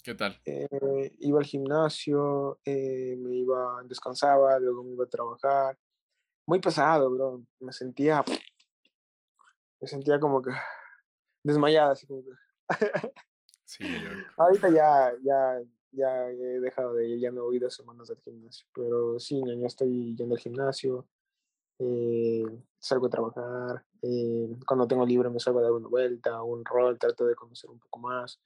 ¿Qué 0.04 0.16
tal? 0.16 0.40
Eh, 0.46 1.16
iba 1.20 1.40
al 1.40 1.46
gimnasio, 1.46 2.60
eh, 2.64 3.16
me 3.18 3.36
iba, 3.36 3.82
descansaba, 3.84 4.58
luego 4.60 4.84
me 4.84 4.94
iba 4.94 5.04
a 5.04 5.10
trabajar. 5.10 5.78
Muy 6.46 6.60
pesado, 6.60 7.12
bro. 7.12 7.44
Me 7.60 7.74
sentía, 7.74 8.24
me 9.82 9.88
sentía 9.88 10.20
como 10.20 10.42
que 10.42 10.52
desmayada, 11.44 11.92
así 11.92 12.08
como 12.08 12.24
que. 12.24 12.32
sí, 13.66 13.84
Ahorita 14.38 14.70
ya, 14.70 15.14
ya, 15.22 15.62
ya 15.92 16.30
he 16.30 16.60
dejado 16.62 16.94
de 16.94 17.10
ir, 17.10 17.20
ya 17.20 17.32
no 17.32 17.52
he 17.52 17.58
ido 17.58 17.70
semanas 17.70 18.10
al 18.10 18.22
gimnasio, 18.22 18.68
pero 18.74 19.20
sí, 19.20 19.42
ya 19.46 19.68
estoy 19.68 20.16
yendo 20.16 20.36
al 20.36 20.42
gimnasio, 20.42 21.08
eh, 21.80 22.46
salgo 22.78 23.08
a 23.08 23.10
trabajar, 23.10 23.86
cuando 24.66 24.88
tengo 24.88 25.06
libre 25.06 25.30
me 25.30 25.40
salgo 25.40 25.60
a 25.60 25.64
dar 25.64 25.72
una 25.74 25.90
vuelta, 25.90 26.42
un 26.42 26.64
rol, 26.64 26.98
trato 26.98 27.26
de 27.26 27.36
conocer 27.36 27.70
un 27.70 27.80
poco 27.80 28.00
más. 28.00 28.40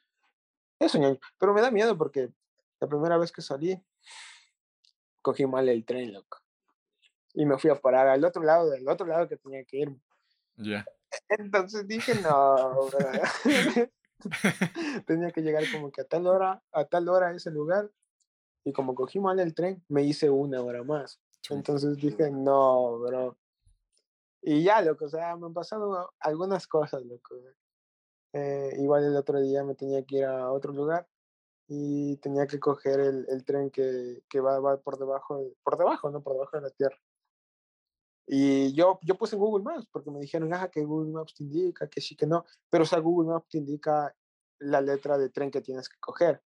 Eso, 0.83 0.97
ñaño. 0.97 1.17
Pero 1.37 1.53
me 1.53 1.61
da 1.61 1.71
miedo 1.71 1.97
porque 1.97 2.29
la 2.79 2.87
primera 2.87 3.17
vez 3.17 3.31
que 3.31 3.41
salí, 3.41 3.81
cogí 5.21 5.45
mal 5.45 5.69
el 5.69 5.85
tren, 5.85 6.13
loco. 6.13 6.39
Y 7.33 7.45
me 7.45 7.57
fui 7.57 7.69
a 7.71 7.75
parar 7.75 8.07
al 8.07 8.23
otro 8.25 8.43
lado, 8.43 8.69
del 8.69 8.87
otro 8.87 9.07
lado 9.07 9.27
que 9.27 9.37
tenía 9.37 9.63
que 9.63 9.77
ir. 9.77 9.95
Ya. 10.57 10.85
Entonces 11.29 11.87
dije, 11.87 12.15
no, 12.15 12.89
tenía 15.07 15.31
que 15.31 15.41
llegar 15.41 15.63
como 15.71 15.91
que 15.91 16.01
a 16.01 16.05
tal 16.05 16.27
hora, 16.27 16.61
a 16.71 16.85
tal 16.85 17.07
hora 17.07 17.29
a 17.29 17.35
ese 17.35 17.49
lugar. 17.49 17.89
Y 18.65 18.73
como 18.73 18.93
cogí 18.93 19.19
mal 19.19 19.39
el 19.39 19.53
tren, 19.53 19.83
me 19.87 20.03
hice 20.03 20.29
una 20.29 20.61
hora 20.61 20.83
más. 20.83 21.19
Entonces 21.49 21.97
dije, 21.97 22.29
no, 22.29 22.99
bro. 22.99 23.37
Y 24.41 24.63
ya, 24.63 24.81
loco, 24.81 25.05
o 25.05 25.09
sea, 25.09 25.35
me 25.37 25.47
han 25.47 25.53
pasado 25.53 26.13
algunas 26.19 26.67
cosas, 26.67 27.03
loco. 27.03 27.35
Eh, 28.33 28.75
igual 28.79 29.03
el 29.03 29.15
otro 29.15 29.39
día 29.39 29.63
me 29.63 29.75
tenía 29.75 30.03
que 30.03 30.17
ir 30.17 30.25
a 30.25 30.51
otro 30.51 30.73
lugar 30.73 31.07
y 31.67 32.17
tenía 32.17 32.47
que 32.47 32.59
coger 32.59 32.99
el, 32.99 33.25
el 33.29 33.45
tren 33.45 33.69
que, 33.69 34.23
que 34.27 34.39
va, 34.39 34.59
va, 34.59 34.77
por 34.77 34.97
debajo, 34.97 35.53
por 35.63 35.77
debajo, 35.77 36.09
¿no? 36.09 36.21
Por 36.21 36.33
debajo 36.33 36.57
de 36.57 36.63
la 36.63 36.69
tierra. 36.71 36.97
Y 38.25 38.73
yo, 38.73 38.99
yo 39.03 39.15
puse 39.15 39.35
Google 39.35 39.63
Maps 39.63 39.87
porque 39.91 40.09
me 40.09 40.19
dijeron, 40.19 40.53
ah, 40.53 40.69
que 40.69 40.83
Google 40.83 41.11
Maps 41.11 41.35
te 41.35 41.43
indica, 41.43 41.87
que 41.87 42.01
sí, 42.01 42.15
que 42.15 42.25
no. 42.25 42.45
Pero, 42.69 42.83
o 42.83 42.87
sea, 42.87 42.99
Google 42.99 43.29
Maps 43.29 43.49
te 43.49 43.57
indica 43.57 44.15
la 44.59 44.81
letra 44.81 45.17
de 45.17 45.29
tren 45.29 45.51
que 45.51 45.61
tienes 45.61 45.89
que 45.89 45.99
coger 45.99 46.41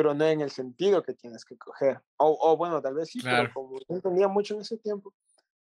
pero 0.00 0.14
no 0.14 0.24
en 0.24 0.40
el 0.40 0.50
sentido 0.50 1.02
que 1.02 1.12
tienes 1.14 1.44
que 1.44 1.58
coger. 1.58 2.00
O, 2.16 2.36
o 2.40 2.56
bueno, 2.56 2.80
tal 2.80 2.94
vez 2.94 3.10
sí, 3.10 3.20
pero 3.22 3.52
como 3.52 3.78
no 3.86 3.96
entendía 3.96 4.28
mucho 4.28 4.54
en 4.54 4.62
ese 4.62 4.78
tiempo, 4.78 5.12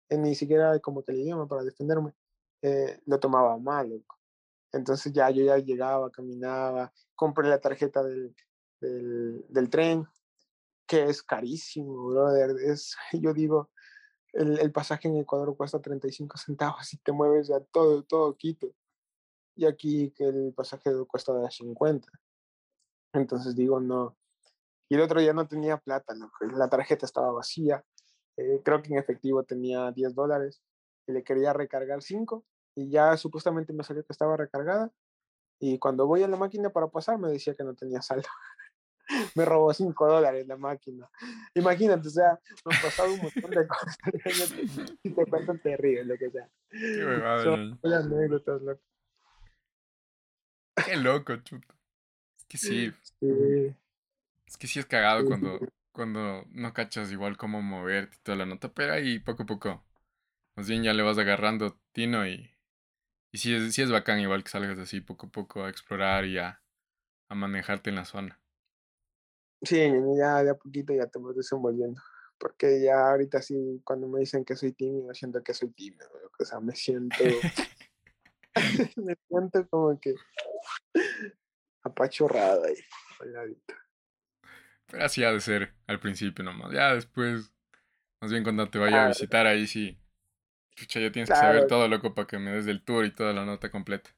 eh, 0.08 0.18
ni 0.18 0.34
siquiera 0.34 0.78
como 0.80 1.02
que 1.02 1.12
el 1.12 1.20
idioma 1.20 1.46
para 1.46 1.62
defenderme, 1.62 2.12
eh, 2.60 3.00
lo 3.06 3.18
tomaba 3.18 3.56
mal, 3.56 3.88
loco. 3.88 4.18
Entonces 4.72 5.12
ya 5.12 5.30
yo 5.30 5.44
ya 5.44 5.58
llegaba, 5.58 6.10
caminaba, 6.10 6.92
compré 7.14 7.48
la 7.48 7.60
tarjeta 7.60 8.02
del, 8.02 8.34
del, 8.80 9.44
del 9.48 9.70
tren, 9.70 10.06
que 10.86 11.04
es 11.04 11.22
carísimo, 11.22 12.08
brother. 12.08 12.50
Es, 12.64 12.96
yo 13.12 13.32
digo, 13.32 13.70
el, 14.32 14.58
el, 14.58 14.72
pasaje 14.72 15.08
en 15.08 15.16
Ecuador 15.16 15.56
cuesta 15.56 15.80
35 15.80 16.36
centavos 16.38 16.92
y 16.92 16.98
te 16.98 17.12
mueves 17.12 17.50
a 17.50 17.60
todo, 17.60 18.02
todo 18.04 18.36
Quito. 18.36 18.68
Y 19.56 19.64
aquí 19.64 20.12
el 20.18 20.52
pasaje 20.54 20.90
cuesta 21.08 21.32
50. 21.50 22.08
Entonces 23.14 23.56
digo, 23.56 23.80
no. 23.80 24.16
Y 24.88 24.94
el 24.94 25.00
otro 25.00 25.20
día 25.20 25.32
no 25.32 25.48
tenía 25.48 25.78
plata, 25.78 26.14
¿no? 26.14 26.30
la 26.40 26.68
tarjeta 26.68 27.06
estaba 27.06 27.32
vacía. 27.32 27.84
Eh, 28.36 28.60
creo 28.62 28.82
que 28.82 28.92
en 28.92 28.98
efectivo 28.98 29.42
tenía 29.44 29.90
10 29.90 30.14
dólares 30.14 30.62
y 31.06 31.12
le 31.12 31.24
quería 31.24 31.54
recargar 31.54 32.02
5 32.02 32.44
y 32.76 32.90
ya 32.90 33.16
supuestamente 33.16 33.72
me 33.72 33.82
salió 33.82 34.04
que 34.04 34.12
estaba 34.12 34.36
recargada. 34.36 34.92
Y 35.58 35.78
cuando 35.78 36.06
voy 36.06 36.22
a 36.22 36.28
la 36.28 36.36
máquina 36.36 36.70
para 36.70 36.88
pasar 36.88 37.18
me 37.18 37.28
decía 37.28 37.54
que 37.54 37.64
no 37.64 37.74
tenía 37.74 38.02
saldo. 38.02 38.28
me 39.34 39.44
robó 39.44 39.72
5 39.72 40.06
dólares 40.06 40.46
la 40.46 40.56
máquina. 40.56 41.08
Imagínate, 41.54 42.06
o 42.08 42.10
sea, 42.10 42.38
me 42.64 42.74
han 42.74 42.82
pasado 42.82 43.14
un 43.14 43.20
montón 43.20 43.50
de 43.50 43.66
cosas. 43.66 43.96
y 45.02 45.10
te 45.10 45.26
cuento 45.26 45.58
terrible, 45.58 46.04
lo 46.04 46.18
que 46.18 46.30
sea. 46.30 46.48
Qué 46.70 47.42
Son 47.42 47.78
anécdotas, 47.82 48.62
loco. 48.62 48.82
Qué 50.84 50.96
loco, 50.96 51.36
chuto. 51.36 51.74
Es 52.38 52.44
que 52.44 52.58
sí. 52.58 52.92
Sí. 53.20 53.74
Es 54.46 54.56
que 54.58 54.66
sí 54.66 54.78
es 54.78 54.86
cagado 54.86 55.24
cuando, 55.24 55.58
cuando 55.92 56.44
no 56.50 56.72
cachas 56.74 57.10
igual 57.10 57.36
cómo 57.36 57.62
moverte 57.62 58.16
y 58.16 58.22
toda 58.22 58.38
la 58.38 58.46
nota, 58.46 58.72
pero 58.72 58.92
ahí 58.92 59.18
poco 59.18 59.44
a 59.44 59.46
poco. 59.46 59.84
Más 60.54 60.68
bien 60.68 60.82
ya 60.82 60.92
le 60.92 61.02
vas 61.02 61.18
agarrando 61.18 61.78
tino 61.92 62.26
y. 62.26 62.55
Y 63.36 63.38
sí 63.38 63.54
es, 63.54 63.74
sí 63.74 63.82
es 63.82 63.90
bacán 63.90 64.18
igual 64.18 64.42
que 64.42 64.48
salgas 64.48 64.78
así 64.78 65.02
poco 65.02 65.26
a 65.26 65.30
poco 65.30 65.62
a 65.62 65.68
explorar 65.68 66.24
y 66.24 66.38
a, 66.38 66.62
a 67.28 67.34
manejarte 67.34 67.90
en 67.90 67.96
la 67.96 68.06
zona. 68.06 68.40
Sí, 69.60 69.76
ya 70.16 70.42
de 70.42 70.48
a 70.48 70.54
poquito 70.54 70.94
ya 70.94 71.06
te 71.06 71.18
vas 71.18 71.36
desenvolviendo. 71.36 72.00
Porque 72.38 72.80
ya 72.82 73.10
ahorita 73.10 73.42
sí, 73.42 73.82
cuando 73.84 74.08
me 74.08 74.20
dicen 74.20 74.42
que 74.42 74.56
soy 74.56 74.72
tímido, 74.72 75.12
siento 75.12 75.42
que 75.44 75.52
soy 75.52 75.68
tímido. 75.68 76.08
O 76.40 76.44
sea, 76.46 76.60
me 76.60 76.74
siento. 76.74 77.12
me 78.96 79.14
siento 79.28 79.68
como 79.68 80.00
que. 80.00 80.14
apachorrado 81.82 82.64
ahí. 82.64 82.78
Pero 84.86 85.04
así 85.04 85.24
ha 85.24 85.32
de 85.32 85.40
ser 85.40 85.74
al 85.86 86.00
principio 86.00 86.42
nomás. 86.42 86.72
Ya 86.72 86.94
después, 86.94 87.52
más 88.18 88.30
bien 88.30 88.44
cuando 88.44 88.70
te 88.70 88.78
vaya 88.78 89.04
a 89.04 89.08
visitar 89.08 89.46
ahí 89.46 89.66
sí. 89.66 90.00
Pucha, 90.76 91.00
ya 91.00 91.10
tienes 91.10 91.30
que 91.30 91.36
saber 91.36 91.66
todo, 91.66 91.88
loco, 91.88 92.14
para 92.14 92.26
que 92.26 92.38
me 92.38 92.52
des 92.52 92.66
el 92.66 92.84
tour 92.84 93.04
y 93.06 93.10
toda 93.14 93.32
la 93.32 93.44
nota 93.44 93.70
completa. 93.70 94.10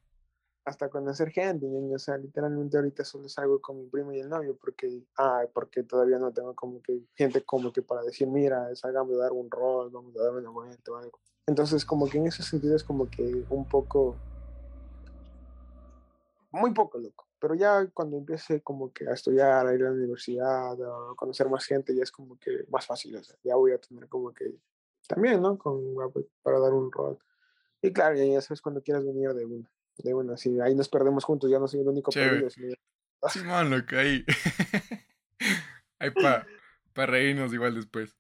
hasta 0.65 0.91
conocer 0.91 1.31
gente, 1.31 1.67
ñaño, 1.67 1.95
o 1.95 1.99
sea, 1.99 2.19
literalmente 2.19 2.77
ahorita 2.77 3.03
solo 3.05 3.29
salgo 3.29 3.59
con 3.61 3.79
mi 3.79 3.87
primo 3.87 4.13
y 4.13 4.21
el 4.21 4.29
novio 4.29 4.55
porque, 4.61 5.03
ah, 5.17 5.45
porque 5.55 5.83
todavía 5.83 6.19
no 6.19 6.31
tengo 6.33 6.55
como 6.55 6.83
que 6.83 7.01
gente 7.15 7.43
como 7.43 7.73
que 7.73 7.81
para 7.81 8.03
decir, 8.03 8.29
mira, 8.29 8.75
salgamos 8.77 9.15
a 9.17 9.23
dar 9.23 9.33
un 9.33 9.51
rol, 9.51 9.89
vamos 9.91 10.15
a 10.17 10.23
dar 10.25 10.33
una 10.33 10.51
vuelta 10.51 10.93
o 10.93 10.97
algo. 10.97 11.19
Entonces, 11.47 11.85
como 11.87 12.07
que 12.07 12.19
en 12.19 12.27
ese 12.27 12.43
sentido 12.43 12.77
es 12.77 12.85
como 12.85 13.09
que 13.09 13.45
un 13.49 13.67
poco, 13.67 14.17
muy 16.51 16.73
poco 16.75 16.99
loco, 16.99 17.27
pero 17.39 17.55
ya 17.55 17.87
cuando 17.95 18.19
empiece 18.19 18.61
como 18.61 18.93
que 18.93 19.09
a 19.09 19.15
estudiar, 19.15 19.67
a 19.67 19.75
ir 19.75 19.83
a 19.83 19.91
la 19.91 19.93
universidad, 19.93 20.73
a 20.73 21.15
conocer 21.17 21.49
más 21.49 21.65
gente, 21.65 21.95
ya 21.95 22.03
es 22.03 22.13
como 22.13 22.39
que 22.39 22.67
más 22.71 22.85
fácil, 22.85 23.17
o 23.17 23.25
sea, 23.25 23.37
ya 23.43 23.57
voy 23.57 23.73
a 23.73 23.79
tener 23.79 24.07
como 24.09 24.35
que 24.35 24.55
también, 25.09 25.43
¿no? 25.43 25.59
Con, 25.59 25.97
pues, 26.13 26.27
para 26.43 26.61
dar 26.61 26.73
un 26.73 26.93
rol. 26.93 27.19
Y 27.83 27.93
claro, 27.93 28.17
ya, 28.17 28.25
ya 28.25 28.41
sabes 28.41 28.63
cuando 28.63 28.83
quieras 28.83 29.05
venir 29.05 29.33
de 29.35 29.45
una, 29.45 29.69
de 29.99 30.15
una, 30.15 30.37
sí, 30.37 30.61
ahí 30.61 30.75
nos 30.77 30.89
perdemos 30.89 31.25
juntos, 31.25 31.51
ya 31.51 31.59
no 31.59 31.67
soy 31.67 31.81
el 31.81 31.89
único 31.89 32.13
Chévere. 32.13 32.31
perdido, 32.31 32.51
sino 32.51 32.75
Sí, 33.29 33.41
man, 33.43 33.71
loco, 33.71 33.97
ahí. 33.97 34.25
ahí 35.99 36.11
para 36.13 36.47
pa 36.95 37.07
reírnos 37.07 37.53
igual 37.53 37.75
después. 37.75 38.17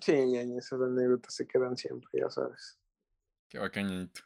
Sí, 0.00 0.12
ya, 0.32 0.42
ya 0.44 0.56
esas 0.58 0.80
anécdotas 0.80 1.34
se 1.34 1.46
quedan 1.46 1.76
siempre, 1.76 2.08
ya 2.20 2.30
sabes. 2.30 2.78
Qué 3.48 3.58
bacañito. 3.58 4.20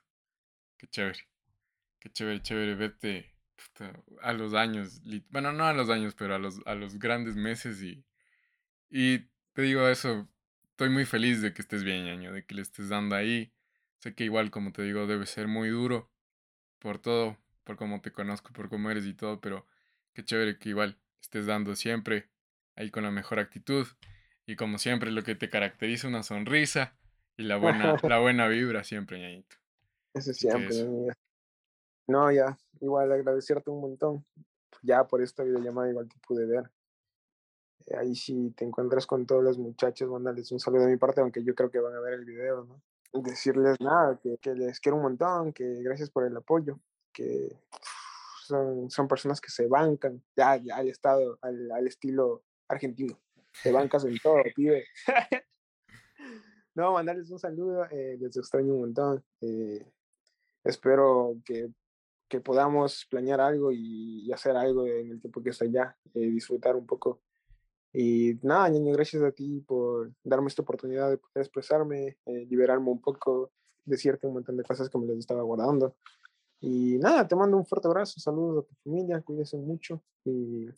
Qué 0.76 0.86
chévere. 0.88 1.20
Qué 2.00 2.10
chévere, 2.10 2.42
chévere 2.42 2.74
verte 2.74 3.34
puta, 3.56 3.92
a 4.20 4.32
los 4.32 4.54
años. 4.54 5.00
Bueno, 5.30 5.52
no 5.52 5.64
a 5.64 5.72
los 5.72 5.88
años, 5.90 6.14
pero 6.14 6.34
a 6.34 6.38
los, 6.38 6.60
a 6.66 6.74
los 6.74 6.98
grandes 6.98 7.36
meses 7.36 7.80
y, 7.82 8.04
y 8.90 9.20
te 9.54 9.62
digo 9.62 9.88
eso, 9.88 10.28
estoy 10.82 10.92
muy 10.92 11.04
feliz 11.04 11.40
de 11.40 11.54
que 11.54 11.62
estés 11.62 11.84
bien, 11.84 12.06
ñaño, 12.06 12.32
de 12.32 12.44
que 12.44 12.56
le 12.56 12.62
estés 12.62 12.88
dando 12.88 13.14
ahí. 13.14 13.52
Sé 13.98 14.16
que 14.16 14.24
igual, 14.24 14.50
como 14.50 14.72
te 14.72 14.82
digo, 14.82 15.06
debe 15.06 15.26
ser 15.26 15.46
muy 15.46 15.68
duro 15.68 16.10
por 16.80 16.98
todo, 16.98 17.36
por 17.62 17.76
cómo 17.76 18.00
te 18.00 18.10
conozco, 18.10 18.52
por 18.52 18.68
cómo 18.68 18.90
eres 18.90 19.06
y 19.06 19.14
todo, 19.14 19.40
pero 19.40 19.64
qué 20.12 20.24
chévere 20.24 20.58
que 20.58 20.70
igual 20.70 20.98
estés 21.20 21.46
dando 21.46 21.76
siempre 21.76 22.30
ahí 22.74 22.90
con 22.90 23.04
la 23.04 23.12
mejor 23.12 23.38
actitud 23.38 23.86
y 24.44 24.56
como 24.56 24.78
siempre 24.78 25.12
lo 25.12 25.22
que 25.22 25.36
te 25.36 25.48
caracteriza 25.48 26.08
una 26.08 26.24
sonrisa 26.24 26.96
y 27.36 27.44
la 27.44 27.58
buena, 27.58 27.94
la 28.02 28.18
buena 28.18 28.48
vibra 28.48 28.82
siempre, 28.82 29.20
ñañito. 29.20 29.54
Eso 30.14 30.32
que 30.32 30.34
siempre, 30.34 30.74
eso. 30.74 30.88
amiga. 30.88 31.14
No, 32.08 32.32
ya, 32.32 32.58
igual 32.80 33.12
agradecerte 33.12 33.70
un 33.70 33.82
montón. 33.82 34.26
Ya 34.82 35.04
por 35.04 35.22
esta 35.22 35.44
videollamada 35.44 35.90
igual 35.90 36.08
te 36.08 36.18
pude 36.26 36.44
ver. 36.44 36.68
Eh, 37.86 37.96
Ahí 37.96 38.14
si 38.14 38.50
te 38.50 38.64
encuentras 38.64 39.06
con 39.06 39.26
todos 39.26 39.42
los 39.44 39.58
muchachos, 39.58 40.08
mándales 40.10 40.50
un 40.52 40.60
saludo 40.60 40.84
de 40.84 40.92
mi 40.92 40.96
parte, 40.98 41.20
aunque 41.20 41.42
yo 41.44 41.54
creo 41.54 41.70
que 41.70 41.80
van 41.80 41.94
a 41.94 42.00
ver 42.00 42.14
el 42.14 42.24
video, 42.24 42.64
¿no? 42.64 42.82
Decirles 43.22 43.78
nada, 43.80 44.18
que, 44.22 44.38
que 44.38 44.54
les 44.54 44.80
quiero 44.80 44.96
un 44.96 45.02
montón, 45.02 45.52
que 45.52 45.82
gracias 45.82 46.10
por 46.10 46.24
el 46.24 46.36
apoyo, 46.36 46.78
que 47.12 47.48
son, 48.46 48.90
son 48.90 49.06
personas 49.06 49.40
que 49.40 49.50
se 49.50 49.66
bancan, 49.66 50.22
ya, 50.34 50.56
ya 50.56 50.76
al 50.76 50.88
estado, 50.88 51.38
al, 51.42 51.70
al 51.72 51.86
estilo 51.86 52.42
argentino. 52.68 53.18
Te 53.62 53.70
bancas 53.70 54.04
en 54.04 54.18
todo, 54.18 54.42
pibe. 54.54 54.84
No, 56.74 56.92
mandarles 56.94 57.30
un 57.30 57.38
saludo, 57.38 57.84
eh, 57.90 58.16
les 58.18 58.34
extraño 58.36 58.72
un 58.72 58.80
montón. 58.80 59.22
eh, 59.42 59.86
espero 60.64 61.36
que, 61.44 61.68
que 62.28 62.40
podamos 62.40 63.06
planear 63.10 63.40
algo 63.42 63.72
y, 63.72 64.22
y 64.26 64.32
hacer 64.32 64.56
algo 64.56 64.86
en 64.86 65.10
el 65.10 65.20
tiempo 65.20 65.42
que 65.42 65.50
está 65.50 65.66
allá, 65.66 65.96
eh, 66.14 66.20
disfrutar 66.30 66.74
un 66.76 66.86
poco. 66.86 67.20
Y 67.92 68.38
nada, 68.42 68.68
ñaño, 68.70 68.92
gracias 68.92 69.22
a 69.22 69.32
ti 69.32 69.60
por 69.60 70.12
darme 70.24 70.48
esta 70.48 70.62
oportunidad 70.62 71.10
de 71.10 71.18
poder 71.18 71.44
expresarme, 71.44 72.16
eh, 72.24 72.46
liberarme 72.48 72.88
un 72.88 73.00
poco, 73.00 73.52
decirte 73.84 74.26
un 74.26 74.34
montón 74.34 74.56
de 74.56 74.62
cosas 74.62 74.88
que 74.88 74.98
me 74.98 75.06
las 75.06 75.18
estaba 75.18 75.42
guardando. 75.42 75.94
Y 76.60 76.96
nada, 76.98 77.26
te 77.26 77.36
mando 77.36 77.56
un 77.56 77.66
fuerte 77.66 77.88
abrazo, 77.88 78.20
saludos 78.20 78.64
a 78.64 78.68
tu 78.68 78.74
familia, 78.84 79.20
cuídense 79.20 79.56
mucho 79.58 80.02
y, 80.24 80.68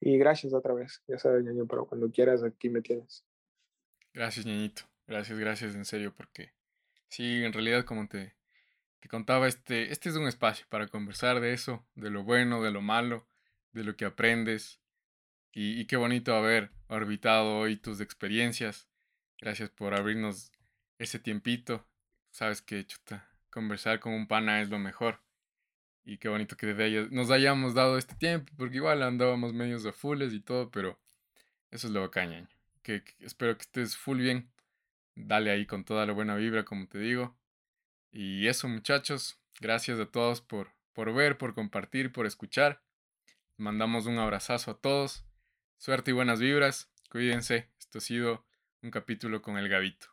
y 0.00 0.18
gracias 0.18 0.52
otra 0.52 0.74
vez. 0.74 1.02
Ya 1.06 1.18
sabes, 1.18 1.44
ñaño, 1.44 1.66
pero 1.66 1.86
cuando 1.86 2.10
quieras 2.10 2.42
aquí 2.42 2.68
me 2.68 2.82
tienes. 2.82 3.24
Gracias, 4.12 4.44
ñañito. 4.44 4.82
Gracias, 5.06 5.38
gracias, 5.38 5.74
en 5.74 5.86
serio, 5.86 6.12
porque 6.14 6.52
sí, 7.08 7.42
en 7.42 7.54
realidad, 7.54 7.84
como 7.84 8.08
te, 8.08 8.34
te 9.00 9.08
contaba, 9.08 9.48
este, 9.48 9.90
este 9.90 10.10
es 10.10 10.16
un 10.16 10.26
espacio 10.26 10.66
para 10.68 10.88
conversar 10.88 11.40
de 11.40 11.54
eso, 11.54 11.86
de 11.94 12.10
lo 12.10 12.24
bueno, 12.24 12.62
de 12.62 12.70
lo 12.70 12.82
malo, 12.82 13.26
de 13.72 13.84
lo 13.84 13.96
que 13.96 14.04
aprendes. 14.04 14.80
Y, 15.52 15.86
qué 15.86 15.96
bonito 15.96 16.34
haber 16.34 16.70
orbitado 16.88 17.58
hoy 17.58 17.76
tus 17.76 18.00
experiencias. 18.00 18.88
Gracias 19.40 19.70
por 19.70 19.94
abrirnos 19.94 20.52
ese 20.98 21.18
tiempito. 21.18 21.86
Sabes 22.30 22.62
que, 22.62 22.86
chuta, 22.86 23.28
conversar 23.50 23.98
con 24.00 24.12
un 24.12 24.28
pana 24.28 24.60
es 24.60 24.68
lo 24.68 24.78
mejor. 24.78 25.20
Y 26.04 26.18
qué 26.18 26.28
bonito 26.28 26.56
que 26.56 26.70
haya- 26.70 27.08
nos 27.10 27.30
hayamos 27.30 27.74
dado 27.74 27.98
este 27.98 28.14
tiempo, 28.14 28.52
porque 28.56 28.76
igual 28.76 29.02
andábamos 29.02 29.52
medios 29.52 29.82
de 29.82 29.92
fulles 29.92 30.32
y 30.32 30.40
todo, 30.40 30.70
pero 30.70 30.98
eso 31.70 31.86
es 31.88 31.92
lo 31.92 32.00
bacán, 32.00 32.48
que 32.82 33.02
espero 33.20 33.56
que 33.56 33.62
estés 33.62 33.96
full 33.96 34.18
bien. 34.20 34.50
Dale 35.14 35.50
ahí 35.50 35.66
con 35.66 35.84
toda 35.84 36.06
la 36.06 36.12
buena 36.12 36.36
vibra, 36.36 36.64
como 36.64 36.86
te 36.86 36.98
digo. 36.98 37.36
Y 38.12 38.46
eso, 38.46 38.68
muchachos. 38.68 39.38
Gracias 39.60 39.98
a 39.98 40.06
todos 40.06 40.40
por, 40.40 40.72
por 40.92 41.12
ver, 41.12 41.36
por 41.36 41.54
compartir, 41.54 42.12
por 42.12 42.26
escuchar. 42.26 42.82
Mandamos 43.56 44.06
un 44.06 44.18
abrazazo 44.18 44.70
a 44.70 44.80
todos. 44.80 45.27
Suerte 45.78 46.10
y 46.10 46.14
buenas 46.14 46.40
vibras. 46.40 46.90
Cuídense. 47.08 47.70
Esto 47.78 47.98
ha 47.98 48.00
sido 48.00 48.44
un 48.82 48.90
capítulo 48.90 49.40
con 49.40 49.56
el 49.56 49.68
Gavito. 49.68 50.08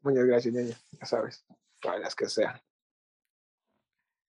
Muchas 0.00 0.26
gracias, 0.26 0.54
ñaño, 0.54 0.74
ya 0.92 1.06
sabes, 1.06 1.44
para 1.80 1.98
las 1.98 2.14
que 2.14 2.28
sean. 2.28 2.60